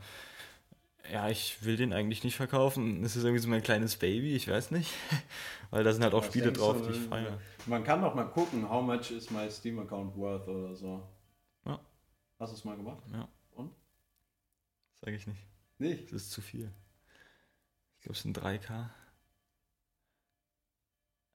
ja, 1.11 1.29
ich 1.29 1.65
will 1.65 1.77
den 1.77 1.93
eigentlich 1.93 2.23
nicht 2.23 2.35
verkaufen. 2.35 3.03
Es 3.03 3.15
ist 3.15 3.23
irgendwie 3.23 3.41
so 3.41 3.49
mein 3.49 3.63
kleines 3.63 3.95
Baby, 3.97 4.35
ich 4.35 4.47
weiß 4.47 4.69
nicht. 4.69 4.91
Weil 5.71 5.83
da 5.83 5.91
sind 5.93 6.03
halt 6.03 6.13
auch 6.13 6.19
Was 6.21 6.27
Spiele 6.27 6.51
drauf, 6.51 6.77
du, 6.79 6.91
die 6.91 6.99
ich 6.99 7.07
feiere. 7.07 7.39
Man 7.65 7.83
kann 7.83 8.03
doch 8.03 8.13
mal 8.13 8.25
gucken, 8.25 8.69
how 8.69 8.83
much 8.83 9.09
is 9.09 9.31
my 9.31 9.49
Steam 9.49 9.79
Account 9.79 10.15
worth 10.15 10.47
oder 10.47 10.75
so. 10.75 11.01
Hast 12.43 12.51
du 12.51 12.57
es 12.57 12.65
mal 12.65 12.75
gemacht? 12.75 13.01
Ja. 13.09 13.25
Und? 13.51 13.73
Sage 14.99 15.15
ich 15.15 15.25
nicht. 15.25 15.47
Nicht. 15.77 16.11
Das 16.11 16.23
ist 16.23 16.31
zu 16.31 16.41
viel. 16.41 16.69
Ich 17.95 18.01
glaube, 18.01 18.17
es 18.17 18.21
sind 18.21 18.37
3K. 18.37 18.89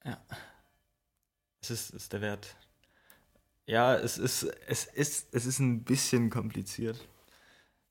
Ja. 0.04 0.22
Es 1.62 1.70
ist, 1.70 1.90
ist 1.94 2.12
der 2.12 2.20
Wert. 2.20 2.54
Ja, 3.64 3.94
es 3.96 4.18
ist, 4.18 4.42
es 4.42 4.84
ist, 4.84 5.28
es 5.32 5.46
ist 5.46 5.58
ein 5.60 5.82
bisschen 5.82 6.28
kompliziert. 6.28 7.00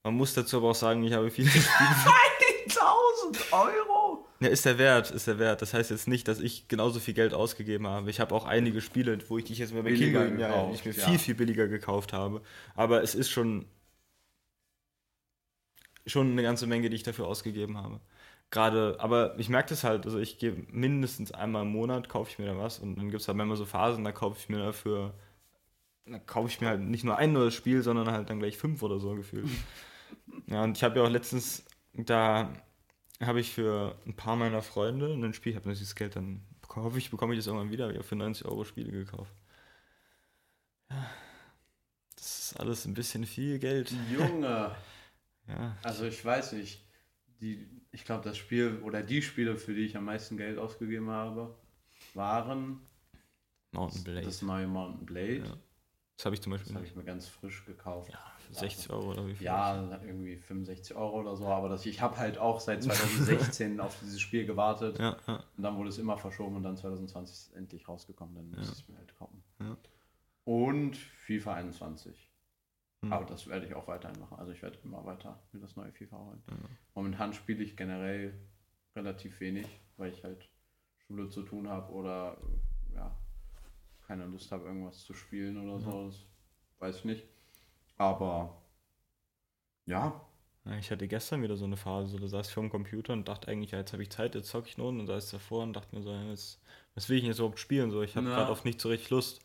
Man 0.03 0.13
muss 0.13 0.35
dazu 0.35 0.57
aber 0.57 0.69
auch 0.69 0.75
sagen, 0.75 1.03
ich 1.03 1.13
habe 1.13 1.31
viele 1.31 1.49
Spiele. 1.49 1.89
1000 2.67 3.51
Euro? 3.51 3.96
Ja, 4.39 4.49
ist 4.49 4.65
der 4.65 4.77
Wert, 4.77 5.09
ist 5.11 5.27
der 5.27 5.39
Wert. 5.39 5.61
Das 5.61 5.73
heißt 5.73 5.89
jetzt 5.89 6.07
nicht, 6.07 6.27
dass 6.27 6.39
ich 6.39 6.67
genauso 6.67 6.99
viel 6.99 7.13
Geld 7.13 7.33
ausgegeben 7.33 7.87
habe. 7.87 8.09
Ich 8.09 8.19
habe 8.19 8.35
auch 8.35 8.45
einige 8.45 8.81
Spiele, 8.81 9.17
wo 9.29 9.37
ich 9.37 9.45
dich 9.45 9.57
jetzt 9.57 9.73
mal 9.73 9.83
bei 9.83 9.89
ja, 9.89 10.71
ich 10.71 10.85
mir 10.85 10.91
ja. 10.91 11.07
viel, 11.07 11.17
viel 11.17 11.35
billiger 11.35 11.67
gekauft 11.67 12.13
habe. 12.13 12.41
Aber 12.75 13.01
es 13.01 13.15
ist 13.15 13.29
schon, 13.29 13.65
schon 16.05 16.31
eine 16.31 16.43
ganze 16.43 16.67
Menge, 16.67 16.89
die 16.89 16.95
ich 16.95 17.03
dafür 17.03 17.27
ausgegeben 17.27 17.77
habe. 17.77 17.99
Gerade, 18.49 18.95
aber 18.99 19.37
ich 19.39 19.49
merke 19.49 19.69
das 19.69 19.83
halt, 19.83 20.05
also 20.05 20.19
ich 20.19 20.37
gehe 20.37 20.53
mindestens 20.69 21.31
einmal 21.31 21.63
im 21.63 21.71
Monat, 21.71 22.07
kaufe 22.07 22.29
ich 22.31 22.39
mir 22.39 22.45
da 22.45 22.57
was 22.57 22.79
und 22.79 22.95
dann 22.95 23.09
gibt 23.09 23.21
es 23.21 23.27
halt 23.27 23.37
manchmal 23.37 23.57
so 23.57 23.65
Phasen, 23.65 24.05
da 24.05 24.13
kaufe 24.13 24.37
ich 24.39 24.47
mir 24.47 24.59
dafür, 24.59 25.13
da 26.05 26.17
kaufe 26.19 26.47
ich 26.47 26.61
mir 26.61 26.67
halt 26.67 26.79
nicht 26.79 27.03
nur 27.03 27.17
ein 27.17 27.33
neues 27.33 27.53
Spiel, 27.53 27.81
sondern 27.81 28.09
halt 28.09 28.29
dann 28.29 28.39
gleich 28.39 28.57
fünf 28.57 28.81
oder 28.83 28.99
so 28.99 29.15
gefühlt. 29.15 29.49
ja, 30.47 30.63
und 30.63 30.77
ich 30.77 30.83
habe 30.83 30.97
ja 30.99 31.05
auch 31.05 31.09
letztens 31.09 31.65
da 31.93 32.53
habe 33.21 33.39
ich 33.39 33.51
für 33.53 33.97
ein 34.05 34.15
paar 34.15 34.35
meiner 34.35 34.61
Freunde 34.61 35.13
ein 35.13 35.33
Spiel, 35.33 35.51
ich 35.51 35.55
habe 35.55 35.67
natürlich 35.67 35.87
das 35.89 35.95
Geld 35.95 36.15
dann, 36.15 36.41
hoffe 36.69 36.97
ich, 36.97 37.09
bekomme 37.09 37.33
ich 37.33 37.39
das 37.39 37.47
irgendwann 37.47 37.71
wieder, 37.71 37.89
ich 37.89 37.95
habe 37.97 38.03
für 38.07 38.15
90 38.15 38.45
Euro 38.45 38.63
Spiele 38.63 38.91
gekauft. 38.91 39.33
Ja, 40.91 41.09
das 42.15 42.39
ist 42.51 42.59
alles 42.59 42.85
ein 42.85 42.93
bisschen 42.93 43.25
viel 43.25 43.59
Geld. 43.59 43.93
Junge. 44.11 44.75
Ja, 45.49 45.77
Also 45.81 46.03
ich 46.03 46.25
weiß 46.25 46.51
nicht. 46.53 46.83
Die, 47.39 47.69
ich 47.93 48.03
glaube, 48.03 48.25
das 48.25 48.37
Spiel 48.37 48.81
oder 48.83 49.01
die 49.01 49.21
Spiele, 49.21 49.55
für 49.55 49.73
die 49.73 49.85
ich 49.85 49.95
am 49.95 50.03
meisten 50.03 50.35
Geld 50.35 50.57
ausgegeben 50.57 51.09
habe, 51.09 51.57
waren 52.13 52.81
Mountain 53.71 54.03
Blade. 54.03 54.23
das 54.23 54.41
neue 54.41 54.67
Mountain 54.67 55.05
Blade. 55.05 55.37
Ja. 55.47 55.57
Das 56.17 56.25
habe 56.25 56.35
ich 56.35 56.41
zum 56.41 56.51
Das 56.51 56.59
Beispiel 56.59 56.73
habe 56.75 56.83
nicht. 56.83 56.91
ich 56.91 56.97
mir 56.97 57.05
ganz 57.05 57.27
frisch 57.29 57.63
gekauft. 57.65 58.11
Ja, 58.11 58.19
60 58.51 58.89
Euro 58.91 59.11
oder 59.11 59.27
wie 59.27 59.35
viel? 59.35 59.45
Ja, 59.45 59.99
irgendwie 60.05 60.37
65 60.37 60.95
Euro 60.95 61.19
oder 61.19 61.35
so, 61.35 61.47
aber 61.47 61.69
das, 61.69 61.85
ich 61.85 62.01
habe 62.01 62.17
halt 62.17 62.37
auch 62.37 62.59
seit 62.59 62.83
2016 62.83 63.79
auf 63.79 63.97
dieses 63.99 64.19
Spiel 64.19 64.45
gewartet 64.45 64.99
Ja, 64.99 65.17
ja. 65.27 65.43
und 65.55 65.63
dann 65.63 65.77
wurde 65.77 65.89
es 65.89 65.97
immer 65.97 66.17
verschoben 66.17 66.55
und 66.55 66.63
dann 66.63 66.77
2020 66.77 67.33
ist 67.33 67.47
es 67.49 67.53
endlich 67.53 67.87
rausgekommen, 67.87 68.35
dann 68.35 68.49
muss 68.51 68.69
es 68.69 68.87
mir 68.87 68.97
halt 68.97 69.15
kaufen. 69.15 69.43
Ja. 69.59 69.77
Und 70.45 70.95
FIFA 70.95 71.55
21. 71.55 72.31
Hm. 73.01 73.13
Aber 73.13 73.25
das 73.25 73.47
werde 73.47 73.65
ich 73.65 73.75
auch 73.75 73.87
weiterhin 73.87 74.19
machen. 74.19 74.37
Also 74.39 74.51
ich 74.51 74.61
werde 74.61 74.79
immer 74.83 75.05
weiter 75.05 75.39
mir 75.51 75.59
das 75.59 75.75
neue 75.75 75.91
FIFA 75.91 76.17
holen. 76.17 76.43
Ja. 76.49 76.55
Momentan 76.95 77.33
spiele 77.33 77.63
ich 77.63 77.77
generell 77.77 78.33
relativ 78.95 79.39
wenig, 79.39 79.67
weil 79.97 80.11
ich 80.11 80.23
halt 80.23 80.49
Schule 80.97 81.29
zu 81.29 81.43
tun 81.43 81.67
habe 81.67 81.91
oder 81.91 82.37
ja, 82.93 83.15
keine 84.07 84.25
Lust 84.25 84.51
habe, 84.51 84.65
irgendwas 84.65 85.03
zu 85.03 85.13
spielen 85.13 85.57
oder 85.57 85.79
so. 85.79 86.05
Das 86.07 86.25
weiß 86.79 86.97
ich 86.97 87.05
nicht. 87.05 87.27
Aber 87.97 88.57
ja, 89.85 90.21
Ich 90.79 90.91
hatte 90.91 91.07
gestern 91.07 91.41
wieder 91.43 91.55
so 91.55 91.63
eine 91.65 91.77
Phase, 91.77 92.09
so, 92.11 92.19
da 92.19 92.27
saß 92.27 92.47
ich 92.49 92.53
vor 92.53 92.61
dem 92.63 92.69
Computer 92.69 93.13
und 93.13 93.27
dachte 93.27 93.47
eigentlich, 93.47 93.71
ja, 93.71 93.79
jetzt 93.79 93.93
habe 93.93 94.03
ich 94.03 94.09
Zeit, 94.09 94.35
jetzt 94.35 94.49
zocke 94.49 94.67
ich 94.67 94.77
nur 94.77 94.89
und 94.89 95.07
saß 95.07 95.31
davor 95.31 95.63
und 95.63 95.73
dachte 95.73 95.95
mir 95.95 96.01
so, 96.01 96.11
jetzt, 96.29 96.59
was 96.93 97.07
will 97.07 97.15
ich 97.17 97.21
denn 97.23 97.29
jetzt 97.31 97.39
überhaupt 97.39 97.59
spielen? 97.59 97.89
So, 97.89 98.01
ich 98.01 98.17
habe 98.17 98.27
Ja. 98.27 98.35
gerade 98.35 98.51
auf 98.51 98.65
nicht 98.65 98.81
so 98.81 98.89
richtig 98.89 99.09
Lust. 99.09 99.39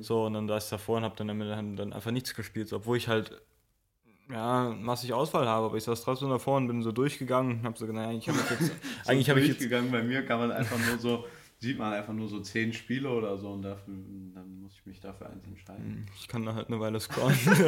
So, 0.00 0.26
und 0.26 0.34
dann 0.34 0.46
saß 0.46 0.64
ich 0.64 0.70
davor 0.70 0.98
und 0.98 1.02
habe 1.04 1.16
dann, 1.16 1.26
dann, 1.40 1.76
dann 1.76 1.92
einfach 1.92 2.12
nichts 2.12 2.34
gespielt, 2.34 2.68
so, 2.68 2.76
obwohl 2.76 2.96
ich 2.98 3.08
halt, 3.08 3.40
ja, 4.30 4.70
massig 4.70 5.12
Auswahl 5.12 5.48
habe, 5.48 5.66
aber 5.66 5.76
ich 5.76 5.84
saß 5.84 6.02
trotzdem 6.02 6.28
davor 6.30 6.56
und 6.58 6.68
bin 6.68 6.82
so 6.82 6.92
durchgegangen 6.92 7.58
und 7.58 7.64
habe 7.64 7.76
so, 7.76 7.86
naja, 7.86 8.16
ich 8.16 8.28
habe 8.28 8.38
jetzt, 8.38 8.72
eigentlich 9.08 9.28
habe 9.28 9.40
ich 9.40 9.48
jetzt. 9.48 9.70
Bei 9.90 10.02
mir 10.02 10.24
kann 10.24 10.38
man 10.38 10.52
einfach 10.52 10.78
nur 10.86 10.98
so, 10.98 11.24
sieht 11.58 11.78
man 11.78 11.92
einfach 11.92 12.12
nur 12.12 12.28
so 12.28 12.40
zehn 12.40 12.72
Spiele 12.72 13.10
oder 13.10 13.36
so 13.36 13.50
und 13.50 13.62
dafür, 13.62 13.92
dann 14.34 14.49
muss 14.70 14.78
ich 14.78 14.86
mich 14.86 15.00
dafür 15.00 15.28
eins 15.30 15.44
entscheiden. 15.44 16.06
ich 16.16 16.28
kann 16.28 16.44
da 16.46 16.54
halt 16.54 16.68
eine 16.68 16.78
Weile 16.78 17.00
scrollen. 17.00 17.36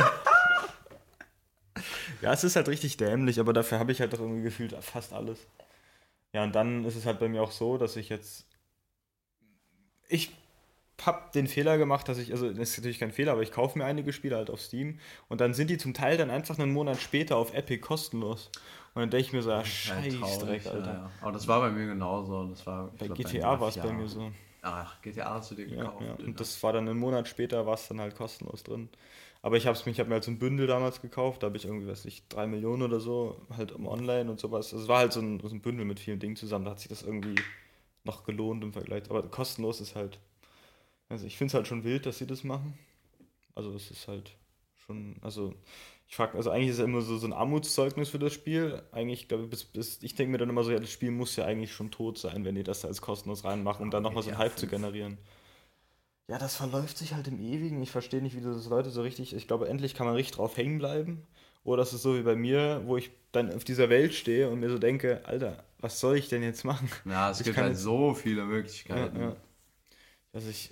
ja, 2.22 2.32
es 2.32 2.44
ist 2.44 2.54
halt 2.54 2.68
richtig 2.68 2.96
dämlich, 2.96 3.40
aber 3.40 3.52
dafür 3.52 3.80
habe 3.80 3.90
ich 3.90 4.00
halt 4.00 4.12
doch 4.12 4.20
irgendwie 4.20 4.42
gefühlt 4.42 4.72
fast 4.84 5.12
alles. 5.12 5.48
Ja, 6.32 6.44
und 6.44 6.54
dann 6.54 6.84
ist 6.84 6.94
es 6.94 7.04
halt 7.04 7.18
bei 7.18 7.28
mir 7.28 7.42
auch 7.42 7.50
so, 7.50 7.76
dass 7.76 7.96
ich 7.96 8.08
jetzt. 8.08 8.46
Ich 10.08 10.30
habe 11.04 11.30
den 11.34 11.48
Fehler 11.48 11.76
gemacht, 11.76 12.08
dass 12.08 12.18
ich, 12.18 12.30
also 12.30 12.48
das 12.48 12.70
ist 12.70 12.78
natürlich 12.78 13.00
kein 13.00 13.10
Fehler, 13.10 13.32
aber 13.32 13.42
ich 13.42 13.50
kaufe 13.50 13.76
mir 13.76 13.84
einige 13.84 14.12
Spiele 14.12 14.36
halt 14.36 14.50
auf 14.50 14.60
Steam 14.60 15.00
und 15.28 15.40
dann 15.40 15.54
sind 15.54 15.70
die 15.70 15.78
zum 15.78 15.94
Teil 15.94 16.16
dann 16.16 16.30
einfach 16.30 16.56
einen 16.56 16.72
Monat 16.72 17.00
später 17.00 17.36
auf 17.36 17.52
Epic 17.52 17.80
kostenlos. 17.80 18.50
Und 18.94 19.00
dann 19.00 19.10
denke 19.10 19.26
ich 19.26 19.32
mir 19.32 19.42
so, 19.42 19.50
ja, 19.50 19.56
Halt 19.56 19.66
scheiß 19.66 20.38
Dreck, 20.38 20.64
ja, 20.64 20.70
Alter. 20.70 20.92
ja. 20.92 21.10
Aber 21.20 21.32
das 21.32 21.48
war 21.48 21.60
bei 21.62 21.70
mir 21.70 21.86
genauso. 21.86 22.46
Das 22.46 22.64
war, 22.64 22.92
Bei 22.98 23.06
glaub, 23.06 23.18
GTA 23.18 23.58
war 23.58 23.68
es 23.70 23.76
bei 23.78 23.92
mir 23.92 24.06
so. 24.06 24.30
Ach, 24.62 25.00
GTA 25.02 25.34
hast 25.34 25.50
du 25.50 25.54
dir 25.54 25.66
Ja, 25.66 25.76
gekauft. 25.76 26.00
ja. 26.00 26.14
Alter. 26.18 26.26
Und 26.26 26.40
das 26.40 26.60
war 26.62 26.72
dann 26.72 26.88
einen 26.88 26.98
Monat 26.98 27.28
später, 27.28 27.66
war 27.66 27.74
es 27.74 27.86
dann 27.88 28.00
halt 28.00 28.16
kostenlos 28.16 28.64
drin. 28.64 28.88
Aber 29.42 29.56
ich 29.56 29.66
habe 29.66 29.78
mir, 29.84 29.92
ich 29.92 30.00
hab 30.00 30.08
mir 30.08 30.14
halt 30.14 30.24
so 30.24 30.30
ein 30.30 30.38
Bündel 30.38 30.66
damals 30.66 31.00
gekauft, 31.00 31.42
da 31.42 31.46
habe 31.48 31.56
ich 31.56 31.64
irgendwie, 31.64 31.86
weiß 31.88 32.04
ich, 32.06 32.26
drei 32.28 32.46
Millionen 32.46 32.82
oder 32.82 33.00
so, 33.00 33.36
halt 33.56 33.72
im 33.72 33.86
Online 33.86 34.30
und 34.30 34.40
sowas. 34.40 34.72
Also 34.72 34.84
es 34.84 34.88
war 34.88 34.98
halt 34.98 35.12
so 35.12 35.20
ein, 35.20 35.40
so 35.40 35.48
ein 35.48 35.60
Bündel 35.62 35.84
mit 35.84 36.00
vielen 36.00 36.18
Dingen 36.20 36.36
zusammen, 36.36 36.64
da 36.64 36.72
hat 36.72 36.80
sich 36.80 36.88
das 36.88 37.02
irgendwie 37.02 37.44
noch 38.04 38.24
gelohnt 38.24 38.64
im 38.64 38.72
Vergleich. 38.72 39.04
Aber 39.10 39.22
kostenlos 39.30 39.80
ist 39.80 39.96
halt, 39.96 40.20
also 41.08 41.26
ich 41.26 41.36
finde 41.36 41.50
es 41.50 41.54
halt 41.54 41.68
schon 41.68 41.84
wild, 41.84 42.06
dass 42.06 42.18
sie 42.18 42.26
das 42.26 42.44
machen. 42.44 42.78
Also 43.54 43.74
es 43.74 43.90
ist 43.90 44.08
halt 44.08 44.36
schon, 44.76 45.16
also 45.22 45.54
ich 46.12 46.16
frage, 46.16 46.36
also 46.38 46.50
eigentlich 46.52 46.68
ist 46.70 46.78
es 46.78 46.84
immer 46.84 47.00
so, 47.00 47.18
so 47.18 47.26
ein 47.26 47.32
Armutszeugnis 47.32 48.10
für 48.10 48.18
das 48.20 48.34
Spiel. 48.34 48.82
Eigentlich, 48.92 49.28
glaube 49.28 49.44
ich, 49.44 49.50
bis, 49.50 49.64
bis, 49.64 49.98
ich 50.02 50.14
denke 50.14 50.32
mir 50.32 50.38
dann 50.38 50.50
immer 50.50 50.62
so, 50.62 50.70
ja, 50.70 50.78
das 50.78 50.90
Spiel 50.92 51.10
muss 51.10 51.36
ja 51.36 51.46
eigentlich 51.46 51.72
schon 51.72 51.90
tot 51.90 52.18
sein, 52.18 52.44
wenn 52.44 52.54
die 52.54 52.64
das 52.64 52.82
da 52.82 52.88
als 52.88 53.00
kostenlos 53.02 53.44
reinmachen, 53.44 53.82
um 53.84 53.90
dann 53.90 54.04
nochmal 54.04 54.22
so 54.22 54.30
einen 54.30 54.38
Hype 54.38 54.58
zu 54.58 54.66
5. 54.66 54.70
generieren. 54.70 55.18
Ja, 56.28 56.38
das 56.38 56.56
verläuft 56.56 56.98
sich 56.98 57.14
halt 57.14 57.28
im 57.28 57.40
Ewigen. 57.40 57.82
Ich 57.82 57.90
verstehe 57.90 58.22
nicht, 58.22 58.36
wie 58.36 58.40
das 58.40 58.66
Leute 58.68 58.90
so 58.90 59.02
richtig. 59.02 59.34
Ich 59.34 59.46
glaube, 59.46 59.68
endlich 59.68 59.94
kann 59.94 60.06
man 60.06 60.14
richtig 60.16 60.36
drauf 60.36 60.56
hängen 60.56 60.78
bleiben. 60.78 61.26
Oder 61.64 61.78
das 61.82 61.92
ist 61.92 62.02
so 62.02 62.16
wie 62.16 62.22
bei 62.22 62.34
mir, 62.36 62.82
wo 62.86 62.96
ich 62.96 63.10
dann 63.32 63.52
auf 63.54 63.64
dieser 63.64 63.88
Welt 63.88 64.14
stehe 64.14 64.48
und 64.50 64.60
mir 64.60 64.70
so 64.70 64.78
denke, 64.78 65.20
Alter, 65.24 65.64
was 65.78 66.00
soll 66.00 66.16
ich 66.16 66.28
denn 66.28 66.42
jetzt 66.42 66.64
machen? 66.64 66.88
ja, 67.04 67.30
es 67.30 67.40
ich 67.40 67.44
gibt 67.44 67.56
halt 67.56 67.72
jetzt- 67.72 67.82
so 67.82 68.14
viele 68.14 68.42
Ja, 68.42 68.46
Möglichkeiten. 68.46 69.16
ja. 69.18 69.36
Also 70.32 70.48
ich, 70.50 70.70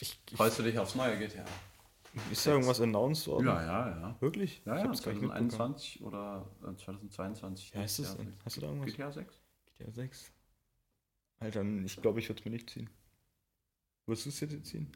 ich, 0.00 0.18
ich 0.30 0.36
Freust 0.36 0.58
du 0.58 0.62
dich 0.62 0.78
aufs 0.78 0.94
neue 0.94 1.18
GTA? 1.18 1.44
Ist 2.30 2.46
da 2.46 2.52
irgendwas 2.52 2.80
announced 2.80 3.26
worden? 3.26 3.46
Ja, 3.46 3.62
ja, 3.62 3.88
ja. 4.00 4.16
Wirklich? 4.20 4.62
Ja, 4.64 4.76
ich 4.76 4.82
ja, 4.82 4.88
hab's 4.88 5.02
gar 5.02 5.12
nicht 5.12 5.22
mitbekommen. 5.22 5.50
2021 5.50 6.02
oder 6.02 6.46
äh, 6.66 6.76
2022. 6.76 7.72
Ja, 7.74 7.82
ist 7.82 7.98
es, 7.98 8.14
Ja, 8.14 8.24
hast 8.44 8.56
du 8.56 8.60
da 8.60 8.66
irgendwas? 8.68 8.92
GTA 8.92 9.12
6? 9.12 9.42
GTA 9.66 9.90
6. 9.92 10.32
Alter, 11.38 11.62
ich 11.84 11.96
glaube, 12.02 12.18
ich 12.20 12.28
würde 12.28 12.40
es 12.40 12.44
mir 12.44 12.50
nicht 12.50 12.70
ziehen. 12.70 12.90
Würdest 14.06 14.24
du 14.26 14.30
es 14.30 14.38
dir 14.40 14.62
ziehen? 14.62 14.92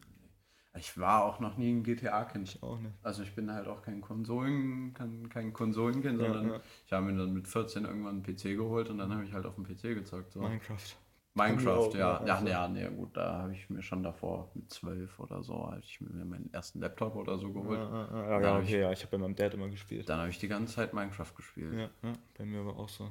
Ich 0.77 0.97
war 0.97 1.25
auch 1.25 1.39
noch 1.39 1.57
nie 1.57 1.71
ein 1.71 1.83
GTA-Kind. 1.83 2.49
Ich 2.49 2.63
auch 2.63 2.79
nicht. 2.79 2.93
Also 3.03 3.23
ich 3.23 3.33
bin 3.35 3.51
halt 3.51 3.67
auch 3.67 3.81
kein 3.81 4.01
Konsolen, 4.01 4.93
kein, 4.93 5.29
kein 5.29 5.51
Konsolenkind, 5.53 6.21
Ja, 6.21 6.27
sondern 6.27 6.49
ja. 6.53 6.61
ich 6.85 6.93
habe 6.93 7.05
mir 7.05 7.17
dann 7.17 7.33
mit 7.33 7.47
14 7.47 7.85
irgendwann 7.85 8.15
einen 8.15 8.23
PC 8.23 8.55
geholt 8.55 8.89
und 8.89 8.97
dann 8.99 9.11
habe 9.13 9.25
ich 9.25 9.33
halt 9.33 9.45
auf 9.45 9.55
dem 9.55 9.63
PC 9.65 9.93
gezockt. 9.95 10.31
So. 10.31 10.39
Minecraft. 10.41 10.95
Minecraft, 11.39 11.93
ja. 11.93 11.99
ja, 11.99 12.25
Ja, 12.27 12.35
also. 12.35 12.47
ja, 12.47 12.67
nee, 12.67 12.87
gut, 12.95 13.15
da 13.17 13.39
habe 13.39 13.53
ich 13.53 13.69
mir 13.69 13.81
schon 13.81 14.03
davor 14.03 14.49
mit 14.53 14.69
12 14.71 15.19
oder 15.19 15.41
so, 15.43 15.53
habe 15.67 15.79
ich 15.81 15.99
mir 16.01 16.25
meinen 16.25 16.49
ersten 16.53 16.79
Laptop 16.79 17.15
oder 17.15 17.37
so 17.37 17.47
Ja, 17.47 17.53
geholt. 17.53 17.79
ja, 17.79 17.85
ja, 17.89 18.29
Dann 18.39 18.43
ja, 18.43 18.53
hab 18.55 18.61
ich- 18.63 18.69
okay, 18.69 18.81
ja, 18.81 18.91
ich 18.91 18.99
habe 19.01 19.11
bei 19.11 19.17
meinem 19.17 19.35
Dad 19.35 19.53
immer 19.53 19.69
gespielt. 19.69 20.07
Dann 20.09 20.19
habe 20.19 20.29
ich 20.29 20.37
die 20.39 20.47
ganze 20.47 20.75
Zeit 20.75 20.93
Minecraft 20.93 21.33
gespielt. 21.35 21.73
Ja, 21.73 21.89
ja, 22.09 22.13
bei 22.37 22.45
mir 22.45 22.65
war 22.65 22.77
auch 22.77 22.89
so. 22.89 23.09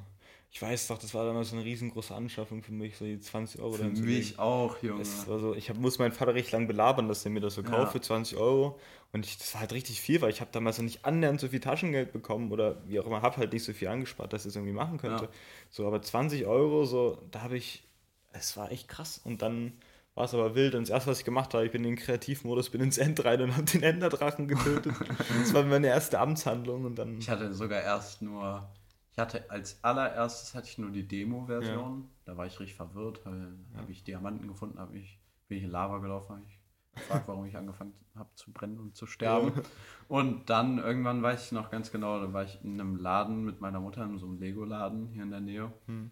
Ich 0.51 0.59
weiß 0.59 0.87
doch, 0.87 0.97
das 0.97 1.13
war 1.13 1.25
damals 1.25 1.51
so 1.51 1.55
eine 1.57 1.63
riesengroße 1.63 2.13
Anschaffung 2.15 2.63
für 2.63 2.71
mich, 2.71 2.97
so 2.97 3.05
die 3.05 3.19
20 3.19 3.61
Euro 3.61 3.73
Für 3.73 3.83
mich 3.83 4.39
auch, 4.39 4.81
Junge. 4.81 4.99
Es 5.01 5.27
war 5.27 5.37
so, 5.37 5.53
ich 5.53 5.69
hab, 5.69 5.77
muss 5.77 5.99
meinen 5.99 6.11
Vater 6.11 6.33
recht 6.33 6.51
lang 6.51 6.65
belabern, 6.65 7.07
dass 7.07 7.23
er 7.23 7.29
mir 7.29 7.39
das 7.39 7.53
so 7.53 7.61
Ja. 7.61 7.69
kauft 7.69 7.91
für 7.91 8.01
20 8.01 8.35
Euro. 8.35 8.79
Und 9.11 9.27
ich, 9.27 9.37
das 9.37 9.53
war 9.53 9.61
halt 9.61 9.73
richtig 9.73 10.01
viel, 10.01 10.21
weil 10.21 10.31
ich 10.31 10.41
habe 10.41 10.49
damals 10.51 10.79
noch 10.79 10.85
nicht 10.85 11.05
annähernd 11.05 11.39
so 11.39 11.49
viel 11.49 11.59
Taschengeld 11.59 12.11
bekommen 12.13 12.51
oder 12.51 12.81
wie 12.87 12.99
auch 12.99 13.05
immer, 13.05 13.21
habe 13.21 13.37
halt 13.37 13.53
nicht 13.53 13.63
so 13.63 13.73
viel 13.73 13.89
angespart, 13.89 14.33
dass 14.33 14.41
ich 14.45 14.49
es 14.49 14.55
irgendwie 14.55 14.73
machen 14.73 14.97
könnte. 14.97 15.25
Ja. 15.25 15.31
So, 15.69 15.85
aber 15.85 16.01
20 16.01 16.47
Euro, 16.47 16.83
so, 16.85 17.21
da 17.29 17.41
habe 17.43 17.55
ich, 17.55 17.83
es 18.31 18.55
war 18.57 18.71
echt 18.71 18.87
krass. 18.87 19.19
Und 19.23 19.41
dann 19.41 19.73
war 20.15 20.25
es 20.25 20.33
aber 20.33 20.55
wild. 20.55 20.75
Und 20.75 20.81
das 20.81 20.89
erste, 20.89 21.11
was 21.11 21.19
ich 21.19 21.25
gemacht 21.25 21.53
habe, 21.53 21.65
ich 21.65 21.71
bin 21.71 21.83
in 21.83 21.91
den 21.91 21.95
Kreativmodus, 21.95 22.69
bin 22.69 22.81
ins 22.81 22.97
End 22.97 23.23
rein 23.23 23.41
und 23.41 23.53
habe 23.53 23.63
den 23.63 23.83
Enderdrachen 23.83 24.47
getötet. 24.47 24.93
das 25.39 25.53
war 25.53 25.63
meine 25.63 25.87
erste 25.87 26.19
Amtshandlung 26.19 26.85
und 26.85 26.95
dann. 26.95 27.19
Ich 27.19 27.29
hatte 27.29 27.53
sogar 27.53 27.81
erst 27.81 28.21
nur, 28.21 28.69
ich 29.11 29.17
hatte 29.17 29.49
als 29.49 29.83
allererstes 29.83 30.55
hatte 30.55 30.67
ich 30.67 30.77
nur 30.77 30.91
die 30.91 31.07
Demo-Version. 31.07 32.09
Da 32.25 32.37
war 32.37 32.45
ich 32.45 32.59
richtig 32.59 32.75
verwirrt, 32.75 33.25
weil 33.25 33.53
habe 33.77 33.91
ich 33.91 34.03
Diamanten 34.03 34.47
gefunden, 34.47 34.79
habe 34.79 34.97
ich, 34.97 35.19
bin 35.47 35.57
ich 35.57 35.63
in 35.63 35.71
Lava 35.71 35.99
gelaufen, 35.99 36.35
habe 36.35 36.43
ich 36.47 36.59
gefragt, 36.95 37.27
warum 37.27 37.45
ich 37.45 37.55
angefangen 37.55 37.93
habe 38.15 38.29
zu 38.35 38.51
brennen 38.51 38.77
und 38.77 38.95
zu 38.95 39.05
sterben. 39.05 39.53
Und 40.07 40.49
dann 40.49 40.79
irgendwann 40.79 41.21
weiß 41.21 41.45
ich 41.45 41.51
noch 41.51 41.69
ganz 41.69 41.91
genau, 41.91 42.19
da 42.19 42.33
war 42.33 42.43
ich 42.43 42.59
in 42.63 42.79
einem 42.79 42.97
Laden 42.97 43.45
mit 43.45 43.61
meiner 43.61 43.79
Mutter, 43.79 44.03
in 44.03 44.17
so 44.17 44.25
einem 44.25 44.39
Lego-Laden 44.39 45.07
hier 45.07 45.23
in 45.23 45.31
der 45.31 45.39
Nähe. 45.39 45.71
Hm. 45.85 46.11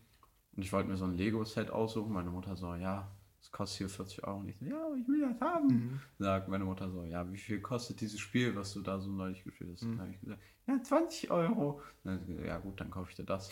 Und 0.57 0.63
ich 0.63 0.73
wollte 0.73 0.89
mir 0.89 0.97
so 0.97 1.05
ein 1.05 1.13
Lego-Set 1.13 1.69
aussuchen. 1.69 2.11
Meine 2.11 2.29
Mutter 2.31 2.55
so, 2.55 2.73
ja, 2.75 3.09
das 3.39 3.51
kostet 3.51 3.77
hier 3.77 3.89
40 3.89 4.23
Euro. 4.25 4.39
Und 4.39 4.49
ich 4.49 4.57
so, 4.57 4.65
ja, 4.65 4.93
ich 4.99 5.07
will 5.07 5.21
das 5.21 5.39
haben. 5.39 5.67
Mhm. 5.67 5.99
Sagt 6.17 6.47
meine 6.49 6.65
Mutter 6.65 6.89
so, 6.89 7.03
ja, 7.03 7.31
wie 7.31 7.37
viel 7.37 7.61
kostet 7.61 8.01
dieses 8.01 8.19
Spiel, 8.19 8.55
was 8.55 8.73
du 8.73 8.81
da 8.81 8.99
so 8.99 9.09
neulich 9.11 9.43
gespielt 9.43 9.69
hast? 9.73 9.83
Mhm. 9.83 9.91
Dann 9.91 9.99
habe 10.01 10.11
ich 10.11 10.19
gesagt, 10.19 10.41
ja, 10.67 10.83
20 10.83 11.31
Euro. 11.31 11.81
Dann 12.03 12.19
sie 12.19 12.25
gesagt, 12.33 12.47
ja 12.47 12.57
gut, 12.57 12.79
dann 12.81 12.89
kaufe 12.91 13.09
ich 13.11 13.15
dir 13.15 13.23
das. 13.23 13.49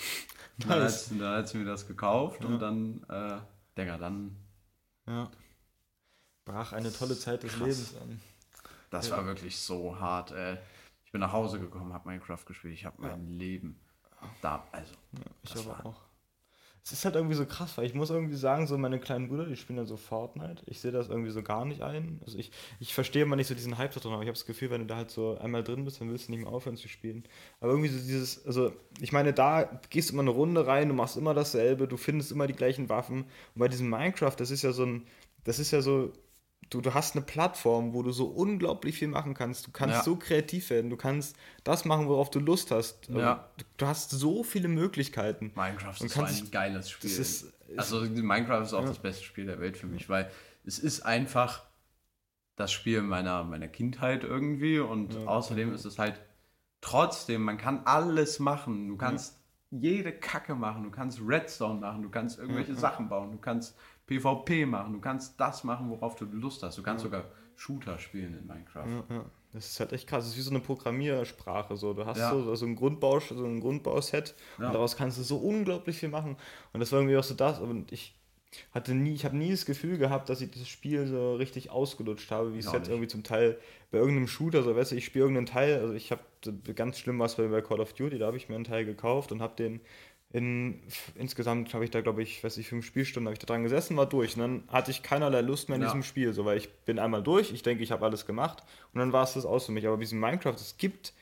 Und 0.57 0.67
Dann, 0.69 0.83
hat, 0.83 1.11
dann 1.11 1.35
hat 1.37 1.47
sie 1.47 1.57
mir 1.59 1.65
das 1.65 1.87
gekauft 1.87 2.41
Ja. 2.43 2.49
und 2.49 2.59
dann, 2.59 3.03
äh, 3.09 3.37
Digga, 3.77 3.97
dann, 3.97 4.35
Ja. 5.07 5.29
Brach 6.45 6.73
eine 6.73 6.91
tolle 6.91 7.15
Zeit 7.17 7.43
des 7.43 7.51
Krass. 7.53 7.59
Lebens 7.61 7.95
an. 8.01 8.21
das 8.89 9.09
Ja. 9.09 9.17
war 9.17 9.25
wirklich 9.25 9.57
so 9.57 9.99
hart, 9.99 10.31
ey. 10.31 10.57
Ich 11.05 11.11
bin 11.11 11.21
nach 11.21 11.31
Hause 11.33 11.59
gekommen, 11.59 11.93
habe 11.93 12.09
Minecraft 12.09 12.43
gespielt, 12.45 12.73
ich 12.73 12.85
habe 12.85 13.01
mein 13.01 13.27
Leben 13.27 13.79
da, 14.41 14.67
also, 14.71 14.93
Ich 15.43 15.53
Das 15.53 15.67
aber 15.67 15.77
war- 15.79 15.85
auch. 15.85 16.01
Es 16.85 16.91
ist 16.91 17.03
halt 17.03 17.15
irgendwie 17.15 17.33
so 17.33 17.47
krass, 17.47 17.79
weil 17.79 17.87
ich 17.87 17.95
muss 17.95 18.11
irgendwie 18.11 18.35
sagen, 18.35 18.67
so 18.67 18.77
meine 18.77 18.99
kleinen 18.99 19.27
Brüder, 19.27 19.45
die 19.45 19.55
spielen 19.55 19.79
ja 19.79 19.85
so 19.85 19.97
Fortnite. 19.97 20.61
Ich 20.67 20.79
sehe 20.81 20.91
das 20.91 21.09
irgendwie 21.09 21.31
so 21.31 21.41
gar 21.41 21.65
nicht 21.65 21.81
ein. 21.81 22.21
Also 22.23 22.37
ich, 22.37 22.51
ich 22.79 22.93
verstehe 22.93 23.23
immer 23.23 23.35
nicht 23.35 23.47
so 23.47 23.55
diesen 23.55 23.79
Hype 23.79 23.91
da 23.95 23.99
drin, 23.99 24.11
aber 24.11 24.21
ich 24.21 24.27
habe 24.27 24.37
das 24.37 24.45
Gefühl, 24.45 24.69
wenn 24.69 24.81
du 24.81 24.85
da 24.85 24.97
halt 24.97 25.09
so 25.09 25.35
einmal 25.39 25.63
drin 25.63 25.83
bist, 25.83 25.99
dann 25.99 26.11
willst 26.11 26.27
du 26.27 26.31
nicht 26.31 26.43
mehr 26.43 26.51
aufhören 26.51 26.77
zu 26.77 26.87
spielen. 26.87 27.23
Aber 27.59 27.71
irgendwie 27.71 27.89
so 27.89 27.97
dieses, 27.97 28.45
also 28.45 28.71
ich 29.01 29.11
meine, 29.11 29.33
da 29.33 29.81
gehst 29.89 30.09
du 30.09 30.13
immer 30.13 30.21
eine 30.21 30.29
Runde 30.29 30.67
rein, 30.67 30.89
du 30.89 30.93
machst 30.93 31.17
immer 31.17 31.33
dasselbe, 31.33 31.87
du 31.87 31.97
findest 31.97 32.31
immer 32.31 32.45
die 32.45 32.53
gleichen 32.53 32.87
Waffen. 32.87 33.21
Und 33.23 33.27
bei 33.55 33.67
diesem 33.67 33.89
Minecraft, 33.89 34.35
das 34.37 34.51
ist 34.51 34.61
ja 34.61 34.71
so 34.71 34.85
ein, 34.85 35.07
das 35.43 35.57
ist 35.57 35.71
ja 35.71 35.81
so, 35.81 36.13
du, 36.69 36.81
du 36.81 36.93
hast 36.93 37.15
eine 37.15 37.23
Plattform, 37.25 37.93
wo 37.93 38.01
du 38.03 38.11
so 38.11 38.25
unglaublich 38.25 38.97
viel 38.99 39.07
machen 39.07 39.33
kannst. 39.33 39.67
Du 39.67 39.71
kannst 39.71 39.95
Ja. 39.97 40.03
so 40.03 40.15
kreativ 40.15 40.69
werden. 40.69 40.89
Du 40.89 40.97
kannst 40.97 41.35
das 41.63 41.85
machen, 41.85 42.07
worauf 42.07 42.29
du 42.29 42.39
Lust 42.39 42.71
hast. 42.71 43.07
Ja. 43.09 43.49
Du, 43.57 43.65
du 43.77 43.85
hast 43.87 44.11
so 44.11 44.43
viele 44.43 44.67
Möglichkeiten. 44.67 45.51
Minecraft 45.55 46.01
ist 46.03 46.13
kannst- 46.13 46.43
ein 46.43 46.51
geiles 46.51 46.89
Spiel. 46.89 47.09
ist- 47.11 47.53
also 47.77 48.01
Minecraft 48.01 48.61
ist 48.63 48.73
auch 48.73 48.85
das 48.85 48.99
beste 48.99 49.23
Spiel 49.23 49.45
der 49.45 49.59
Welt 49.59 49.77
für 49.77 49.87
mich, 49.87 50.07
weil 50.09 50.29
es 50.65 50.79
ist 50.79 51.01
einfach 51.01 51.63
das 52.55 52.71
Spiel 52.71 53.01
meiner, 53.01 53.43
meiner 53.43 53.67
Kindheit 53.67 54.23
irgendwie 54.23 54.79
und 54.79 55.13
Ja. 55.13 55.25
außerdem 55.25 55.73
ist 55.73 55.85
es 55.85 55.99
halt 55.99 56.19
trotzdem, 56.81 57.41
man 57.43 57.57
kann 57.57 57.81
alles 57.85 58.39
machen. 58.39 58.87
Du 58.87 58.95
kannst 58.97 59.37
jede 59.71 60.11
Kacke 60.13 60.55
machen, 60.55 60.83
du 60.83 60.91
kannst 60.91 61.19
Redstone 61.21 61.79
machen, 61.81 62.03
du 62.03 62.09
kannst 62.09 62.39
irgendwelche 62.39 62.75
Sachen 62.75 63.09
bauen, 63.09 63.31
du 63.31 63.37
kannst 63.39 63.75
PvP 64.07 64.65
machen, 64.65 64.93
du 64.93 64.99
kannst 65.01 65.39
das 65.39 65.63
machen, 65.63 65.89
worauf 65.89 66.15
du 66.15 66.25
Lust 66.25 66.61
hast. 66.63 66.77
Du 66.77 66.83
kannst 66.83 67.03
sogar 67.03 67.25
Shooter 67.55 67.97
spielen 67.99 68.37
in 68.37 68.45
Minecraft. 68.45 68.85
Ja, 69.09 69.15
ja. 69.15 69.25
Das 69.53 69.67
ist 69.67 69.79
halt 69.79 69.93
echt 69.93 70.07
krass. 70.07 70.25
Das 70.25 70.33
ist 70.33 70.37
wie 70.37 70.41
so 70.41 70.49
eine 70.49 70.59
Programmiersprache. 70.59 71.77
So. 71.77 71.93
Du 71.93 72.05
hast 72.05 72.17
Ja. 72.17 72.31
so, 72.31 72.55
so 72.55 72.65
ein 72.65 72.75
Grundbau, 72.75 73.19
so 73.21 73.45
ein 73.45 73.61
Grundbauset 73.61 74.35
Ja. 74.59 74.67
und 74.67 74.73
daraus 74.73 74.97
kannst 74.97 75.17
du 75.17 75.23
so 75.23 75.37
unglaublich 75.37 75.97
viel 75.97 76.09
machen. 76.09 76.35
Und 76.73 76.79
das 76.81 76.91
war 76.91 76.99
irgendwie 76.99 77.15
auch 77.17 77.23
so 77.23 77.33
das. 77.35 77.59
Und 77.59 77.91
ich 77.93 78.15
hatte 78.71 78.93
nie, 78.93 79.13
ich 79.13 79.25
habe 79.25 79.35
nie 79.37 79.51
das 79.51 79.65
Gefühl 79.65 79.97
gehabt, 79.97 80.29
dass 80.29 80.41
ich 80.41 80.51
das 80.51 80.67
Spiel 80.67 81.07
so 81.07 81.35
richtig 81.35 81.71
ausgelutscht 81.71 82.31
habe, 82.31 82.53
wie 82.53 82.59
es 82.59 82.65
jetzt 82.65 82.81
nicht. 82.83 82.89
irgendwie 82.89 83.07
zum 83.07 83.23
Teil 83.23 83.57
bei 83.91 83.97
irgendeinem 83.97 84.27
Shooter, 84.27 84.63
so 84.63 84.75
weißt 84.75 84.91
du, 84.91 84.95
ich 84.95 85.05
spiele 85.05 85.23
irgendeinen 85.25 85.45
Teil, 85.47 85.79
also 85.79 85.93
ich 85.93 86.11
habe 86.11 86.21
ganz 86.73 86.99
schlimm 86.99 87.19
was 87.19 87.35
bei, 87.35 87.47
bei 87.47 87.61
Call 87.61 87.79
of 87.81 87.93
Duty, 87.93 88.17
da 88.17 88.27
habe 88.27 88.37
ich 88.37 88.47
mir 88.49 88.55
einen 88.55 88.63
Teil 88.63 88.85
gekauft 88.85 89.31
und 89.31 89.41
habe 89.41 89.55
den 89.55 89.81
in 90.31 90.81
insgesamt 91.15 91.73
habe 91.73 91.85
ich 91.85 91.91
da 91.91 92.01
glaube 92.01 92.21
ich, 92.23 92.43
weiß 92.43 92.57
ich, 92.57 92.67
fünf 92.67 92.85
Spielstunden 92.85 93.27
habe 93.27 93.33
ich 93.33 93.39
da 93.39 93.45
dran 93.45 93.63
gesessen, 93.63 93.95
war 93.95 94.05
durch 94.07 94.35
und 94.35 94.41
dann 94.41 94.63
hatte 94.67 94.91
ich 94.91 95.01
keinerlei 95.03 95.41
Lust 95.41 95.69
mehr 95.69 95.77
in 95.77 95.81
Ja. 95.83 95.87
diesem 95.89 96.03
Spiel, 96.03 96.33
so 96.33 96.43
weil 96.45 96.57
ich 96.57 96.69
bin 96.85 96.99
einmal 96.99 97.23
durch, 97.23 97.51
ich 97.53 97.63
denke, 97.63 97.83
ich 97.83 97.91
habe 97.91 98.03
alles 98.05 98.25
gemacht 98.25 98.63
und 98.93 98.99
dann 98.99 99.13
war 99.13 99.23
es 99.23 99.33
das 99.33 99.45
aus 99.45 99.65
für 99.67 99.71
mich, 99.71 99.87
aber 99.87 99.97
diesem 99.97 100.19
Minecraft, 100.19 100.55
es 100.55 100.75
gibt 100.77 101.13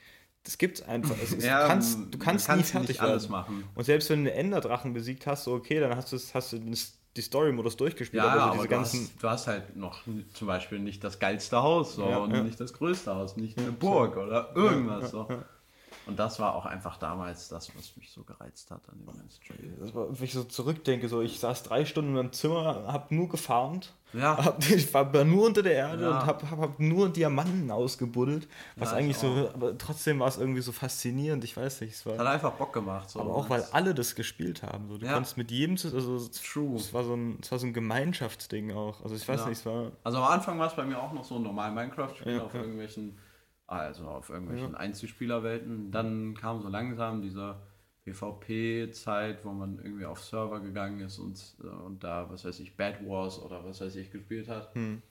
das 0.45 0.57
gibt's 0.57 0.81
einfach. 0.81 1.15
Es 1.23 1.31
ist, 1.31 1.45
Ja, 1.45 1.61
du 1.61 1.67
kannst, 1.69 1.99
du 2.13 2.17
kannst, 2.17 2.49
nie 2.49 2.63
fertig 2.63 2.89
nicht 2.89 3.01
alles 3.01 3.23
werden. 3.23 3.31
machen. 3.31 3.63
Und 3.75 3.85
selbst 3.85 4.09
wenn 4.09 4.25
du 4.25 4.29
einen 4.29 4.39
Enderdrachen 4.39 4.91
besiegt 4.93 5.25
hast, 5.25 5.45
so 5.45 5.53
okay, 5.53 5.79
dann 5.79 5.95
hast 5.95 6.11
du, 6.11 6.17
es- 6.17 6.33
hast 6.35 6.51
du 6.51 6.57
den- 6.59 6.77
die 7.15 7.21
Story-Modus 7.21 7.77
durchgespielt, 7.77 8.21
Ja, 8.21 8.29
aber 8.29 8.39
so 8.41 8.45
aber 8.47 8.55
diese 8.57 8.67
du, 8.67 8.75
ganzen. 8.75 8.99
hast, 9.13 9.23
du 9.23 9.29
hast 9.29 9.47
halt 9.47 9.75
noch 9.77 10.01
zum 10.33 10.47
Beispiel 10.47 10.79
nicht 10.79 11.01
das 11.01 11.19
geilste 11.19 11.61
Haus 11.63 11.95
so, 11.95 12.09
Ja, 12.09 12.17
und 12.17 12.43
nicht 12.43 12.59
das 12.59 12.73
größte 12.73 13.15
Haus, 13.15 13.37
nicht 13.37 13.57
eine 13.57 13.71
Burg 13.71 14.17
oder 14.17 14.51
irgendwas 14.53 15.11
so. 15.11 15.29
Und 16.05 16.19
das 16.19 16.37
war 16.39 16.53
auch 16.55 16.65
einfach 16.65 16.97
damals 16.97 17.47
das, 17.47 17.73
was 17.77 17.95
mich 17.95 18.11
so 18.11 18.23
gereizt 18.23 18.69
hat 18.71 18.81
an 18.89 18.97
dem 18.97 19.05
ganzen 19.05 19.29
Spiel. 19.41 19.73
Das 19.79 19.95
war, 19.95 20.07
wenn 20.09 20.25
ich 20.25 20.33
so 20.33 20.43
zurückdenke, 20.43 21.07
so 21.07 21.21
ich 21.21 21.39
saß 21.39 21.63
drei 21.63 21.85
Stunden 21.85 22.09
in 22.09 22.15
meinem 22.17 22.33
Zimmer, 22.33 22.83
hab 22.87 23.09
nur 23.11 23.29
gefarmt. 23.29 23.93
Ja. 24.11 24.37
Hab, 24.43 24.59
ich 24.69 24.93
war 24.93 25.23
nur 25.23 25.45
unter 25.47 25.63
der 25.63 25.73
Erde 25.73 26.03
Ja. 26.03 26.09
und 26.19 26.25
hab, 26.25 26.43
hab, 26.51 26.59
hab 26.59 26.79
nur 26.79 27.07
Diamanten 27.09 27.71
ausgebuddelt. 27.71 28.47
Was 28.75 28.91
Ja, 28.91 28.97
ich 28.97 29.03
eigentlich 29.05 29.17
so, 29.17 29.49
aber 29.53 29.77
trotzdem 29.77 30.19
war 30.19 30.27
es 30.27 30.37
irgendwie 30.37 30.61
so 30.61 30.71
faszinierend, 30.73 31.43
ich 31.45 31.55
weiß 31.55 31.79
nicht. 31.81 31.93
Es 31.93 32.05
war, 32.05 32.17
Hat 32.17 32.27
einfach 32.27 32.51
Bock 32.51 32.73
gemacht. 32.73 33.09
So. 33.09 33.21
aber 33.21 33.33
auch 33.33 33.49
weil 33.49 33.63
alle 33.71 33.95
das 33.95 34.13
gespielt 34.15 34.61
haben. 34.61 34.89
So. 34.89 34.97
Du 34.97 35.05
Ja. 35.05 35.13
konntest 35.13 35.37
mit 35.37 35.51
jedem, 35.51 35.77
zu- 35.77 35.93
also 35.95 36.17
es- 36.17 36.31
True. 36.31 36.75
es 36.75 36.93
war 36.93 37.05
so 37.05 37.13
ein, 37.15 37.39
es 37.41 37.49
war 37.51 37.59
so 37.59 37.65
ein 37.65 37.73
Gemeinschaftsding 37.73 38.73
auch. 38.73 39.01
Also 39.03 39.15
ich 39.15 39.27
weiß 39.27 39.45
nicht, 39.45 39.57
es 39.59 39.65
war. 39.65 39.91
Also 40.03 40.17
am 40.17 40.25
Anfang 40.25 40.59
war 40.59 40.67
es 40.67 40.75
bei 40.75 40.83
mir 40.83 41.01
auch 41.01 41.13
noch 41.13 41.23
so 41.23 41.35
ein 41.37 41.43
normal 41.43 41.71
Minecraft-Spiel 41.71 42.41
auf 42.41 42.53
irgendwelchen, 42.53 43.17
also 43.67 44.07
auf 44.07 44.29
irgendwelchen 44.29 44.75
Einzelspielerwelten. 44.75 45.91
Dann 45.91 46.35
kam 46.35 46.61
so 46.61 46.69
langsam 46.69 47.21
diese 47.21 47.61
PvP-Zeit, 48.05 49.45
wo 49.45 49.51
man 49.51 49.79
irgendwie 49.79 50.05
auf 50.05 50.21
Server 50.23 50.59
gegangen 50.59 50.99
ist 51.01 51.19
und, 51.19 51.55
äh, 51.63 51.67
und 51.67 52.03
da, 52.03 52.29
was 52.29 52.43
weiß 52.45 52.59
ich, 52.59 52.75
Bad 52.75 53.05
Wars 53.07 53.39
oder 53.39 53.63
was 53.63 53.81
weiß 53.81 53.95
ich 53.95 54.11
gespielt 54.11 54.49
hat. 54.49 54.73
Hm. 54.75 55.01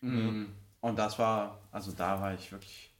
Mm. 0.00 0.46
Und 0.80 0.98
das 0.98 1.18
war, 1.18 1.60
also 1.72 1.92
da 1.92 2.20
war 2.20 2.34
ich 2.34 2.50
wirklich, 2.52 2.94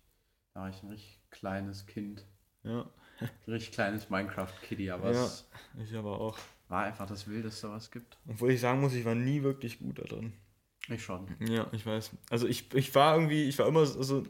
da 0.55 0.61
war 0.62 0.68
ich 0.70 0.82
ein 0.82 0.89
richtig 0.91 1.20
kleines 1.30 1.86
Kind, 1.86 2.24
Ja, 2.64 2.82
ein 3.20 3.28
richtig 3.53 3.72
kleines 3.72 4.11
Minecraft-Kitty, 4.11 4.91
aber 4.91 5.12
Ja. 5.12 5.24
es 5.24 5.49
ich 5.78 5.95
aber 5.97 6.20
auch. 6.20 6.39
war 6.68 6.84
einfach 6.84 7.07
das 7.07 7.28
Wildeste, 7.28 7.70
was 7.70 7.84
es 7.84 7.91
gibt. 7.91 8.16
Obwohl 8.28 8.51
ich 8.51 8.61
sagen 8.61 8.80
muss, 8.80 8.95
ich 8.95 9.05
war 9.05 9.14
nie 9.14 9.43
wirklich 9.43 9.78
gut 9.78 9.99
da 9.99 10.03
drin. 10.05 10.32
Ich 10.89 11.03
schon. 11.05 11.26
Ja, 11.49 11.66
ich 11.72 11.84
weiß. 11.86 12.11
Also 12.30 12.47
ich, 12.47 12.72
ich 12.74 12.95
war 12.95 13.14
irgendwie, 13.14 13.45
ich 13.49 13.59
war 13.59 13.66
immer 13.66 13.84
so, 13.86 13.99
also 13.99 14.22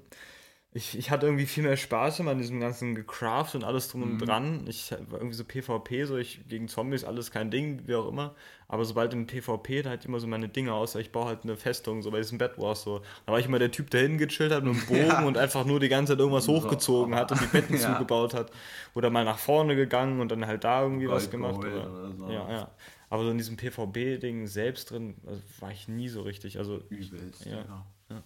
ich, 0.75 0.99
ich 0.99 1.11
hatte 1.11 1.25
irgendwie 1.27 1.47
viel 1.47 1.63
mehr 1.63 1.79
Spaß 1.79 2.21
immer 2.21 2.33
an 2.33 2.39
diesem 2.39 2.61
ganzen 2.61 2.95
Gecraft 2.95 3.55
und 3.55 3.65
alles 3.65 3.89
drum 3.89 4.03
und 4.03 4.19
dran. 4.19 4.67
Ich 4.69 4.91
war 5.09 5.19
irgendwie 5.19 5.35
so 5.35 5.43
PvP, 5.45 6.05
so 6.05 6.17
ich 6.19 6.47
gegen 6.47 6.69
Zombies, 6.69 7.05
alles 7.05 7.31
kein 7.31 7.51
Ding, 7.51 7.83
wie 7.87 7.95
auch 7.95 8.07
immer. 8.07 8.35
Aber 8.69 8.85
sobald 8.85 9.15
im 9.15 9.27
PvP, 9.27 9.81
da 9.83 9.89
halt 9.91 10.05
immer 10.05 10.21
so 10.21 10.27
meine 10.27 10.49
Dinge 10.51 10.75
aus, 10.75 10.95
ich 10.97 11.11
baue 11.11 11.25
halt 11.25 11.45
eine 11.45 11.57
Festung, 11.57 12.03
so 12.03 12.11
bei 12.11 12.19
diesem 12.19 12.37
Bed 12.37 12.59
Wars 12.59 12.83
so. 12.83 13.01
Da 13.25 13.33
war 13.33 13.39
ich 13.41 13.47
immer 13.47 13.59
der 13.59 13.71
Typ, 13.71 13.89
der 13.91 14.03
hingechillt 14.03 14.53
hat 14.53 14.63
mit 14.63 14.75
einem 14.75 14.87
Bogen 14.87 14.99
Ja. 15.09 15.25
und 15.27 15.39
einfach 15.39 15.65
nur 15.65 15.81
die 15.81 15.89
ganze 15.89 16.13
Zeit 16.13 16.21
irgendwas 16.21 16.45
So. 16.45 16.53
hochgezogen 16.57 17.15
hat 17.15 17.33
und 17.33 17.41
die 17.41 17.47
Betten 17.47 17.75
Ja. 17.79 17.95
zugebaut 17.95 18.35
hat. 18.35 18.51
Oder 18.95 19.09
mal 19.09 19.25
nach 19.25 19.39
vorne 19.39 19.75
gegangen 19.75 20.21
und 20.21 20.31
dann 20.31 20.47
halt 20.47 20.65
da 20.65 20.83
irgendwie 20.83 21.09
was 21.09 21.31
Gold 21.31 21.31
gemacht. 21.31 21.61
geholt 21.63 21.77
Oder, 21.77 21.93
oder 21.93 22.13
so. 22.15 22.31
Ja, 22.31 22.51
ja. 22.53 22.71
Aber 23.11 23.25
so 23.25 23.31
in 23.31 23.39
diesem 23.39 23.57
PvP-Ding 23.57 24.47
selbst 24.47 24.91
drin 24.91 25.17
also 25.27 25.43
war 25.61 25.71
ich 25.71 25.89
nie 25.89 26.09
so 26.09 26.23
richtig. 26.23 26.59
Also 26.59 26.83
Übelst, 26.89 27.47
Ja, 27.47 27.59
ja. 27.59 27.87
ja. 28.11 28.23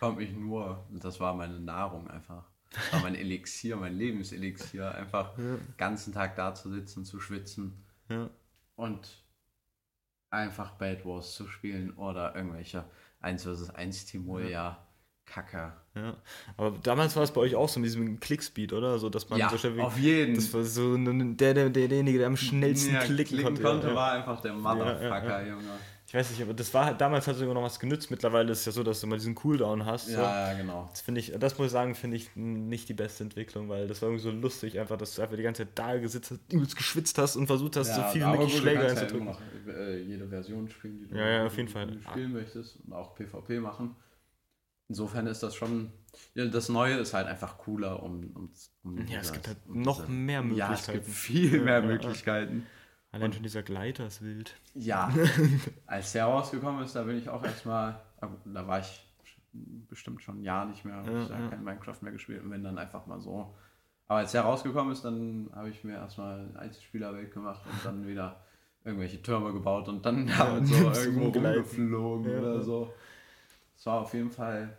Kommt 0.00 0.18
mich 0.18 0.32
nur, 0.32 0.84
das 0.90 1.20
war 1.20 1.34
meine 1.34 1.60
Nahrung 1.60 2.08
einfach. 2.08 2.44
Das 2.70 2.92
war 2.92 3.00
mein 3.02 3.14
Elixier, 3.14 3.76
mein 3.76 3.96
Lebenselixier. 3.96 4.92
Einfach 4.94 5.34
den 5.36 5.60
ganzen 5.76 6.12
Tag 6.12 6.34
da 6.34 6.54
zu 6.54 6.70
sitzen, 6.70 7.04
zu 7.04 7.20
schwitzen 7.20 7.84
ja. 8.08 8.28
und 8.74 9.24
einfach 10.30 10.72
Bad 10.72 11.06
Wars 11.06 11.34
zu 11.34 11.46
spielen 11.46 11.94
oder 11.94 12.34
irgendwelche 12.34 12.84
1 13.20 13.44
vs 13.44 13.70
1 13.70 14.06
Timolia 14.06 14.83
Kacke. 15.26 15.72
Ja, 15.94 16.16
aber 16.56 16.76
damals 16.82 17.14
war 17.16 17.22
es 17.22 17.30
bei 17.30 17.40
euch 17.40 17.54
auch 17.54 17.68
so 17.68 17.80
mit 17.80 17.86
diesem 17.88 18.20
Klickspeed, 18.20 18.72
oder? 18.72 18.98
So, 18.98 19.08
dass 19.08 19.28
man 19.30 19.38
Ja, 19.38 19.48
so 19.48 19.56
schnell 19.58 19.76
wie- 19.76 19.80
auf 19.80 19.98
jeden. 19.98 20.34
Das 20.34 20.52
war 20.52 20.62
so 20.64 20.96
der, 20.96 21.54
der, 21.54 21.54
der, 21.54 21.70
derjenige, 21.70 22.18
der 22.18 22.26
am 22.26 22.36
schnellsten 22.36 22.94
Ja, 22.94 23.00
klicken, 23.00 23.42
konnte. 23.42 23.62
ja, 23.62 23.78
ja. 23.80 23.94
war 23.94 24.12
einfach 24.12 24.40
der 24.40 24.52
Motherfucker, 24.52 25.42
ja, 25.42 25.48
Junge. 25.54 25.62
Ich 26.06 26.12
weiß 26.14 26.30
nicht, 26.30 26.42
aber 26.42 26.54
das 26.54 26.72
war 26.74 26.84
halt, 26.84 27.00
damals 27.00 27.26
hat 27.26 27.34
es 27.36 27.42
immer 27.42 27.54
noch 27.54 27.62
was 27.62 27.80
genützt. 27.80 28.08
Mittlerweile 28.10 28.52
ist 28.52 28.60
es 28.60 28.66
ja 28.66 28.72
so, 28.72 28.82
dass 28.84 29.00
du 29.00 29.06
immer 29.06 29.16
diesen 29.16 29.34
Cooldown 29.34 29.84
hast. 29.84 30.06
So. 30.06 30.12
Ja, 30.20 30.52
ja, 30.52 30.56
genau. 30.58 30.86
Das 30.90 31.00
finde 31.00 31.20
ich, 31.20 31.32
das 31.36 31.58
muss 31.58 31.66
ich 31.66 31.72
sagen, 31.72 31.94
finde 31.96 32.16
ich 32.18 32.30
nicht 32.36 32.88
die 32.88 32.94
beste 32.94 33.24
Entwicklung, 33.24 33.68
weil 33.68 33.88
das 33.88 34.00
war 34.02 34.10
irgendwie 34.10 34.22
so 34.22 34.30
lustig, 34.30 34.78
einfach, 34.78 34.96
dass 34.96 35.14
du 35.16 35.22
einfach 35.22 35.36
die 35.36 35.42
ganze 35.42 35.64
Zeit 35.64 35.72
da 35.76 35.96
gesitzt 35.96 36.30
hast, 36.30 36.52
übelst 36.52 36.76
geschwitzt 36.76 37.18
hast 37.18 37.34
und 37.36 37.46
versucht 37.48 37.76
hast, 37.76 37.94
so 37.94 38.02
viel 38.12 38.20
wie 38.20 38.24
aber 38.24 38.36
möglich 38.36 38.56
Schläge 38.58 38.86
einzudrücken. 38.86 39.26
Ja 39.26 39.32
noch 39.32 39.74
äh, 39.74 40.02
jede 40.02 40.28
Version 40.28 40.68
spielen, 40.68 40.98
die 41.00 41.08
du, 41.08 41.16
Ja, 41.16 41.26
ja, 41.28 41.46
auf 41.46 41.56
jeden 41.56 41.66
du 41.68 41.72
Fall. 41.72 41.98
spielen 42.10 42.32
möchtest 42.32 42.78
und 42.86 42.92
auch 42.92 43.14
PvP 43.16 43.58
machen. 43.60 43.96
Insofern 44.88 45.26
ist 45.26 45.42
das 45.42 45.54
schon. 45.54 45.90
Ja, 46.34 46.44
das 46.46 46.68
Neue 46.68 46.96
ist 46.96 47.14
halt 47.14 47.26
einfach 47.26 47.58
cooler, 47.58 48.02
um. 48.02 48.24
um, 48.34 48.50
um 48.84 48.96
Ja, 49.06 49.18
es 49.20 49.22
diese- 49.22 49.32
gibt 49.32 49.48
halt 49.48 49.56
um 49.66 49.82
noch 49.82 50.00
diese- 50.00 50.12
mehr 50.12 50.44
Ja, 50.52 50.72
es 50.72 50.86
gibt 50.86 50.94
Möglichkeiten. 51.06 51.10
viel 51.12 51.60
mehr. 51.62 51.82
Möglichkeiten. 51.82 52.66
Allein 53.12 53.32
schon 53.32 53.42
dieser 53.44 53.62
Gleiter 53.62 54.06
ist 54.08 54.22
wild. 54.22 54.54
Ja, 54.74 55.12
als 55.86 56.12
der 56.12 56.24
rausgekommen 56.24 56.84
ist, 56.84 56.94
da 56.96 57.04
bin 57.04 57.16
ich 57.16 57.28
auch 57.28 57.44
erstmal. 57.44 58.00
Da 58.44 58.66
war 58.66 58.80
ich 58.80 59.06
bestimmt 59.52 60.22
schon 60.22 60.40
ein 60.40 60.42
Jahr 60.42 60.64
nicht 60.66 60.84
mehr, 60.84 60.96
habe 60.96 61.12
Ja, 61.12 61.22
ich 61.22 61.28
ja. 61.28 61.48
kein 61.48 61.62
Minecraft 61.62 61.96
mehr 62.00 62.12
gespielt 62.12 62.42
und 62.42 62.50
bin 62.50 62.64
dann 62.64 62.76
einfach 62.76 63.06
mal 63.06 63.20
so. 63.20 63.54
Aber 64.08 64.18
als 64.18 64.32
der 64.32 64.42
rausgekommen 64.42 64.92
ist, 64.92 65.04
dann 65.04 65.48
habe 65.54 65.70
ich 65.70 65.82
mir 65.84 65.94
erstmal 65.94 66.50
Einzelspielerwelt 66.56 67.32
gemacht 67.32 67.62
und 67.64 67.84
dann 67.84 68.06
wieder 68.06 68.40
irgendwelche 68.84 69.22
Türme 69.22 69.52
gebaut 69.52 69.88
und 69.88 70.04
dann 70.04 70.26
damit 70.26 70.66
so 70.68 70.74
irgendwo 71.00 71.28
rumgeflogen 71.28 72.30
Ja. 72.32 72.38
oder 72.38 72.60
so. 72.62 72.92
Es 73.84 73.86
war 73.86 74.00
auf 74.00 74.14
jeden 74.14 74.30
Fall. 74.30 74.74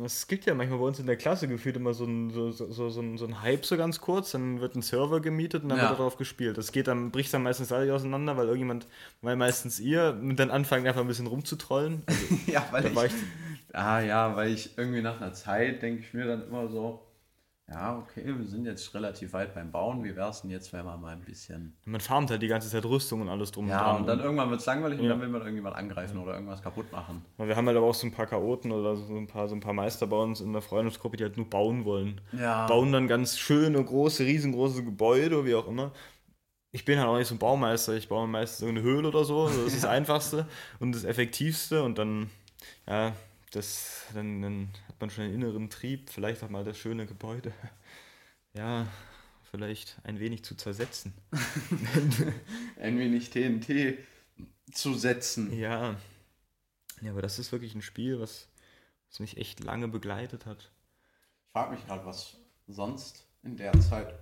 Es 0.00 0.28
gibt 0.28 0.46
ja 0.46 0.54
manchmal 0.54 0.78
bei 0.78 0.84
uns 0.84 1.00
in 1.00 1.06
der 1.06 1.16
Klasse 1.16 1.48
gefühlt 1.48 1.74
immer 1.74 1.92
so 1.92 2.04
ein, 2.04 2.30
so, 2.30 2.52
so, 2.52 2.70
so, 2.70 2.88
so 2.88 3.00
ein, 3.00 3.18
so 3.18 3.26
ein 3.26 3.42
Hype 3.42 3.64
so 3.66 3.76
ganz 3.76 4.00
kurz, 4.00 4.30
dann 4.30 4.60
wird 4.60 4.76
ein 4.76 4.82
Server 4.82 5.18
gemietet 5.20 5.64
und 5.64 5.70
dann 5.70 5.78
Ja. 5.78 5.88
wird 5.88 5.98
darauf 5.98 6.16
gespielt. 6.16 6.56
Das 6.56 6.70
geht 6.70 6.86
dann, 6.86 7.10
bricht 7.10 7.34
dann 7.34 7.42
meistens 7.42 7.72
alle 7.72 7.92
auseinander, 7.92 8.36
weil 8.36 8.44
irgendjemand, 8.46 8.86
weil 9.22 9.34
meistens 9.34 9.80
ihr 9.80 10.12
dann 10.36 10.52
anfangt 10.52 10.86
einfach 10.86 11.00
ein 11.00 11.08
bisschen 11.08 11.26
rumzutrollen. 11.26 12.04
Also, 12.06 12.20
Ja, 12.46 12.64
weil 12.70 12.94
war 12.94 13.06
ich, 13.06 13.12
Ah 13.72 13.98
ja, 13.98 14.36
weil 14.36 14.52
ich 14.52 14.78
irgendwie 14.78 15.02
nach 15.02 15.20
einer 15.20 15.32
Zeit 15.32 15.82
denke 15.82 16.02
ich 16.02 16.14
mir 16.14 16.26
dann 16.26 16.46
immer 16.46 16.68
so, 16.68 17.03
ja, 17.70 17.96
okay, 17.98 18.26
wir 18.26 18.44
sind 18.46 18.66
jetzt 18.66 18.92
relativ 18.94 19.32
weit 19.32 19.54
beim 19.54 19.70
Bauen, 19.72 20.04
wie 20.04 20.14
wär's 20.14 20.42
denn 20.42 20.50
jetzt, 20.50 20.72
wenn 20.74 20.84
wir 20.84 20.96
mal 20.98 21.12
ein 21.14 21.20
bisschen. 21.22 21.74
man 21.86 22.00
farmt 22.00 22.30
halt 22.30 22.42
die 22.42 22.46
ganze 22.48 22.68
Zeit 22.68 22.84
Rüstung 22.84 23.22
und 23.22 23.28
alles 23.30 23.52
drum 23.52 23.68
Ja, 23.68 23.82
dran. 23.82 23.96
und 24.02 24.06
dann 24.06 24.20
irgendwann 24.20 24.50
wird's 24.50 24.66
langweilig 24.66 24.98
und 24.98 25.06
Ja. 25.06 25.12
dann 25.12 25.20
will 25.22 25.28
man 25.28 25.40
irgendjemand 25.40 25.74
angreifen 25.74 26.18
oder 26.18 26.34
irgendwas 26.34 26.60
kaputt 26.62 26.92
machen. 26.92 27.24
Und 27.38 27.48
wir 27.48 27.56
haben 27.56 27.66
halt 27.66 27.76
aber 27.78 27.86
auch 27.86 27.94
so 27.94 28.06
ein 28.06 28.12
paar 28.12 28.26
Chaoten 28.26 28.70
oder 28.70 28.96
so 28.96 29.16
ein 29.16 29.26
paar, 29.26 29.48
so 29.48 29.54
ein 29.54 29.60
paar 29.60 29.72
Meister 29.72 30.06
bei 30.06 30.16
uns 30.18 30.40
in 30.42 30.52
der 30.52 30.60
Freundesgruppe, 30.60 31.16
die 31.16 31.24
halt 31.24 31.38
nur 31.38 31.48
bauen 31.48 31.86
wollen. 31.86 32.20
Ja. 32.32 32.66
Bauen 32.66 32.92
dann 32.92 33.08
ganz 33.08 33.38
schöne, 33.38 33.82
große, 33.82 34.24
riesengroße 34.24 34.84
Gebäude, 34.84 35.46
wie 35.46 35.54
auch 35.54 35.66
immer. 35.66 35.92
Ich 36.70 36.84
bin 36.84 36.98
halt 36.98 37.08
auch 37.08 37.16
nicht 37.16 37.28
so 37.28 37.34
ein 37.36 37.38
Baumeister, 37.38 37.94
ich 37.94 38.08
baue 38.08 38.26
meistens 38.28 38.60
irgendeine 38.62 38.86
Höhle 38.88 39.08
oder 39.08 39.24
so. 39.24 39.46
Das 39.46 39.56
ist 39.56 39.76
das 39.76 39.84
Einfachste 39.90 40.46
und 40.80 40.94
das 40.94 41.04
Effektivste 41.04 41.82
und 41.82 41.96
dann, 41.98 42.28
ja, 42.86 43.12
das, 43.52 44.02
dann, 44.12 44.42
dann 44.42 44.68
man 45.04 45.10
schon 45.10 45.24
einen 45.24 45.34
inneren 45.34 45.68
Trieb, 45.68 46.08
vielleicht 46.08 46.42
auch 46.42 46.48
mal 46.48 46.64
das 46.64 46.78
schöne 46.78 47.06
Gebäude. 47.06 47.52
Ja, 48.56 48.86
vielleicht 49.50 49.96
ein 50.04 50.20
wenig 50.20 50.44
zu 50.44 50.54
zersetzen. 50.54 51.12
Ein 52.78 52.96
wenig 53.00 53.30
TNT 53.30 53.98
zu 54.70 54.94
setzen. 54.94 55.52
Ja. 55.52 55.96
Ja, 57.00 57.10
aber 57.10 57.20
das 57.20 57.40
ist 57.40 57.50
wirklich 57.50 57.74
ein 57.74 57.82
Spiel, 57.82 58.20
was, 58.20 58.48
was 59.08 59.18
mich 59.18 59.38
echt 59.38 59.58
lange 59.64 59.88
begleitet 59.88 60.46
hat. 60.46 60.70
Ich 61.46 61.50
frage 61.50 61.74
mich 61.74 61.84
gerade, 61.84 62.06
was 62.06 62.36
sonst 62.68 63.26
in 63.42 63.56
der 63.56 63.72
Zeit 63.80 64.14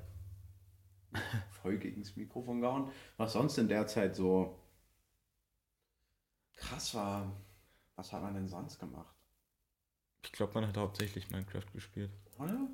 voll 1.61 1.77
gegen 1.77 2.01
das 2.01 2.17
Mikrofon 2.17 2.63
gehauen, 2.63 2.91
was 3.19 3.35
sonst 3.35 3.59
in 3.59 3.69
der 3.69 3.87
Zeit 3.87 4.17
so 4.17 4.59
krass 6.55 6.95
war. 6.95 7.31
Was 7.97 8.15
hat 8.15 8.23
man 8.23 8.33
denn 8.33 8.49
sonst 8.49 8.79
gemacht? 8.79 9.22
Ich 10.23 10.33
glaube, 10.33 10.55
man 10.55 10.67
hat 10.67 10.77
hauptsächlich 10.77 11.31
Minecraft 11.31 11.71
gespielt. 11.73 12.11
Oder? 12.39 12.69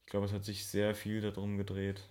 Ich 0.00 0.06
glaube, 0.06 0.26
es 0.26 0.32
hat 0.32 0.44
sich 0.44 0.66
sehr 0.66 0.94
viel 0.94 1.20
darum 1.20 1.56
gedreht. 1.58 2.02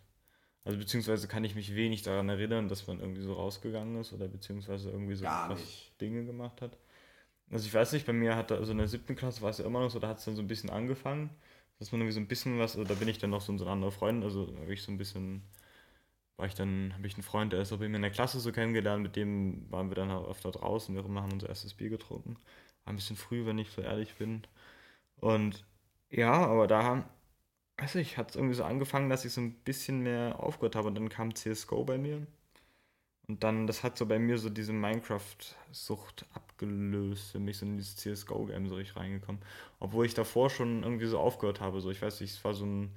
Also 0.64 0.80
beziehungsweise 0.80 1.28
kann 1.28 1.44
ich 1.44 1.56
mich 1.56 1.76
wenig 1.76 2.02
daran 2.02 2.28
erinnern, 2.28 2.68
dass 2.68 2.88
man 2.88 3.00
irgendwie 3.00 3.22
so 3.22 3.34
rausgegangen 3.34 4.00
ist 4.00 4.14
oder 4.14 4.28
beziehungsweise 4.28 4.90
irgendwie 4.90 5.16
so 5.16 5.26
nicht. 5.50 6.02
Dinge 6.02 6.26
gemacht 6.26 6.62
hat. 6.62 6.78
Also 7.52 7.68
ich 7.68 7.74
weiß 7.74 7.94
nicht, 7.94 8.08
bei 8.08 8.14
mir 8.14 8.36
hat 8.36 8.50
da, 8.50 8.56
also 8.56 8.72
in 8.72 8.80
der 8.80 8.88
siebten 8.88 9.16
Klasse 9.16 9.42
war 9.44 9.52
es 9.52 9.60
ja 9.60 9.66
immer 9.66 9.80
noch 9.80 9.92
so, 9.92 10.00
da 10.00 10.08
hat 10.08 10.18
es 10.18 10.26
dann 10.26 10.36
so 10.36 10.42
ein 10.42 10.48
bisschen 10.48 10.72
angefangen, 10.72 11.30
dass 11.78 11.92
man 11.92 12.02
irgendwie 12.02 12.14
so 12.14 12.20
ein 12.20 12.28
bisschen 12.28 12.58
was, 12.58 12.76
also 12.76 12.88
da 12.88 12.96
bin 12.96 13.08
ich 13.08 13.20
dann 13.20 13.30
noch 13.30 13.42
so 13.42 13.54
ein 13.54 13.62
anderer 13.62 13.92
Freund, 13.92 14.24
also 14.24 14.52
habe 14.60 14.74
ich 14.74 14.82
so 14.82 14.92
ein 14.92 14.98
bisschen, 14.98 15.44
war 16.38 16.48
ich 16.48 16.56
dann, 16.56 16.94
habe 16.96 17.06
ich 17.06 17.14
einen 17.14 17.24
Freund, 17.24 17.54
der 17.54 17.62
ist 17.62 17.72
auch 17.72 17.78
bei 17.78 17.88
mir 17.88 17.98
in 17.98 18.02
der 18.02 18.12
Klasse 18.12 18.40
so 18.40 18.52
kennengelernt, 18.52 19.04
mit 19.04 19.16
dem 19.16 19.72
waren 19.72 19.90
wir 19.90 19.96
dann 19.96 20.10
auch 20.10 20.28
öfter 20.28 20.52
draußen, 20.52 20.96
wir 20.96 21.04
haben 21.04 21.32
unser 21.32 21.50
erstes 21.50 21.76
Bier 21.76 21.90
getrunken. 21.90 22.38
War 22.84 22.94
ein 22.94 22.96
bisschen 22.96 23.16
früh, 23.16 23.46
wenn 23.46 23.60
ich 23.60 23.70
so 23.70 23.82
ehrlich 23.82 24.16
bin. 24.16 24.42
Und 25.20 25.66
ja, 26.10 26.34
aber 26.34 26.68
da, 26.68 27.10
weiß 27.78 27.96
ich, 27.96 28.18
hat 28.18 28.32
es 28.32 28.36
irgendwie 28.38 28.56
so 28.56 28.64
angefangen, 28.66 29.10
dass 29.10 29.26
ich 29.26 29.34
so 29.34 29.42
ein 29.42 29.54
bisschen 29.64 30.02
mehr 30.02 30.40
aufgehört 30.42 30.76
habe 30.76 30.90
und 30.90 30.96
dann 30.96 31.10
kam 31.10 31.36
CSGO 31.36 31.86
bei 31.86 31.98
mir. 31.98 32.28
Und 33.28 33.44
dann, 33.44 33.66
das 33.66 33.84
hat 33.84 33.98
so 33.98 34.06
bei 34.06 34.20
mir 34.20 34.38
so 34.38 34.50
diese 34.50 34.72
Minecraft-Sucht 34.74 36.26
abgelöst, 36.34 37.32
für 37.32 37.40
mich 37.40 37.58
so 37.58 37.66
in 37.66 37.78
dieses 37.78 37.96
CSGO-Game 37.96 38.68
so 38.68 38.76
richtig 38.76 38.96
reingekommen. 38.98 39.42
Obwohl 39.80 40.06
ich 40.06 40.14
davor 40.14 40.50
schon 40.52 40.84
irgendwie 40.84 41.08
so 41.08 41.18
aufgehört 41.20 41.60
habe, 41.60 41.82
so 41.82 41.90
ich 41.90 42.02
weiß 42.02 42.22
nicht, 42.22 42.32
es 42.34 42.44
war 42.44 42.54
so 42.54 42.66
ein, 42.66 42.96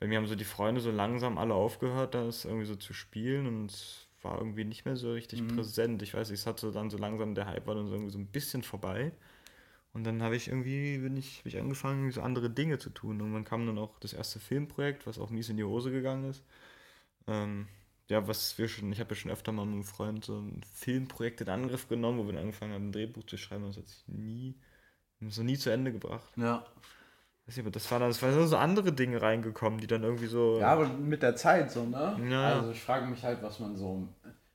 bei 0.00 0.08
mir 0.08 0.18
haben 0.18 0.26
so 0.26 0.34
die 0.34 0.44
Freunde 0.44 0.80
so 0.80 0.90
langsam 0.90 1.38
alle 1.38 1.54
aufgehört, 1.54 2.14
das 2.14 2.44
irgendwie 2.44 2.66
so 2.66 2.74
zu 2.76 2.92
spielen 2.92 3.46
und 3.46 3.70
es 3.70 4.08
war 4.22 4.38
irgendwie 4.38 4.64
nicht 4.64 4.84
mehr 4.84 4.96
so 4.96 5.12
richtig 5.12 5.40
Mhm. 5.42 5.46
präsent. 5.46 6.02
Ich 6.02 6.14
weiß 6.14 6.30
nicht, 6.30 6.40
es 6.40 6.46
hatte 6.46 6.72
dann 6.72 6.90
so 6.90 6.98
langsam, 6.98 7.34
der 7.36 7.46
Hype 7.46 7.66
war 7.68 7.76
dann 7.76 7.86
so 7.86 7.94
irgendwie 7.94 8.12
so 8.12 8.18
ein 8.18 8.26
bisschen 8.26 8.62
vorbei. 8.64 9.12
Und 9.98 10.04
dann 10.04 10.22
habe 10.22 10.36
ich 10.36 10.46
irgendwie, 10.46 10.98
bin 10.98 11.16
ich, 11.16 11.40
habe 11.40 11.48
ich 11.48 11.58
angefangen, 11.58 12.12
so 12.12 12.22
andere 12.22 12.48
Dinge 12.48 12.78
zu 12.78 12.88
tun. 12.88 13.20
Und 13.20 13.32
dann 13.32 13.44
kam 13.44 13.66
dann 13.66 13.78
auch 13.78 13.98
das 13.98 14.12
erste 14.12 14.38
Filmprojekt, 14.38 15.08
was 15.08 15.18
auch 15.18 15.30
mies 15.30 15.48
in 15.48 15.56
die 15.56 15.64
Hose 15.64 15.90
gegangen 15.90 16.30
ist. 16.30 16.44
Ähm, 17.26 17.66
ja, 18.08 18.28
was 18.28 18.56
wir 18.58 18.68
schon, 18.68 18.92
ich 18.92 19.00
habe 19.00 19.10
ja 19.10 19.16
schon 19.16 19.32
öfter 19.32 19.50
mal 19.50 19.66
mit 19.66 19.74
einem 19.74 19.82
Freund 19.82 20.24
so 20.24 20.38
ein 20.38 20.60
Filmprojekt 20.72 21.40
in 21.40 21.48
Angriff 21.48 21.88
genommen, 21.88 22.20
wo 22.20 22.26
wir 22.26 22.34
dann 22.34 22.42
angefangen 22.42 22.74
haben, 22.74 22.88
ein 22.90 22.92
Drehbuch 22.92 23.26
zu 23.26 23.36
schreiben. 23.36 23.64
Und 23.64 23.70
das 23.70 23.78
hat 23.78 23.88
sich 23.88 24.06
nie, 24.06 24.54
noch 25.18 25.36
nie 25.38 25.58
zu 25.58 25.70
Ende 25.70 25.90
gebracht. 25.90 26.30
Ja. 26.36 26.64
Weiß 27.46 27.56
nicht, 27.56 27.64
aber 27.64 27.72
das 27.72 27.90
war 27.90 27.98
dann, 27.98 28.10
das 28.10 28.22
waren 28.22 28.46
so 28.46 28.56
andere 28.56 28.92
Dinge 28.92 29.20
reingekommen, 29.20 29.80
die 29.80 29.88
dann 29.88 30.04
irgendwie 30.04 30.26
so. 30.26 30.60
Ja, 30.60 30.74
aber 30.74 30.86
mit 30.86 31.24
der 31.24 31.34
Zeit 31.34 31.72
so, 31.72 31.84
ne? 31.84 32.16
Ja. 32.30 32.54
Also 32.54 32.70
ich 32.70 32.80
frage 32.80 33.06
mich 33.06 33.24
halt, 33.24 33.42
was 33.42 33.58
man 33.58 33.76
so, 33.76 34.06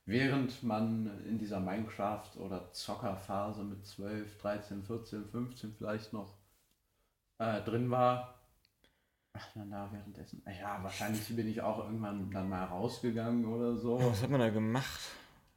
während 0.06 0.64
man 0.64 1.26
in 1.26 1.38
dieser 1.38 1.60
Minecraft- 1.60 2.38
oder 2.38 2.72
Zockerphase 2.72 3.64
mit 3.64 3.86
12, 3.86 4.38
13, 4.38 4.84
14, 4.84 5.26
15 5.30 5.74
vielleicht 5.78 6.14
noch 6.14 6.34
äh, 7.40 7.62
drin 7.62 7.90
war, 7.90 8.40
macht 9.34 9.56
man 9.56 9.72
da 9.72 9.90
währenddessen? 9.92 10.44
Ja, 10.60 10.82
wahrscheinlich 10.84 11.36
bin 11.36 11.48
ich 11.48 11.62
auch 11.62 11.80
irgendwann 11.80 12.30
dann 12.32 12.50
mal 12.50 12.66
rausgegangen 12.66 13.46
oder 13.46 13.78
so. 13.78 14.00
Was 14.00 14.22
hat 14.22 14.30
man 14.30 14.40
da 14.40 14.50
gemacht? 14.50 15.00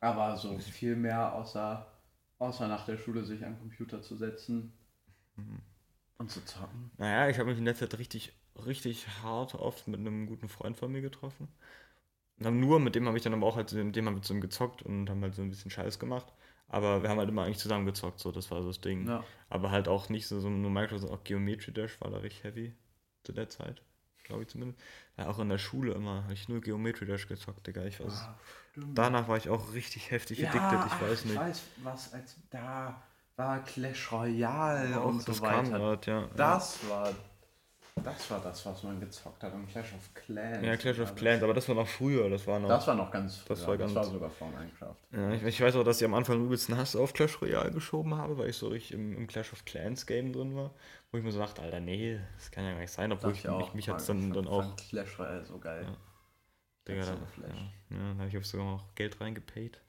Aber 0.00 0.36
so 0.36 0.58
viel 0.58 0.96
mehr 0.96 1.32
außer, 1.34 1.86
außer 2.38 2.68
nach 2.68 2.84
der 2.86 2.96
Schule 2.96 3.24
sich 3.24 3.44
an 3.44 3.58
Computer 3.58 4.02
zu 4.02 4.16
setzen 4.16 4.72
und 6.18 6.30
zu 6.30 6.44
zocken. 6.44 6.90
Naja, 6.98 7.28
ich 7.28 7.38
habe 7.38 7.50
mich 7.50 7.58
in 7.58 7.64
letzter 7.64 7.90
Zeit 7.90 7.98
richtig, 7.98 8.32
richtig 8.66 9.06
hart 9.22 9.54
oft 9.54 9.88
mit 9.88 10.00
einem 10.00 10.26
guten 10.26 10.48
Freund 10.48 10.76
von 10.76 10.92
mir 10.92 11.02
getroffen. 11.02 11.48
Nur, 12.38 12.80
mit 12.80 12.94
dem 12.94 13.06
habe 13.06 13.16
ich 13.16 13.22
dann 13.24 13.32
aber 13.34 13.46
auch 13.46 13.56
halt, 13.56 13.72
mit 13.72 13.96
dem 13.96 14.06
haben 14.06 14.16
wir 14.16 14.22
zusammen 14.22 14.40
gezockt 14.42 14.82
und 14.82 15.08
haben 15.08 15.22
halt 15.22 15.34
so 15.34 15.42
ein 15.42 15.50
bisschen 15.50 15.70
Scheiß 15.70 15.98
gemacht. 15.98 16.32
Aber 16.68 17.02
wir 17.02 17.08
haben 17.10 17.18
halt 17.18 17.28
immer 17.28 17.44
eigentlich 17.44 17.58
zusammen 17.58 17.86
gezockt, 17.86 18.18
so, 18.18 18.32
das 18.32 18.50
war 18.50 18.60
so 18.62 18.68
das 18.68 18.80
Ding. 18.80 19.08
Ja. 19.08 19.24
Aber 19.48 19.70
halt 19.70 19.88
auch 19.88 20.08
nicht 20.08 20.26
so, 20.26 20.40
so 20.40 20.50
nur 20.50 20.70
Minecraft, 20.70 20.98
sondern 20.98 21.18
auch 21.18 21.24
Geometry 21.24 21.72
Dash 21.72 22.00
war 22.00 22.10
da 22.10 22.18
richtig 22.18 22.44
heavy 22.44 22.74
zu 23.22 23.32
der 23.32 23.48
Zeit, 23.48 23.82
glaube 24.24 24.42
ich 24.42 24.48
zumindest. 24.48 24.80
Ja, 25.16 25.28
auch 25.28 25.38
in 25.38 25.48
der 25.48 25.58
Schule 25.58 25.92
immer 25.94 26.24
habe 26.24 26.34
ich 26.34 26.48
nur 26.48 26.60
Geometry 26.60 27.06
Dash 27.06 27.26
gezockt, 27.28 27.66
Digga. 27.66 27.84
Ich 27.84 28.00
weiß, 28.00 28.28
Ah, 28.28 28.38
danach 28.74 29.28
war 29.28 29.36
ich 29.36 29.48
auch 29.48 29.72
richtig 29.72 30.10
heftig 30.10 30.46
addicted, 30.46 30.84
ich 30.84 30.92
ach, 30.92 31.00
weiß 31.00 31.24
nicht. 31.24 31.34
Ich 31.34 31.40
weiß, 31.40 31.62
was 31.82 32.12
als 32.12 32.36
da 32.50 33.02
war 33.36 33.62
Clash 33.64 34.12
Royale 34.12 35.00
Auch 35.00 35.06
und 35.06 35.20
so 35.22 35.32
das 35.32 35.42
kam 35.42 35.70
weiter. 35.70 35.78
grad, 35.78 36.06
ja. 36.06 36.28
Das 36.36 36.78
war 36.88 37.12
das 38.02 38.30
war 38.30 38.40
das, 38.40 38.64
was 38.66 38.82
man 38.82 39.00
gezockt 39.00 39.42
hat 39.42 39.52
und 39.54 39.66
Clash 39.68 39.92
of 39.94 40.14
Clans. 40.14 40.64
Ja, 40.64 40.76
Clash 40.76 40.98
of 41.00 41.14
Clans, 41.14 41.42
aber 41.42 41.54
das 41.54 41.66
war 41.68 41.74
noch 41.74 41.88
früher, 41.88 42.28
das 42.30 42.46
war 42.46 42.58
noch. 42.60 42.68
Das 42.68 42.86
war 42.86 42.94
noch 42.94 43.10
ganz 43.10 43.38
früher. 43.38 43.56
Das 43.56 43.66
war 43.66 43.76
ganz- 43.78 43.94
das 43.94 44.04
war 44.06 44.12
sogar 44.12 44.30
vor 44.30 44.48
Minecraft. 44.50 44.96
Ja, 45.12 45.30
ich, 45.32 45.42
ich 45.42 45.60
weiß 45.60 45.76
auch, 45.76 45.84
dass 45.84 46.00
ich 46.00 46.04
am 46.04 46.14
Anfang 46.14 46.44
übelsten 46.44 46.76
Hass 46.76 46.94
auf 46.94 47.12
Clash 47.12 47.40
Royale 47.40 47.70
geschoben 47.72 48.14
habe, 48.14 48.36
weil 48.38 48.50
ich 48.50 48.56
so 48.56 48.68
richtig 48.68 48.92
im, 48.92 49.16
im 49.16 49.26
Clash 49.26 49.52
of 49.52 49.64
Clans 49.64 50.06
Game 50.06 50.32
drin 50.32 50.54
war, 50.54 50.74
wo 51.10 51.18
ich 51.18 51.24
mir 51.24 51.32
so 51.32 51.38
dachte, 51.38 51.62
Alter, 51.62 51.80
nee, 51.80 52.20
das 52.36 52.50
kann 52.50 52.64
ja 52.64 52.72
gar 52.72 52.80
nicht 52.80 52.92
sein, 52.92 53.12
obwohl 53.12 53.32
ich, 53.32 53.44
mich, 53.44 53.74
mich 53.74 53.88
hat 53.88 54.00
es 54.00 54.06
dann, 54.06 54.32
dann 54.32 54.46
auch, 54.46 54.76
Clash 54.76 55.18
Royale 55.18 55.44
so 55.44 55.58
geil. 55.58 55.84
Ja. 55.84 55.96
Digga, 56.88 57.04
da, 57.04 57.48
ja, 57.48 57.54
ja, 57.98 58.12
da 58.14 58.18
habe 58.20 58.28
ich 58.28 58.38
auch 58.38 58.44
sogar 58.44 58.66
noch 58.66 58.94
Geld 58.94 59.20
reingepaid 59.20 59.80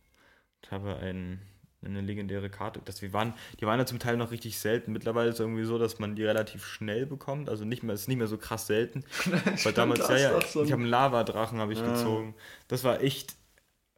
und 0.64 0.72
habe 0.72 0.96
ein, 0.98 1.42
eine 1.86 2.02
legendäre 2.02 2.50
Karte, 2.50 2.82
dass 2.84 3.02
wir 3.02 3.14
waren, 3.14 3.34
die 3.60 3.66
waren 3.66 3.80
ja 3.80 3.86
zum 3.86 4.00
Teil 4.00 4.18
noch 4.18 4.32
richtig 4.32 4.60
selten, 4.60 4.92
mittlerweile 4.92 5.30
ist 5.30 5.36
es 5.36 5.40
irgendwie 5.42 5.64
so, 5.64 5.78
dass 5.78 6.00
man 6.00 6.16
die 6.16 6.24
relativ 6.26 6.66
schnell 6.66 7.06
bekommt, 7.06 7.50
also 7.50 7.66
nicht 7.66 7.84
mehr, 7.84 7.96
ist 7.96 8.08
nicht 8.08 8.18
mehr 8.18 8.28
so 8.28 8.38
krass 8.38 8.68
selten, 8.68 9.04
weil 9.64 9.74
damals, 9.74 10.08
das 10.08 10.10
ja, 10.10 10.18
ja, 10.18 10.42
so 10.42 10.64
ich 10.64 10.72
habe 10.72 10.82
einen 10.82 10.90
Lavadrachen 10.92 11.60
habe 11.60 11.74
ich 11.74 11.80
Ja. 11.80 11.84
gezogen. 11.84 12.36
Das 12.68 12.84
war 12.84 13.02
echt, 13.02 13.36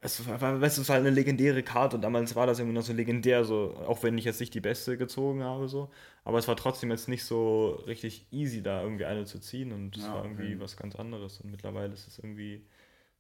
es 0.02 0.26
war, 0.28 0.62
weißt 0.62 0.78
du, 0.78 0.82
es 0.82 0.90
war 0.90 0.96
eine 0.96 1.10
legendäre 1.10 1.62
Karte 1.64 1.98
und 1.98 2.02
damals 2.02 2.36
war 2.36 2.48
das 2.48 2.60
irgendwie 2.60 2.76
noch 2.78 2.84
so 2.86 2.94
legendär, 2.94 3.44
so, 3.44 3.76
auch 3.86 4.02
wenn 4.04 4.18
ich 4.18 4.26
jetzt 4.26 4.40
nicht 4.40 4.54
die 4.54 4.62
beste 4.62 4.98
gezogen 4.98 5.44
habe, 5.44 5.68
so. 5.68 5.92
Aber 6.24 6.38
es 6.40 6.48
war 6.48 6.56
trotzdem 6.56 6.90
jetzt 6.92 7.10
nicht 7.10 7.26
so 7.26 7.72
richtig 7.88 8.26
easy, 8.32 8.64
da 8.64 8.82
irgendwie 8.84 9.06
eine 9.06 9.26
zu 9.26 9.40
ziehen 9.40 9.72
und 9.74 9.98
es 9.98 10.04
Ja, 10.04 10.14
war 10.14 10.24
irgendwie 10.24 10.56
okay. 10.56 10.60
was 10.60 10.78
ganz 10.78 10.96
anderes. 10.96 11.42
Und 11.42 11.52
mittlerweile 11.52 11.94
ist 11.94 12.08
es 12.08 12.18
irgendwie 12.20 12.66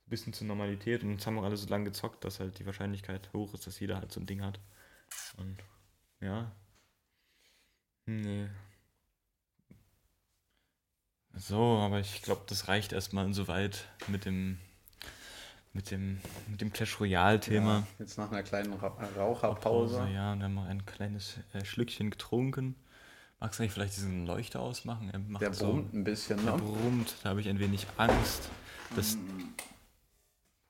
bisschen 0.09 0.33
zur 0.33 0.47
Normalität 0.47 1.03
und 1.03 1.11
jetzt 1.11 1.25
haben 1.27 1.35
wir 1.35 1.43
alle 1.43 1.57
so 1.57 1.67
lange 1.69 1.85
gezockt, 1.85 2.23
dass 2.25 2.39
halt 2.39 2.59
die 2.59 2.65
Wahrscheinlichkeit 2.65 3.31
hoch 3.33 3.53
ist, 3.53 3.67
dass 3.67 3.79
jeder 3.79 3.97
halt 3.97 4.11
so 4.11 4.19
ein 4.19 4.25
Ding 4.25 4.41
hat. 4.43 4.59
Und 5.37 5.57
ja. 6.21 6.51
Nee. 8.05 8.47
So, 11.33 11.77
aber 11.77 11.99
ich 11.99 12.21
glaube, 12.21 12.41
das 12.47 12.67
reicht 12.67 12.91
erstmal 12.91 13.25
insoweit 13.25 13.87
mit 14.07 14.25
dem 14.25 14.57
mit 15.73 15.91
dem 15.91 16.19
mit 16.47 16.61
dem 16.61 16.73
Clash 16.73 16.99
Royale 16.99 17.39
Thema. 17.39 17.79
Ja, 17.79 17.87
jetzt 17.99 18.17
nach 18.17 18.31
einer 18.31 18.43
kleinen 18.43 18.73
Ra 18.73 18.87
Raucherpause. 19.15 20.07
ja, 20.13 20.33
und 20.33 20.39
wir 20.39 20.45
haben 20.45 20.55
noch 20.55 20.65
ein 20.65 20.85
kleines 20.85 21.37
äh, 21.53 21.63
Schlückchen 21.63 22.09
getrunken. 22.09 22.75
Magst 23.39 23.59
du 23.59 23.63
nicht 23.63 23.71
vielleicht 23.71 23.95
diesen 23.95 24.25
Leuchter 24.25 24.59
ausmachen? 24.59 25.09
Er 25.13 25.39
Der 25.39 25.53
so, 25.53 25.67
brummt 25.67 25.93
ein 25.93 26.03
bisschen, 26.03 26.43
Der 26.43 26.55
ne? 26.55 26.61
brummt, 26.61 27.15
da 27.23 27.29
habe 27.29 27.39
ich 27.39 27.47
ein 27.47 27.59
wenig 27.59 27.85
Angst. 27.95 28.49
Das, 28.95 29.17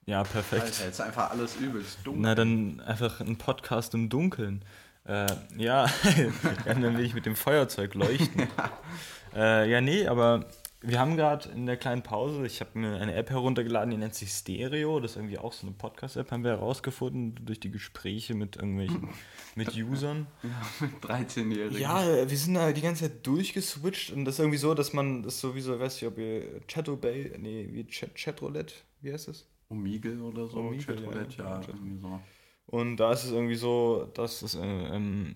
ja, 0.10 0.24
perfekt. 0.24 0.64
Alter, 0.64 0.86
jetzt 0.86 1.02
einfach 1.02 1.30
alles 1.30 1.56
übelst 1.58 2.00
dunkel. 2.04 2.22
Na, 2.24 2.34
dann 2.34 2.80
einfach 2.82 3.20
ein 3.22 3.38
Podcast 3.38 3.94
im 3.94 4.10
Dunkeln. 4.10 4.66
Äh, 5.06 5.28
ja, 5.56 5.86
dann 6.66 6.98
will 6.98 7.06
ich 7.06 7.14
mit 7.14 7.28
dem 7.28 7.36
Feuerzeug 7.36 7.94
leuchten. 7.94 8.48
äh, 9.36 9.70
ja, 9.70 9.82
nee, 9.82 10.08
aber 10.08 10.46
wir 10.82 11.00
haben 11.00 11.16
gerade 11.16 11.50
in 11.50 11.68
der 11.68 11.78
kleinen 11.78 12.02
Pause, 12.02 12.44
ich 12.48 12.60
habe 12.60 12.80
mir 12.80 13.00
eine 13.00 13.14
App 13.14 13.30
heruntergeladen, 13.30 13.92
die 13.92 13.98
nennt 13.98 14.16
sich 14.16 14.32
Stereo. 14.32 15.00
Das 15.00 15.12
ist 15.12 15.18
irgendwie 15.18 15.38
auch 15.38 15.54
so 15.54 15.68
eine 15.68 15.76
Podcast-App, 15.76 16.32
haben 16.32 16.44
wir 16.44 16.52
herausgefunden, 16.52 17.40
durch 17.46 17.60
die 17.60 17.70
Gespräche 17.70 18.34
mit 18.34 18.56
irgendwelchen, 18.56 19.10
mit 19.56 19.76
Usern. 19.76 20.26
Ja, 20.42 20.88
mit 20.88 21.04
13-Jährigen. 21.04 21.80
Ja, 21.80 22.28
wir 22.28 22.38
sind 22.38 22.56
da 22.56 22.72
die 22.72 22.82
ganze 22.82 23.04
Zeit 23.04 23.28
durchgeswitcht 23.28 24.12
und 24.12 24.26
das 24.26 24.36
ist 24.36 24.40
irgendwie 24.40 24.58
so, 24.58 24.74
dass 24.74 24.92
man 24.92 25.22
das 25.22 25.40
sowieso, 25.40 25.80
weiß 25.80 25.98
ich, 25.98 26.08
ob 26.08 26.18
ihr 26.18 26.62
Chatobay, 26.68 27.34
nee, 27.38 27.70
wie 27.72 27.86
Chat, 27.86 28.16
Chatroulette, 28.16 28.74
wie 29.02 29.14
heißt 29.14 29.28
das? 29.28 29.46
Omegle 29.70 30.22
oder 30.24 30.48
so. 30.48 30.58
Omegle, 30.60 30.86
Chatroulette, 30.96 31.38
ja, 31.38 31.62
ja, 31.62 31.68
so. 32.02 32.20
Und 32.66 32.98
da 32.98 33.12
ist 33.12 33.24
es 33.24 33.32
irgendwie 33.32 33.56
so, 33.56 34.10
dass, 34.14 34.42
es, 34.42 34.56
äh, 34.56 34.60
ähm, 34.62 35.36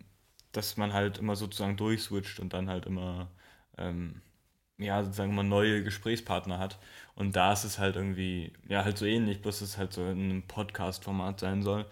dass 0.51 0.77
man 0.77 0.93
halt 0.93 1.17
immer 1.17 1.35
sozusagen 1.35 1.77
durchswitcht 1.77 2.39
und 2.39 2.53
dann 2.53 2.69
halt 2.69 2.85
immer, 2.85 3.29
ähm, 3.77 4.21
ja, 4.77 5.03
sozusagen 5.03 5.31
immer 5.31 5.43
neue 5.43 5.83
Gesprächspartner 5.83 6.59
hat. 6.59 6.79
Und 7.15 7.35
da 7.35 7.53
ist 7.53 7.63
es 7.63 7.79
halt 7.79 7.95
irgendwie, 7.95 8.53
ja, 8.67 8.83
halt 8.83 8.97
so 8.97 9.05
ähnlich, 9.05 9.41
bloß 9.41 9.59
dass 9.59 9.69
es 9.69 9.77
halt 9.77 9.93
so 9.93 10.03
in 10.03 10.19
einem 10.19 10.43
Podcast-Format 10.43 11.39
sein 11.39 11.63
soll. 11.63 11.85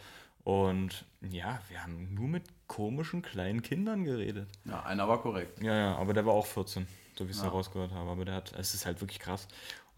Und 0.43 1.05
ja, 1.21 1.59
wir 1.69 1.83
haben 1.83 2.13
nur 2.13 2.27
mit 2.27 2.43
komischen 2.67 3.21
kleinen 3.21 3.61
Kindern 3.61 4.03
geredet. 4.03 4.47
Ja, 4.65 4.83
einer 4.83 5.07
war 5.07 5.21
korrekt. 5.21 5.61
Ja, 5.61 5.75
ja, 5.75 5.95
aber 5.95 6.13
der 6.13 6.25
war 6.25 6.33
auch 6.33 6.45
14, 6.45 6.87
so 7.15 7.25
wie 7.25 7.31
ich 7.31 7.37
es 7.37 7.43
Ja. 7.43 7.49
herausgehört 7.49 7.91
habe. 7.91 8.09
Aber 8.09 8.25
der 8.25 8.35
hat, 8.35 8.53
es 8.57 8.73
ist 8.73 8.85
halt 8.85 9.01
wirklich 9.01 9.19
krass. 9.19 9.47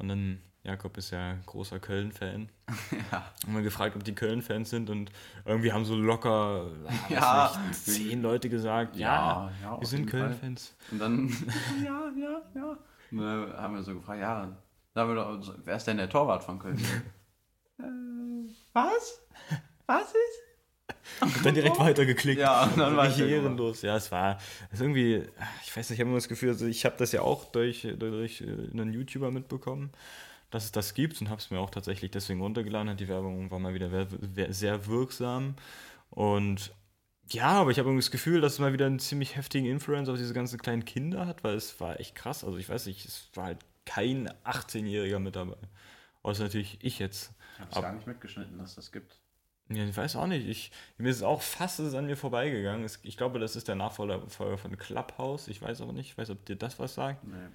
Und 0.04 0.10
dann, 0.10 0.42
Jakob 0.64 0.98
ist 0.98 1.12
ja 1.12 1.38
großer 1.46 1.80
Köln-Fan. 1.80 2.50
Ja. 3.12 3.24
Haben 3.46 3.56
wir 3.56 3.62
gefragt, 3.62 3.96
ob 3.96 4.04
die 4.04 4.14
Köln-Fans 4.14 4.70
sind 4.70 4.90
und 4.90 5.12
irgendwie 5.46 5.72
haben 5.72 5.86
so 5.86 5.96
locker 5.96 6.72
Ja. 7.10 7.58
nicht, 7.68 7.86
zehn 7.86 8.22
Leute 8.22 8.50
gesagt, 8.50 8.98
Ja, 8.98 9.50
ja, 9.64 9.72
ja, 9.72 9.80
wir 9.80 9.88
sind. 9.88 10.08
Köln-Fans. 10.08 10.76
Und 10.92 11.00
dann, 11.00 11.30
ja, 11.84 12.12
ja, 12.18 12.42
ja. 12.54 12.78
Und 13.12 13.18
dann 13.18 13.54
haben 13.54 13.76
wir 13.76 13.84
so 13.84 13.94
gefragt, 13.96 14.20
ja, 14.20 14.50
wer 14.94 15.76
ist 15.78 15.88
denn 15.88 15.96
der 15.98 16.10
Torwart 16.10 16.44
von 16.44 16.60
Köln? 16.60 16.78
äh, 17.80 17.84
was? 18.74 19.22
Was 19.86 20.08
ist? 20.10 20.43
Und 21.22 21.46
dann 21.46 21.54
direkt 21.54 21.80
weitergeklickt. 21.80 22.40
Ja, 22.40 22.64
und 22.64 22.78
dann 22.78 22.98
Richtig 23.00 23.24
weitergemacht. 23.24 23.44
ehrenlos. 23.44 23.82
Ja, 23.82 23.96
es 23.98 24.12
war 24.12 24.38
ist 24.72 24.82
irgendwie, 24.82 25.24
ich 25.66 25.76
weiß 25.76 25.90
nicht, 25.90 25.98
ich 25.98 26.00
habe 26.00 26.10
immer 26.10 26.18
das 26.18 26.28
Gefühl, 26.28 26.50
also 26.50 26.66
ich 26.66 26.86
habe 26.86 26.96
das 26.98 27.12
ja 27.12 27.22
auch 27.22 27.46
durch, 27.46 27.88
durch 27.98 28.42
äh, 28.42 28.46
einen 28.72 28.94
YouTuber 28.94 29.32
mitbekommen, 29.32 29.92
dass 30.52 30.66
es 30.66 30.72
das 30.72 30.94
gibt 30.94 31.20
und 31.22 31.30
habe 31.30 31.40
es 31.40 31.52
mir 31.52 31.60
auch 31.60 31.70
tatsächlich 31.70 32.12
deswegen 32.12 32.42
runtergeladen. 32.42 32.90
Hat 32.90 33.00
die 33.00 33.08
Werbung 33.08 33.52
war 33.52 33.60
mal 33.60 33.74
wieder 33.74 34.08
sehr 34.50 34.88
wirksam. 34.88 35.56
Und 36.10 36.74
ja, 37.30 37.48
aber 37.48 37.72
ich 37.72 37.80
habe 37.80 37.90
irgendwie 37.90 38.04
das 38.04 38.12
Gefühl, 38.12 38.42
dass 38.42 38.54
es 38.54 38.60
mal 38.60 38.74
wieder 38.74 38.86
einen 38.86 39.00
ziemlich 39.00 39.36
heftigen 39.36 39.66
Influence 39.68 40.10
auf 40.10 40.18
diese 40.18 40.34
ganzen 40.34 40.60
kleinen 40.60 40.86
Kinder 40.86 41.26
hat, 41.26 41.44
weil 41.44 41.56
es 41.56 41.80
war 41.80 42.00
echt 42.00 42.16
krass. 42.16 42.44
Also 42.44 42.58
ich 42.58 42.70
weiß 42.70 42.86
nicht, 42.86 43.06
es 43.06 43.30
war 43.34 43.46
halt 43.46 43.60
kein 43.86 44.30
18-Jähriger 44.46 45.20
mit 45.20 45.36
dabei. 45.36 45.58
Außer 46.22 46.44
natürlich 46.44 46.78
ich 46.82 47.00
jetzt. 47.00 47.32
Ich 47.56 47.60
habe 47.60 47.72
es 47.72 47.82
gar 47.82 47.94
nicht 47.94 48.08
mitgeschnitten, 48.08 48.58
dass 48.58 48.76
das 48.76 48.92
gibt. 48.92 49.23
Ja, 49.70 49.84
ich 49.86 49.96
weiß 49.96 50.16
auch 50.18 50.28
nicht. 50.28 50.48
Ich, 50.48 50.72
mir 50.98 51.10
ist 51.10 51.18
es 51.18 51.24
auch 51.24 51.42
fast 51.42 51.80
ist 51.80 51.88
es 51.88 51.94
an 51.96 52.06
mir 52.06 52.18
vorbeigegangen. 52.18 52.84
Es, 52.84 53.00
ich 53.04 53.18
glaube, 53.18 53.40
das 53.40 53.56
ist 53.56 53.68
der 53.68 53.76
Nachfolger 53.76 54.22
von 54.28 54.78
Clubhouse. 54.78 55.48
Ich 55.48 55.62
weiß 55.62 55.82
aber 55.82 55.94
nicht. 55.94 56.12
Ich 56.12 56.18
weiß, 56.18 56.30
ob 56.32 56.46
dir 56.46 56.56
das 56.56 56.80
was 56.80 56.96
sagt. 56.96 57.24
Nee. 57.24 57.48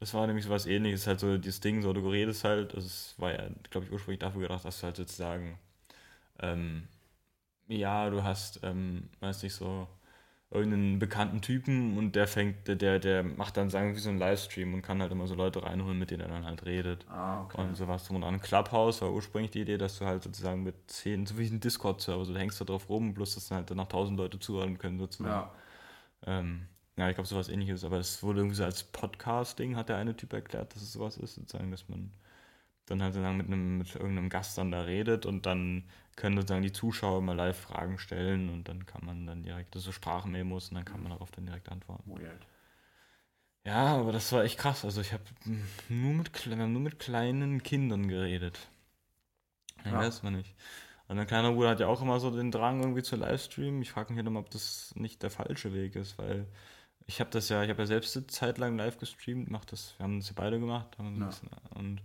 Das 0.00 0.12
war 0.14 0.26
nämlich 0.26 0.44
so 0.44 0.50
was 0.50 0.66
ähnliches. 0.66 1.06
Halt 1.06 1.20
so 1.20 1.38
dieses 1.38 1.60
Ding, 1.60 1.82
so 1.82 1.92
du 1.92 2.08
redest 2.08 2.44
halt. 2.44 2.74
Also 2.74 2.86
es 2.86 3.14
war 3.18 3.32
ja, 3.32 3.48
glaube 3.70 3.86
ich, 3.86 3.92
ursprünglich 3.92 4.20
dafür 4.20 4.42
gedacht, 4.42 4.64
dass 4.64 4.80
du 4.80 4.84
halt 4.84 4.96
sozusagen, 4.96 5.58
ähm, 6.40 6.88
ja, 7.68 8.10
du 8.10 8.22
hast, 8.22 8.60
ähm, 8.62 9.10
weiß 9.20 9.42
nicht, 9.42 9.54
so 9.54 9.88
irgendeinen 10.54 10.98
bekannten 10.98 11.40
Typen 11.40 11.98
und 11.98 12.14
der 12.14 12.26
fängt, 12.26 12.68
der, 12.68 12.98
der, 12.98 13.22
macht 13.22 13.56
dann, 13.56 13.70
sagen 13.70 13.88
wir, 13.88 13.96
wie 13.96 14.00
so 14.00 14.08
einen 14.08 14.18
Livestream 14.18 14.72
und 14.72 14.82
kann 14.82 15.02
halt 15.02 15.10
immer 15.10 15.26
so 15.26 15.34
Leute 15.34 15.62
reinholen, 15.62 15.98
mit 15.98 16.10
denen 16.10 16.22
er 16.22 16.28
dann 16.28 16.44
halt 16.44 16.64
redet. 16.64 17.04
Ah, 17.08 17.42
okay. 17.42 17.60
Und 17.60 17.76
sowas 17.76 18.06
drum 18.06 18.16
und 18.16 18.22
dran. 18.22 18.40
Clubhouse 18.40 19.02
war 19.02 19.12
ursprünglich 19.12 19.50
die 19.50 19.62
Idee, 19.62 19.78
dass 19.78 19.98
du 19.98 20.06
halt 20.06 20.22
sozusagen 20.22 20.62
mit 20.62 20.74
zehn, 20.86 21.26
so 21.26 21.36
wie 21.38 21.46
ein 21.46 21.60
Discord-Server, 21.60 22.24
so 22.24 22.32
du 22.32 22.38
hängst 22.38 22.60
da 22.60 22.64
drauf 22.64 22.88
rum, 22.88 23.14
bloß 23.14 23.34
dass 23.34 23.48
dann 23.48 23.58
halt 23.58 23.70
danach 23.70 23.88
tausend 23.88 24.16
Leute 24.16 24.38
zuhören 24.38 24.78
können 24.78 24.98
sozusagen. 24.98 25.30
ja. 25.30 25.50
Ähm, 26.26 26.68
ja, 26.96 27.08
ich 27.08 27.16
glaube 27.16 27.28
sowas 27.28 27.48
ähnliches, 27.48 27.84
aber 27.84 27.98
es 27.98 28.22
wurde 28.22 28.40
irgendwie 28.40 28.56
so 28.56 28.64
als 28.64 28.84
Podcast-Ding, 28.84 29.76
hat 29.76 29.88
der 29.88 29.96
eine 29.96 30.16
Typ 30.16 30.32
erklärt, 30.32 30.74
dass 30.74 30.82
es 30.82 30.92
sowas 30.92 31.16
ist, 31.16 31.34
sozusagen, 31.34 31.70
dass 31.72 31.88
man 31.88 32.12
dann 32.86 33.02
halt 33.02 33.14
sozusagen 33.14 33.36
mit 33.38 33.46
einem, 33.46 33.78
mit 33.78 33.94
irgendeinem 33.94 34.28
Gast 34.28 34.58
dann 34.58 34.70
da 34.70 34.82
redet 34.82 35.26
und 35.26 35.46
dann 35.46 35.84
können 36.16 36.36
sozusagen 36.36 36.62
die 36.62 36.72
Zuschauer 36.72 37.22
mal 37.22 37.34
live 37.36 37.58
Fragen 37.58 37.98
stellen 37.98 38.50
und 38.50 38.68
dann 38.68 38.86
kann 38.86 39.04
man 39.04 39.26
dann 39.26 39.42
direkt, 39.42 39.74
das 39.74 39.82
ist 39.82 39.86
so 39.86 39.92
Sprachmemos 39.92 40.68
und 40.68 40.76
dann 40.76 40.84
kann 40.84 41.02
man 41.02 41.12
darauf 41.12 41.30
dann 41.32 41.46
direkt 41.46 41.68
antworten. 41.70 42.10
Weird. 42.10 42.46
Ja, 43.66 43.96
aber 43.96 44.12
das 44.12 44.30
war 44.32 44.44
echt 44.44 44.58
krass. 44.58 44.84
Also 44.84 45.00
ich 45.00 45.12
habe 45.12 45.22
nur 45.88 46.14
mit, 46.14 46.30
kle- 46.30 46.56
wir 46.56 46.62
haben 46.62 46.72
nur 46.72 46.82
mit 46.82 46.98
kleinen 46.98 47.62
Kindern 47.62 48.08
geredet. 48.08 48.68
Ja, 49.84 49.92
Ja. 49.92 49.98
weiß 49.98 50.22
man 50.22 50.34
nicht. 50.36 50.54
Und 51.08 51.16
mein 51.16 51.26
kleiner 51.26 51.52
Bruder 51.52 51.70
hat 51.70 51.80
ja 51.80 51.86
auch 51.88 52.02
immer 52.02 52.18
so 52.20 52.30
den 52.30 52.50
Drang 52.50 52.80
irgendwie 52.80 53.02
zu 53.02 53.16
Livestreamen. 53.16 53.82
Ich 53.82 53.92
frage 53.92 54.10
mich 54.12 54.18
halt 54.18 54.26
immer, 54.26 54.40
ob 54.40 54.50
das 54.50 54.94
nicht 54.96 55.22
der 55.22 55.30
falsche 55.30 55.74
Weg 55.74 55.96
ist, 55.96 56.18
weil 56.18 56.46
ich 57.06 57.20
habe 57.20 57.30
das 57.30 57.48
ja, 57.48 57.62
ich 57.62 57.70
habe 57.70 57.82
ja 57.82 57.86
selbst 57.86 58.16
eine 58.16 58.26
Zeit 58.26 58.58
lang 58.58 58.76
live 58.76 58.98
gestreamt, 58.98 59.50
mach 59.50 59.64
das, 59.64 59.94
wir 59.98 60.04
haben 60.04 60.18
das 60.18 60.28
ja 60.28 60.34
beide 60.36 60.58
gemacht. 60.58 60.88
Ja. 60.98 61.26
bisschen, 61.26 61.50
und 61.74 62.00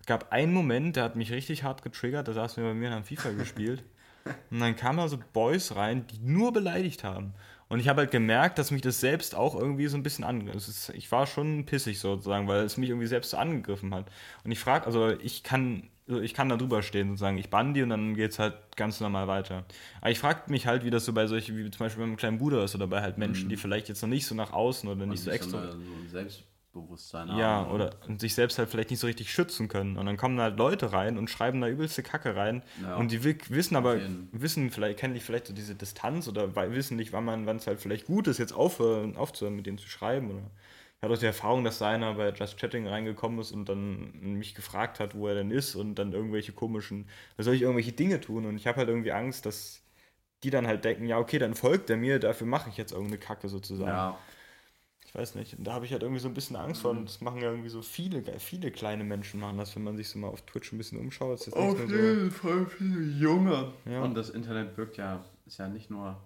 es 0.00 0.06
gab 0.06 0.32
einen 0.32 0.52
Moment, 0.52 0.96
der 0.96 1.04
hat 1.04 1.16
mich 1.16 1.32
richtig 1.32 1.62
hart 1.62 1.82
getriggert, 1.82 2.28
da 2.28 2.32
saßen 2.32 2.62
wir 2.62 2.70
bei 2.70 2.74
mir 2.74 2.88
und 2.88 2.94
haben 2.94 3.04
FIFA 3.04 3.30
gespielt. 3.38 3.82
Und 4.50 4.60
dann 4.60 4.76
kamen 4.76 4.98
da 4.98 5.08
so 5.08 5.18
Boys 5.32 5.74
rein, 5.74 6.06
die 6.06 6.18
nur 6.18 6.52
beleidigt 6.52 7.02
haben. 7.02 7.34
Und 7.72 7.80
ich 7.80 7.88
habe 7.88 8.02
halt 8.02 8.10
gemerkt, 8.10 8.58
dass 8.58 8.70
mich 8.70 8.82
das 8.82 9.00
selbst 9.00 9.34
auch 9.34 9.54
irgendwie 9.58 9.86
so 9.86 9.96
ein 9.96 10.02
bisschen 10.02 10.24
angegriffen 10.24 10.94
Ich 10.94 11.10
war 11.10 11.26
schon 11.26 11.64
pissig 11.64 11.98
sozusagen, 12.00 12.46
weil 12.46 12.64
es 12.64 12.76
mich 12.76 12.90
irgendwie 12.90 13.06
selbst 13.06 13.30
so 13.30 13.38
angegriffen 13.38 13.94
hat. 13.94 14.04
Und 14.44 14.52
ich 14.52 14.58
frage, 14.58 14.84
also 14.84 15.08
ich 15.08 15.42
kann, 15.42 15.88
also 16.06 16.20
ich 16.20 16.34
kann 16.34 16.50
da 16.50 16.58
drüber 16.58 16.82
stehen 16.82 17.08
sozusagen. 17.08 17.38
Ich 17.38 17.48
bann 17.48 17.72
die 17.72 17.80
und 17.80 17.88
dann 17.88 18.14
geht's 18.14 18.38
halt 18.38 18.56
ganz 18.76 19.00
normal 19.00 19.26
weiter. 19.26 19.64
Aber 20.02 20.10
ich 20.10 20.18
frage 20.18 20.50
mich 20.50 20.66
halt, 20.66 20.84
wie 20.84 20.90
das 20.90 21.06
so 21.06 21.14
bei 21.14 21.26
solchen, 21.26 21.56
wie 21.56 21.70
zum 21.70 21.78
Beispiel 21.78 22.02
bei 22.02 22.08
meinem 22.08 22.18
kleinen 22.18 22.36
Bruder 22.36 22.62
ist 22.62 22.74
oder 22.74 22.86
bei 22.86 23.00
halt 23.00 23.16
Menschen, 23.16 23.48
die 23.48 23.56
vielleicht 23.56 23.88
jetzt 23.88 24.02
noch 24.02 24.10
nicht 24.10 24.26
so 24.26 24.34
nach 24.34 24.52
außen 24.52 24.86
oder 24.90 25.06
nicht 25.06 25.22
so 25.22 25.30
Und 25.30 25.36
extra. 25.36 25.50
So, 25.50 25.56
eine, 25.56 25.72
so 26.10 26.18
ein 26.18 26.28
Selbstbewusstsein 26.72 27.28
Ja, 27.28 27.60
haben. 27.60 27.70
oder 27.70 27.90
und 28.06 28.20
sich 28.20 28.34
selbst 28.34 28.58
halt 28.58 28.68
vielleicht 28.70 28.90
nicht 28.90 29.00
so 29.00 29.06
richtig 29.06 29.32
schützen 29.32 29.68
können. 29.68 29.96
Und 29.96 30.06
dann 30.06 30.16
kommen 30.16 30.36
da 30.36 30.44
halt 30.44 30.58
Leute 30.58 30.92
rein 30.92 31.18
und 31.18 31.28
schreiben 31.30 31.60
da 31.60 31.68
übelste 31.68 32.02
Kacke 32.02 32.34
rein. 32.34 32.62
Ja. 32.82 32.96
Und 32.96 33.12
die 33.12 33.24
wi- 33.24 33.38
wissen 33.48 33.76
aber, 33.76 34.00
wissen 34.32 34.70
vielleicht, 34.70 34.98
kennen 34.98 35.12
nicht 35.14 35.24
vielleicht 35.24 35.46
so 35.46 35.52
diese 35.52 35.74
Distanz 35.74 36.28
oder 36.28 36.54
wissen 36.72 36.96
nicht, 36.96 37.12
wann 37.12 37.24
man, 37.24 37.46
wann 37.46 37.56
es 37.56 37.66
halt 37.66 37.80
vielleicht 37.80 38.06
gut 38.06 38.26
ist, 38.26 38.38
jetzt 38.38 38.52
aufhören, 38.52 39.16
aufzuhören, 39.16 39.56
mit 39.56 39.66
denen 39.66 39.78
zu 39.78 39.88
schreiben. 39.88 40.30
Oder 40.30 40.50
ich 40.96 41.02
hatte 41.02 41.14
auch 41.14 41.18
die 41.18 41.26
Erfahrung, 41.26 41.64
dass 41.64 41.78
da 41.78 41.88
einer 41.88 42.14
bei 42.14 42.30
Just 42.30 42.58
Chatting 42.58 42.86
reingekommen 42.86 43.38
ist 43.40 43.52
und 43.52 43.68
dann 43.68 44.12
mich 44.38 44.54
gefragt 44.54 45.00
hat, 45.00 45.14
wo 45.14 45.26
er 45.28 45.34
denn 45.34 45.50
ist 45.50 45.74
und 45.74 45.96
dann 45.96 46.12
irgendwelche 46.12 46.52
komischen, 46.52 47.06
da 47.36 47.42
soll 47.42 47.54
ich 47.54 47.62
irgendwelche 47.62 47.92
Dinge 47.92 48.20
tun. 48.20 48.46
Und 48.46 48.56
ich 48.56 48.66
habe 48.66 48.78
halt 48.78 48.88
irgendwie 48.88 49.12
Angst, 49.12 49.44
dass 49.46 49.82
die 50.44 50.50
dann 50.50 50.66
halt 50.66 50.84
denken, 50.84 51.06
ja, 51.06 51.18
okay, 51.18 51.38
dann 51.38 51.54
folgt 51.54 51.88
er 51.90 51.96
mir, 51.96 52.18
dafür 52.18 52.46
mache 52.48 52.68
ich 52.68 52.76
jetzt 52.76 52.90
irgendeine 52.92 53.18
Kacke 53.18 53.48
sozusagen. 53.48 53.90
Ja, 53.90 54.18
Ich 55.12 55.18
weiß 55.18 55.34
nicht. 55.34 55.58
Und 55.58 55.64
da 55.64 55.74
habe 55.74 55.84
ich 55.84 55.92
halt 55.92 56.02
irgendwie 56.02 56.22
so 56.22 56.28
ein 56.28 56.32
bisschen 56.32 56.56
Angst 56.56 56.80
vor. 56.80 56.92
Und 56.92 57.04
das 57.04 57.20
machen 57.20 57.42
ja 57.42 57.50
irgendwie 57.50 57.68
so 57.68 57.82
viele, 57.82 58.22
viele 58.40 58.70
kleine 58.70 59.04
Menschen 59.04 59.40
machen 59.40 59.58
das, 59.58 59.76
wenn 59.76 59.84
man 59.84 59.94
sich 59.94 60.08
so 60.08 60.18
mal 60.18 60.28
auf 60.28 60.40
Twitch 60.46 60.72
ein 60.72 60.78
bisschen 60.78 60.98
umschaut. 60.98 61.38
Ist 61.38 61.52
auf 61.52 61.78
jeden 61.78 62.30
Fall 62.30 62.64
viele 62.64 63.02
Junge. 63.02 63.74
Ja. 63.84 64.02
Und 64.02 64.14
das 64.14 64.30
Internet 64.30 64.74
wirkt 64.78 64.96
ja, 64.96 65.22
ist 65.44 65.58
ja 65.58 65.68
nicht 65.68 65.90
nur 65.90 66.16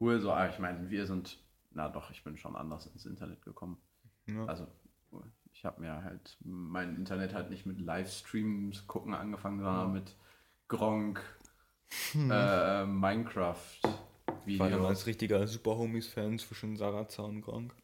cool, 0.00 0.20
so, 0.20 0.32
ah, 0.32 0.48
ich 0.48 0.58
meine, 0.58 0.88
wir 0.88 1.06
sind, 1.06 1.38
na 1.70 1.90
doch, 1.90 2.10
ich 2.10 2.24
bin 2.24 2.38
schon 2.38 2.56
anders 2.56 2.86
ins 2.86 3.04
Internet 3.04 3.42
gekommen. 3.42 3.76
ja. 4.26 4.46
Also, 4.46 4.66
ich 5.52 5.66
habe 5.66 5.82
mir 5.82 6.02
halt 6.02 6.38
mein 6.44 6.96
Internet 6.96 7.34
halt 7.34 7.50
nicht 7.50 7.66
mit 7.66 7.78
Livestreams 7.78 8.86
gucken 8.86 9.12
angefangen, 9.12 9.60
sondern 9.60 9.92
mit 9.92 10.16
Gronk, 10.68 11.20
äh, 12.14 12.86
Minecraft. 12.86 13.80
Ich 14.46 14.58
war 14.58 14.70
damals 14.70 15.04
richtiger 15.06 15.46
Super 15.46 15.76
Homies-Fan 15.76 16.38
zwischen 16.38 16.76
Sarazar 16.76 17.26
und 17.26 17.42
Gronk. 17.42 17.74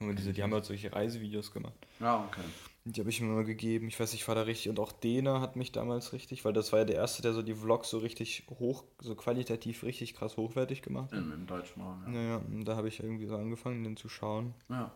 Und 0.00 0.18
diese, 0.18 0.32
die 0.32 0.42
haben 0.42 0.52
halt 0.52 0.64
solche 0.64 0.92
Reisevideos 0.92 1.52
gemacht. 1.52 1.74
Ja, 2.00 2.24
okay. 2.24 2.42
Die 2.84 3.00
habe 3.00 3.08
ich 3.08 3.20
mir 3.20 3.28
mal 3.28 3.44
gegeben. 3.44 3.88
Ich 3.88 3.98
weiß 3.98 4.12
nicht, 4.12 4.22
ich 4.22 4.28
war 4.28 4.34
da 4.34 4.42
richtig. 4.42 4.68
Und 4.68 4.78
auch 4.78 4.92
Dena 4.92 5.40
hat 5.40 5.56
mich 5.56 5.72
damals 5.72 6.12
richtig, 6.12 6.44
weil 6.44 6.52
das 6.52 6.72
war 6.72 6.80
ja 6.80 6.84
der 6.84 6.96
erste, 6.96 7.22
der 7.22 7.32
so 7.32 7.40
die 7.42 7.54
Vlogs 7.54 7.88
so 7.88 7.98
richtig 7.98 8.44
hoch, 8.58 8.84
so 9.00 9.14
qualitativ 9.14 9.84
richtig 9.84 10.14
krass 10.14 10.36
hochwertig 10.36 10.82
gemacht 10.82 11.12
hat. 11.12 11.18
Im, 11.18 11.32
im 11.32 11.46
deutschen 11.46 11.80
Raum, 11.80 12.02
ja. 12.04 12.10
Naja, 12.10 12.36
und 12.36 12.64
da 12.64 12.76
habe 12.76 12.88
ich 12.88 13.00
irgendwie 13.00 13.26
so 13.26 13.36
angefangen, 13.36 13.84
den 13.84 13.96
zu 13.96 14.08
schauen. 14.08 14.54
ja. 14.68 14.90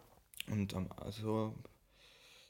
Und 0.51 0.73
ähm, 0.75 0.89
also, 0.97 1.55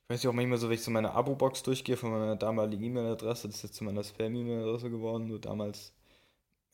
ich 0.05 0.11
weiß 0.11 0.23
nicht, 0.23 0.29
auch 0.29 0.33
manchmal 0.35 0.59
so, 0.59 0.69
wenn 0.69 0.75
ich 0.75 0.83
so 0.83 0.91
meine 0.91 1.13
Abo-Box 1.13 1.63
durchgehe 1.65 1.97
von 1.97 2.11
meiner 2.11 2.37
damaligen 2.37 2.83
E-Mail-Adresse, 2.83 3.49
das 3.49 3.57
ist 3.57 3.63
jetzt 3.63 3.75
zu 3.75 3.85
meiner 3.85 4.05
Spam-E-Mail-Adresse 4.05 4.91
geworden, 4.91 5.27
nur 5.27 5.41
damals, 5.41 5.93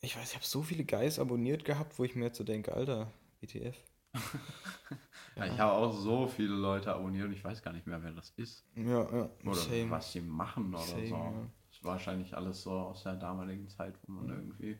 ich 0.01 0.15
weiß, 0.15 0.29
ich 0.29 0.35
habe 0.35 0.45
so 0.45 0.61
viele 0.61 0.85
Guys 0.85 1.17
abonniert 1.19 1.65
gehabt, 1.65 1.97
wo 1.97 2.03
ich 2.03 2.15
mir 2.15 2.25
jetzt 2.25 2.37
so 2.37 2.43
denke, 2.43 2.73
Alter, 2.73 3.11
WTF. 3.41 3.75
Ja, 5.35 5.45
ich 5.45 5.59
habe 5.59 5.73
auch 5.73 5.91
so 5.91 6.27
viele 6.27 6.53
Leute 6.55 6.93
abonniert 6.93 7.25
und 7.25 7.33
ich 7.33 7.43
weiß 7.43 7.61
gar 7.61 7.73
nicht 7.73 7.85
mehr, 7.87 8.01
wer 8.01 8.11
das 8.13 8.29
ist. 8.37 8.65
Ja, 8.75 9.03
ja, 9.11 9.29
Oder 9.43 9.55
same. 9.55 9.89
was 9.91 10.11
sie 10.13 10.21
machen 10.21 10.73
oder 10.73 10.83
Same, 10.83 11.07
so. 11.07 11.15
ja. 11.15 11.31
Das 11.67 11.77
ist 11.77 11.83
wahrscheinlich 11.83 12.35
alles 12.37 12.61
so 12.63 12.71
aus 12.71 13.03
der 13.03 13.15
damaligen 13.15 13.67
Zeit, 13.67 13.95
wo 14.07 14.13
man 14.13 14.29
irgendwie 14.29 14.79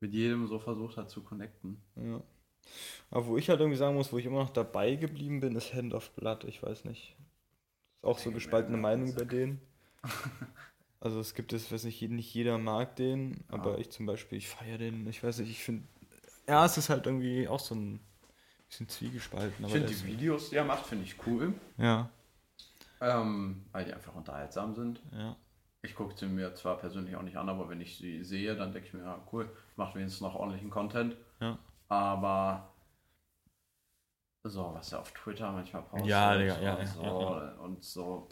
mit 0.00 0.14
jedem 0.14 0.46
so 0.46 0.58
versucht 0.58 0.96
hat 0.96 1.10
zu 1.10 1.22
connecten. 1.22 1.82
Ja. 1.96 2.22
Aber 3.10 3.26
wo 3.26 3.36
ich 3.36 3.48
halt 3.50 3.60
irgendwie 3.60 3.76
sagen 3.78 3.94
muss, 3.96 4.12
wo 4.12 4.18
ich 4.18 4.24
immer 4.26 4.38
noch 4.40 4.50
dabei 4.50 4.94
geblieben 4.96 5.40
bin, 5.40 5.54
ist 5.54 5.74
Hand 5.74 5.92
of 5.94 6.10
Blood, 6.12 6.44
ich 6.44 6.62
weiß 6.62 6.84
nicht. 6.86 7.14
Ist 7.96 8.04
auch 8.04 8.18
so 8.18 8.32
gespaltene 8.32 8.78
Meinung 8.78 9.14
bei 9.14 9.24
denen. 9.24 9.60
Also 10.98 11.20
es 11.20 11.34
gibt 11.34 11.52
es, 11.52 11.70
weiß 11.70 11.84
nicht, 11.84 12.00
nicht 12.02 12.32
jeder 12.34 12.56
mag 12.58 12.96
den, 12.96 13.44
aber 13.48 13.72
Ja. 13.74 13.78
ich 13.78 13.90
zum 13.90 14.06
Beispiel, 14.06 14.38
ich 14.38 14.48
feiere 14.48 14.78
den, 14.78 15.06
ich 15.06 15.22
weiß 15.22 15.38
nicht, 15.40 15.50
ich 15.50 15.62
finde, 15.62 15.86
ja, 16.48 16.64
es 16.64 16.76
ist 16.78 16.88
halt 16.88 17.06
irgendwie 17.06 17.48
auch 17.48 17.60
so 17.60 17.74
ein 17.74 18.00
bisschen 18.68 18.88
zwiegespalten. 18.88 19.64
Ich 19.64 19.72
finde 19.72 19.88
die 19.88 20.04
Videos, 20.06 20.50
die 20.50 20.56
er 20.56 20.64
macht, 20.64 20.86
finde 20.86 21.04
ich 21.04 21.16
cool. 21.26 21.54
Ja, 21.78 22.08
Ähm, 23.00 23.64
weil 23.72 23.84
die 23.84 23.92
einfach 23.92 24.14
unterhaltsam 24.14 24.74
sind. 24.74 25.00
ja. 25.12 25.36
Ich 25.82 25.94
gucke 25.94 26.16
sie 26.16 26.26
mir 26.26 26.52
zwar 26.54 26.78
persönlich 26.78 27.14
auch 27.14 27.22
nicht 27.22 27.36
an, 27.36 27.48
aber 27.48 27.68
wenn 27.68 27.80
ich 27.80 27.96
sie 27.96 28.24
sehe, 28.24 28.56
dann 28.56 28.72
denke 28.72 28.88
ich 28.88 28.94
mir, 28.94 29.04
ja, 29.04 29.22
cool, 29.32 29.48
macht 29.76 29.94
wenigstens 29.94 30.20
noch 30.20 30.34
ordentlichen 30.34 30.68
Content. 30.68 31.16
Ja. 31.40 31.58
Aber 31.88 32.72
so, 34.42 34.72
was 34.74 34.90
er 34.92 35.00
auf 35.00 35.12
Twitter 35.12 35.52
manchmal 35.52 35.82
postet 35.82 36.08
Ja, 36.08 36.36
Digga, 36.36 36.60
ja, 36.60 36.74
und, 36.74 36.80
ja, 36.80 36.86
so, 36.86 37.02
ja, 37.02 37.52
und 37.60 37.84
so, 37.84 38.28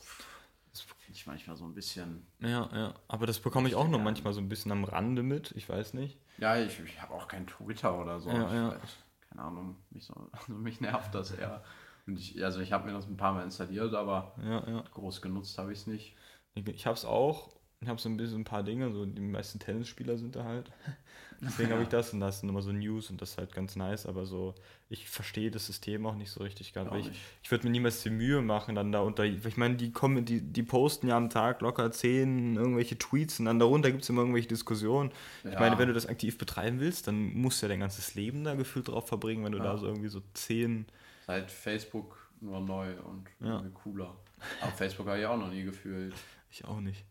finde 1.05 1.19
ich 1.19 1.27
manchmal 1.27 1.57
so 1.57 1.65
ein 1.65 1.75
bisschen. 1.75 2.27
Ja, 2.41 2.69
ja. 2.73 2.95
Aber 3.09 3.27
das 3.27 3.39
bekomme 3.39 3.69
ich 3.69 3.75
auch 3.75 3.89
nur 3.89 4.01
manchmal 4.01 4.33
so 4.33 4.41
ein 4.41 4.49
bisschen 4.49 4.73
am 4.73 4.85
Rande 4.85 5.23
mit, 5.23 5.53
ich 5.53 5.69
weiß 5.69 5.95
nicht. 5.95 6.19
Ja, 6.39 6.57
ich, 6.57 6.79
ich 6.81 7.01
habe 7.03 7.15
auch 7.15 7.29
kein 7.29 7.47
Twitter 7.47 7.99
oder 7.99 8.21
so. 8.21 8.31
Ja, 8.31 8.47
ich 8.47 8.53
ja. 8.55 8.69
Weiß, 8.71 8.97
keine 9.29 9.43
Ahnung, 9.43 9.77
mich, 9.91 10.05
so, 10.05 10.15
also 10.33 10.53
mich 10.53 10.81
nervt 10.81 11.15
das 11.15 11.31
eher. 11.33 11.63
Und 12.07 12.19
ich, 12.19 12.43
also 12.45 12.61
ich 12.61 12.73
habe 12.73 12.87
mir 12.87 12.93
das 12.93 13.07
ein 13.07 13.17
paar 13.17 13.33
Mal 13.33 13.45
installiert, 13.45 13.95
aber 13.95 14.35
Ja, 14.43 14.83
groß 14.93 15.23
genutzt 15.23 15.57
habe 15.59 15.73
ich 15.73 15.81
es 15.81 15.87
nicht. 15.87 16.17
Ich, 16.55 16.67
ich 16.69 16.87
hab's 16.87 17.05
auch. 17.05 17.51
Ich 17.85 17.89
habe 17.91 18.01
so 18.01 18.09
ein 18.09 18.17
bisschen 18.17 18.41
ein 18.41 18.45
paar 18.45 18.63
Dinge, 18.63 18.91
so 18.93 19.05
die 19.05 19.21
meisten 19.21 19.59
Tennisspieler 19.59 20.17
sind 20.17 20.35
da 20.37 20.45
halt. 20.45 20.71
Deswegen 21.43 21.71
habe 21.73 21.83
ich 21.83 21.89
das 21.89 22.15
und 22.15 22.21
das 22.21 22.41
sind 22.41 22.49
immer 22.49 22.63
so 22.63 22.73
News 22.73 23.11
und 23.11 23.21
das 23.21 23.33
ist 23.33 23.39
halt 23.39 23.53
ganz 23.53 23.77
nice, 23.77 24.07
aber 24.07 24.25
so, 24.25 24.55
ich 24.89 25.11
verstehe 25.11 25.51
das 25.51 25.67
System 25.67 26.07
auch 26.07 26.15
nicht 26.15 26.31
so 26.31 26.43
richtig. 26.43 26.75
Auch 26.79 26.91
weil 26.91 27.01
Ich, 27.01 27.09
nicht. 27.09 27.21
ich 27.43 27.51
würde 27.51 27.67
mir 27.67 27.71
niemals 27.73 28.03
die 28.03 28.09
Mühe 28.09 28.41
machen, 28.41 28.75
dann 28.75 28.91
da 28.91 29.01
unter. 29.01 29.25
Ich 29.25 29.57
meine, 29.59 29.75
die 29.77 29.93
kommen, 29.93 30.25
die, 30.25 30.41
die 30.41 30.63
posten 30.63 31.09
ja 31.09 31.17
am 31.19 31.29
Tag 31.29 31.61
locker 31.61 31.93
zehn 31.93 32.57
irgendwelche 32.57 32.97
Tweets 32.97 33.39
und 33.41 33.45
dann 33.45 33.59
darunter 33.59 33.91
gibt 33.91 34.05
es 34.05 34.09
immer 34.09 34.23
irgendwelche 34.23 34.49
Diskussionen. 34.49 35.11
Ich 35.45 35.53
Ja. 35.53 35.61
meine, 35.61 35.77
wenn 35.79 35.89
du 35.89 35.93
das 35.95 36.07
aktiv 36.07 36.39
betreiben 36.39 36.81
willst, 36.81 37.07
dann 37.07 37.35
musst 37.35 37.61
du 37.61 37.67
ja 37.67 37.69
dein 37.69 37.81
ganzes 37.81 38.15
Leben 38.15 38.45
da 38.45 38.55
gefühlt 38.55 38.89
drauf 38.89 39.07
verbringen, 39.07 39.45
wenn 39.45 39.53
du 39.53 39.59
Ja. 39.59 39.65
da 39.65 39.77
so 39.77 39.87
irgendwie 39.87 40.09
so 40.09 40.23
zehn. 40.33 40.87
Seit 41.27 41.51
Facebook 41.51 42.17
nur 42.41 42.61
neu 42.61 42.95
und 43.03 43.27
Ja. 43.47 43.63
cooler. 43.75 44.17
Aber 44.63 44.73
Facebook 44.73 45.07
habe 45.09 45.19
ich 45.21 45.27
auch 45.27 45.39
noch 45.39 45.51
nie 45.51 45.63
gefühlt. 45.65 46.15
Ich 46.51 46.65
auch 46.65 46.81
nicht. 46.81 47.05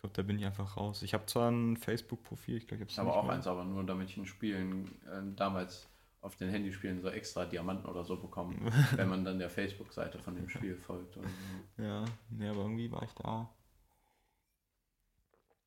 Ich 0.00 0.02
glaube, 0.02 0.14
da 0.14 0.22
bin 0.22 0.38
ich 0.38 0.46
einfach 0.46 0.78
raus. 0.78 1.02
Ich 1.02 1.12
habe 1.12 1.26
zwar 1.26 1.50
ein 1.50 1.76
Facebook-Profil, 1.76 2.56
ich 2.56 2.66
glaube, 2.66 2.84
ich 2.84 2.90
Ich 2.90 2.98
habe 2.98 3.12
auch 3.12 3.28
eins, 3.28 3.46
aber 3.46 3.64
nur 3.64 3.84
damit 3.84 4.08
ich 4.08 4.16
in 4.16 4.24
Spielen 4.24 4.86
äh, 5.04 5.20
damals 5.36 5.90
auf 6.22 6.36
den 6.36 6.48
Handyspielen 6.48 7.02
so 7.02 7.10
extra 7.10 7.44
Diamanten 7.44 7.86
oder 7.86 8.02
so 8.02 8.16
bekommen, 8.16 8.72
wenn 8.96 9.10
man 9.10 9.26
dann 9.26 9.38
der 9.38 9.50
Facebook-Seite 9.50 10.18
von 10.18 10.36
dem 10.36 10.48
Spiel 10.48 10.74
folgt. 10.86 11.18
Oder 11.18 11.28
so. 11.28 11.82
Ja, 11.82 12.06
nee, 12.30 12.48
aber 12.48 12.62
irgendwie 12.62 12.90
war 12.90 13.02
ich 13.02 13.12
da. 13.12 13.50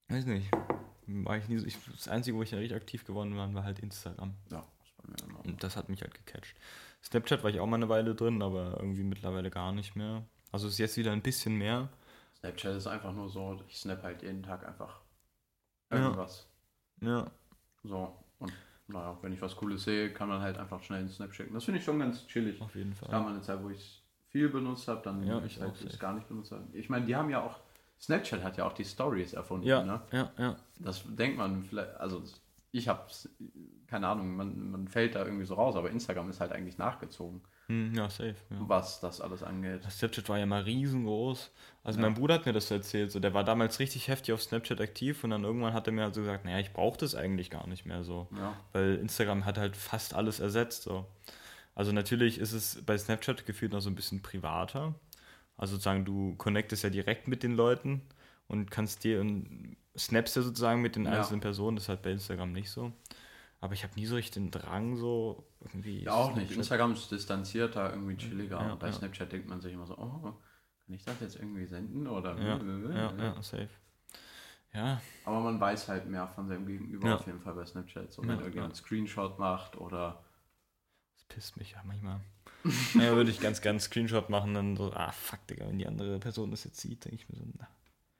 Weiß 0.07 0.25
nicht. 0.25 0.49
War 1.05 1.37
ich 1.37 1.47
nie 1.47 1.59
so, 1.59 1.67
ich, 1.67 1.77
das 1.91 2.07
Einzige, 2.07 2.35
wo 2.35 2.41
ich 2.41 2.49
ja 2.49 2.57
richtig 2.57 2.75
aktiv 2.75 3.05
geworden 3.05 3.37
war, 3.37 3.53
war 3.53 3.63
halt 3.63 3.77
Instagram. 3.77 4.33
Ja, 4.49 4.65
ist 4.83 4.97
bei 4.97 5.11
mir 5.11 5.17
dann 5.17 5.35
auch. 5.35 5.45
Und 5.45 5.63
das 5.63 5.77
hat 5.77 5.89
mich 5.89 6.01
halt 6.01 6.15
gecatcht. 6.15 6.55
Snapchat 7.03 7.43
war 7.43 7.51
ich 7.51 7.59
auch 7.59 7.67
mal 7.67 7.75
eine 7.75 7.89
Weile 7.89 8.15
drin, 8.15 8.41
aber 8.41 8.77
irgendwie 8.79 9.03
mittlerweile 9.03 9.51
gar 9.51 9.73
nicht 9.73 9.95
mehr. 9.95 10.25
Also 10.51 10.67
ist 10.67 10.79
jetzt 10.79 10.97
wieder 10.97 11.11
ein 11.11 11.21
bisschen 11.21 11.55
mehr. 11.55 11.89
Snapchat 12.43 12.75
ist 12.75 12.87
einfach 12.87 13.13
nur 13.13 13.29
so, 13.29 13.57
ich 13.69 13.77
snap 13.79 14.03
halt 14.03 14.21
jeden 14.21 14.43
Tag 14.43 14.67
einfach 14.67 14.99
Ja. 15.91 15.97
irgendwas. 15.99 16.45
Ja. 16.99 17.31
So. 17.83 18.13
Und 18.39 18.51
naja, 18.87 19.17
wenn 19.21 19.31
ich 19.31 19.41
was 19.41 19.55
Cooles 19.55 19.85
sehe, 19.85 20.11
kann 20.13 20.27
man 20.27 20.41
halt 20.41 20.57
einfach 20.57 20.83
schnell 20.83 20.99
einen 20.99 21.09
Snap 21.09 21.33
schicken. 21.33 21.53
Das 21.53 21.63
finde 21.63 21.79
ich 21.79 21.85
schon 21.85 21.99
ganz 21.99 22.27
chillig. 22.27 22.61
Auf 22.61 22.75
jeden 22.75 22.93
Fall. 22.93 23.09
mal 23.11 23.29
eine 23.29 23.41
Zeit, 23.41 23.63
wo 23.63 23.69
ich 23.69 23.77
es 23.79 24.01
viel 24.29 24.49
benutzt 24.49 24.89
habe, 24.89 25.01
dann 25.03 25.25
Ja, 25.25 25.41
ich 25.45 25.61
halt 25.61 25.79
es 25.85 25.97
gar 25.97 26.13
nicht 26.13 26.27
benutzt. 26.27 26.51
habe. 26.51 26.63
Ich 26.73 26.89
meine, 26.89 27.05
die 27.05 27.15
haben 27.15 27.29
ja 27.29 27.41
auch, 27.41 27.59
Snapchat 28.01 28.43
hat 28.43 28.57
ja 28.57 28.65
auch 28.67 28.73
die 28.73 28.83
Stories 28.83 29.31
erfunden. 29.33 29.65
Ja, 29.65 29.81
Ne? 29.83 30.01
ja, 30.11 30.31
ja. 30.37 30.55
Das 30.79 31.01
denkt 31.05 31.37
man 31.37 31.63
vielleicht, 31.63 31.95
also 31.95 32.23
ich 32.73 32.87
hab's, 32.89 33.29
keine 33.87 34.07
Ahnung, 34.07 34.35
man, 34.35 34.71
man 34.71 34.87
fällt 34.87 35.15
da 35.15 35.23
irgendwie 35.23 35.45
so 35.45 35.53
raus, 35.53 35.75
aber 35.75 35.89
Instagram 35.91 36.29
ist 36.29 36.39
halt 36.41 36.51
eigentlich 36.51 36.77
nachgezogen, 36.77 37.41
Hm, 37.67 37.93
ja, 37.95 38.09
safe. 38.09 38.35
Ja. 38.49 38.57
was 38.67 38.99
das 38.99 39.21
alles 39.21 39.41
angeht. 39.41 39.83
Snapchat 39.89 40.27
war 40.27 40.37
ja 40.37 40.45
mal 40.45 40.63
riesengroß. 40.63 41.51
Also 41.85 41.99
Ja. 41.99 42.05
mein 42.07 42.13
Bruder 42.13 42.33
hat 42.33 42.45
mir 42.45 42.51
das 42.51 42.67
so 42.67 42.75
erzählt. 42.75 43.09
So, 43.11 43.21
der 43.21 43.33
war 43.33 43.45
damals 43.45 43.79
richtig 43.79 44.09
heftig 44.09 44.33
auf 44.33 44.41
Snapchat 44.43 44.81
aktiv 44.81 45.23
und 45.23 45.29
dann 45.29 45.45
irgendwann 45.45 45.71
hat 45.73 45.87
er 45.87 45.93
mir 45.93 46.03
halt 46.03 46.13
so 46.13 46.21
gesagt, 46.21 46.43
naja, 46.43 46.59
ich 46.59 46.73
brauche 46.73 46.97
das 46.97 47.15
eigentlich 47.15 47.49
gar 47.49 47.65
nicht 47.67 47.85
mehr 47.85 48.03
so. 48.03 48.27
Ja, 48.35 48.53
Weil 48.73 48.95
Instagram 48.95 49.45
hat 49.45 49.57
halt 49.57 49.77
fast 49.77 50.13
alles 50.13 50.41
ersetzt. 50.41 50.83
So. 50.83 51.05
Also 51.73 51.93
natürlich 51.93 52.37
ist 52.37 52.51
es 52.51 52.83
bei 52.85 52.97
Snapchat 52.97 53.45
gefühlt 53.45 53.71
noch 53.71 53.79
so 53.81 53.89
ein 53.89 53.95
bisschen 53.95 54.21
privater. 54.21 54.93
Also 55.55 55.75
sozusagen, 55.75 56.03
du 56.03 56.35
connectest 56.35 56.83
ja 56.83 56.89
direkt 56.89 57.29
mit 57.29 57.43
den 57.43 57.55
Leuten 57.55 58.01
und 58.53 58.71
kannst 58.71 59.03
dir 59.03 59.19
und 59.19 59.75
snaps 59.97 60.35
ja 60.35 60.41
sozusagen 60.41 60.81
mit 60.81 60.95
den 60.95 61.05
Ja. 61.05 61.11
einzelnen 61.19 61.41
Personen. 61.41 61.75
Das 61.75 61.85
ist 61.85 61.89
halt 61.89 62.01
bei 62.01 62.11
Instagram 62.11 62.53
nicht 62.53 62.69
so. 62.71 62.93
Aber 63.59 63.73
ich 63.73 63.83
habe 63.83 63.93
nie 63.95 64.05
so 64.05 64.15
richtig 64.15 64.33
den 64.33 64.51
Drang, 64.51 64.95
so 64.97 65.45
irgendwie. 65.61 66.03
ja 66.03 66.13
auch 66.13 66.35
nicht. 66.35 66.51
Snapchat- 66.51 66.57
Instagram 66.57 66.93
ist 66.93 67.11
distanzierter, 67.11 67.91
irgendwie 67.91 68.17
chilliger. 68.17 68.59
Ja, 68.59 68.73
und 68.73 68.79
bei 68.79 68.87
ja. 68.87 68.93
Snapchat 68.93 69.31
denkt 69.31 69.49
man 69.49 69.61
sich 69.61 69.73
immer 69.73 69.85
so, 69.85 69.97
oh, 69.97 70.19
kann 70.85 70.95
ich 70.95 71.03
das 71.05 71.19
jetzt 71.21 71.35
irgendwie 71.37 71.65
senden 71.65 72.07
oder 72.07 72.37
Ja, 72.41 72.57
ja, 72.93 73.13
ja, 73.17 73.41
safe. 73.41 73.69
Ja, 74.73 75.01
Aber 75.25 75.39
man 75.39 75.59
weiß 75.59 75.87
halt 75.87 76.07
mehr 76.09 76.27
von 76.27 76.47
seinem 76.47 76.65
Gegenüber 76.65 77.15
auf 77.15 77.25
jeden 77.27 77.39
Fall 77.41 77.53
bei 77.53 77.65
Snapchat. 77.65 78.11
So, 78.11 78.21
wenn 78.23 78.29
Ja, 78.29 78.35
irgendjemand 78.37 78.73
einen 78.73 78.83
Screenshot 78.83 79.39
macht 79.39 79.77
oder 79.77 80.23
das 81.15 81.23
pisst 81.25 81.57
mich 81.57 81.71
ja 81.71 81.81
manchmal. 81.85 82.19
ja, 82.95 83.15
würde 83.15 83.31
ich 83.31 83.39
ganz 83.39 83.61
gern 83.61 83.73
einen 83.73 83.79
Screenshot 83.79 84.29
machen, 84.29 84.53
dann 84.53 84.75
so, 84.75 84.91
ah 84.93 85.11
fuck, 85.11 85.45
Digga, 85.47 85.67
wenn 85.67 85.77
die 85.79 85.87
andere 85.87 86.19
Person 86.19 86.51
das 86.51 86.63
jetzt 86.63 86.79
sieht, 86.79 87.05
denke 87.05 87.15
ich 87.17 87.29
mir 87.29 87.35
so, 87.37 87.43
na, 87.57 87.67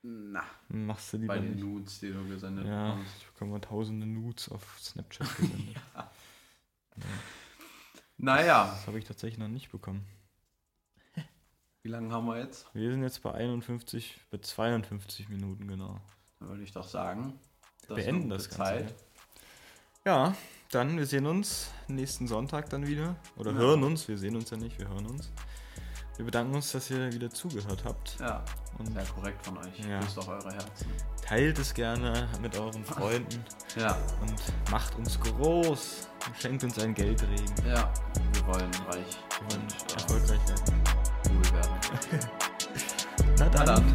na, 0.04 0.43
machst 0.70 1.14
du 1.14 1.18
lieber 1.18 1.34
bei 1.36 1.39
den 1.39 1.51
nicht. 1.56 1.64
Nudes, 1.64 1.99
die 1.99 2.12
du 2.12 2.28
gesendet 2.28 2.66
Ja, 2.68 2.89
bekommst. 2.91 3.12
ich 3.20 3.26
bekomme 3.28 3.62
tausende 3.62 4.06
Nudes 4.06 4.49
auf 4.49 4.78
Snapchat 4.80 5.36
gesendet. 5.38 5.76
Naja, 8.18 8.66
Das 8.72 8.88
habe 8.88 8.99
ich 8.99 9.06
tatsächlich 9.06 9.39
noch 9.39 9.47
nicht 9.47 9.72
bekommen. 9.72 10.06
wie 11.82 11.89
lange 11.89 12.12
haben 12.14 12.28
wir 12.28 12.38
jetzt? 12.39 12.68
Wir 12.74 12.91
sind 12.91 13.01
jetzt 13.04 13.22
bei 13.24 13.34
51, 13.34 14.20
bei 14.32 14.38
52 14.38 15.30
Minuten, 15.30 15.68
genau. 15.68 15.99
Dann 16.39 16.49
würde 16.49 16.64
ich 16.64 16.72
doch 16.72 16.88
sagen, 16.88 17.39
das 17.88 17.95
Beenden 17.95 18.30
das 18.30 18.47
Ganze. 18.49 18.58
Zeit. 18.86 18.95
Ja, 20.06 20.36
dann, 20.72 20.97
wir 20.97 21.06
sehen 21.06 21.26
uns 21.26 21.72
nächsten 21.88 22.28
Sonntag 22.28 22.70
dann 22.70 22.86
wieder. 22.88 23.16
Oder 23.38 23.51
Ja. 23.51 23.58
hören 23.58 23.84
uns, 23.84 24.08
wir 24.08 24.18
sehen 24.18 24.36
uns 24.36 24.49
ja 24.49 24.58
nicht, 24.58 24.78
wir 24.80 24.88
hören 24.89 25.06
uns. 25.08 25.32
Wir 26.18 26.26
bedanken 26.26 26.53
uns, 26.55 26.72
dass 26.72 26.89
ihr 26.91 27.11
wieder 27.11 27.30
zugehört 27.30 27.84
habt. 27.86 28.18
Ja, 28.20 28.43
Und 28.78 28.93
sehr 28.93 29.03
korrekt 29.05 29.43
von 29.45 29.57
euch. 29.57 29.80
Ja. 29.89 29.99
Küsst 29.99 30.20
auch 30.20 30.28
eure 30.28 30.51
Herzen. 30.51 30.88
teilt 31.26 31.57
es 31.57 31.74
gerne 31.74 32.28
mit 32.41 32.55
euren 32.57 32.86
Freunden 32.86 33.43
Ja, 33.76 33.97
und 34.22 34.36
macht 34.72 34.95
uns 34.95 35.20
groß. 35.20 36.07
Und 36.28 36.38
schenkt 36.38 36.64
uns 36.64 36.78
einen 36.80 36.93
Geldregen. 36.93 37.53
ja, 37.68 37.91
wir 38.34 38.45
wollen 38.47 38.72
reich 38.88 39.18
Wir 39.39 39.49
wollen 39.49 39.64
und 39.64 39.91
äh, 39.91 39.93
erfolgreich 39.95 40.47
werden. 40.47 40.82
cool 41.30 41.53
werden. 41.53 41.76
Na 43.39 43.45
Na 43.45 43.49
dann, 43.49 43.66
dann, 43.66 43.93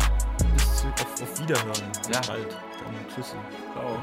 bis 0.55 0.77
zu, 0.77 0.87
auf, 0.89 1.23
auf 1.23 1.41
Wiederhören. 1.41 1.93
Bis 2.07 2.09
Ja. 2.17 2.21
bald. 2.27 2.53
Dann 2.53 3.09
tschüssi. 3.15 3.37
ciao. 3.73 3.97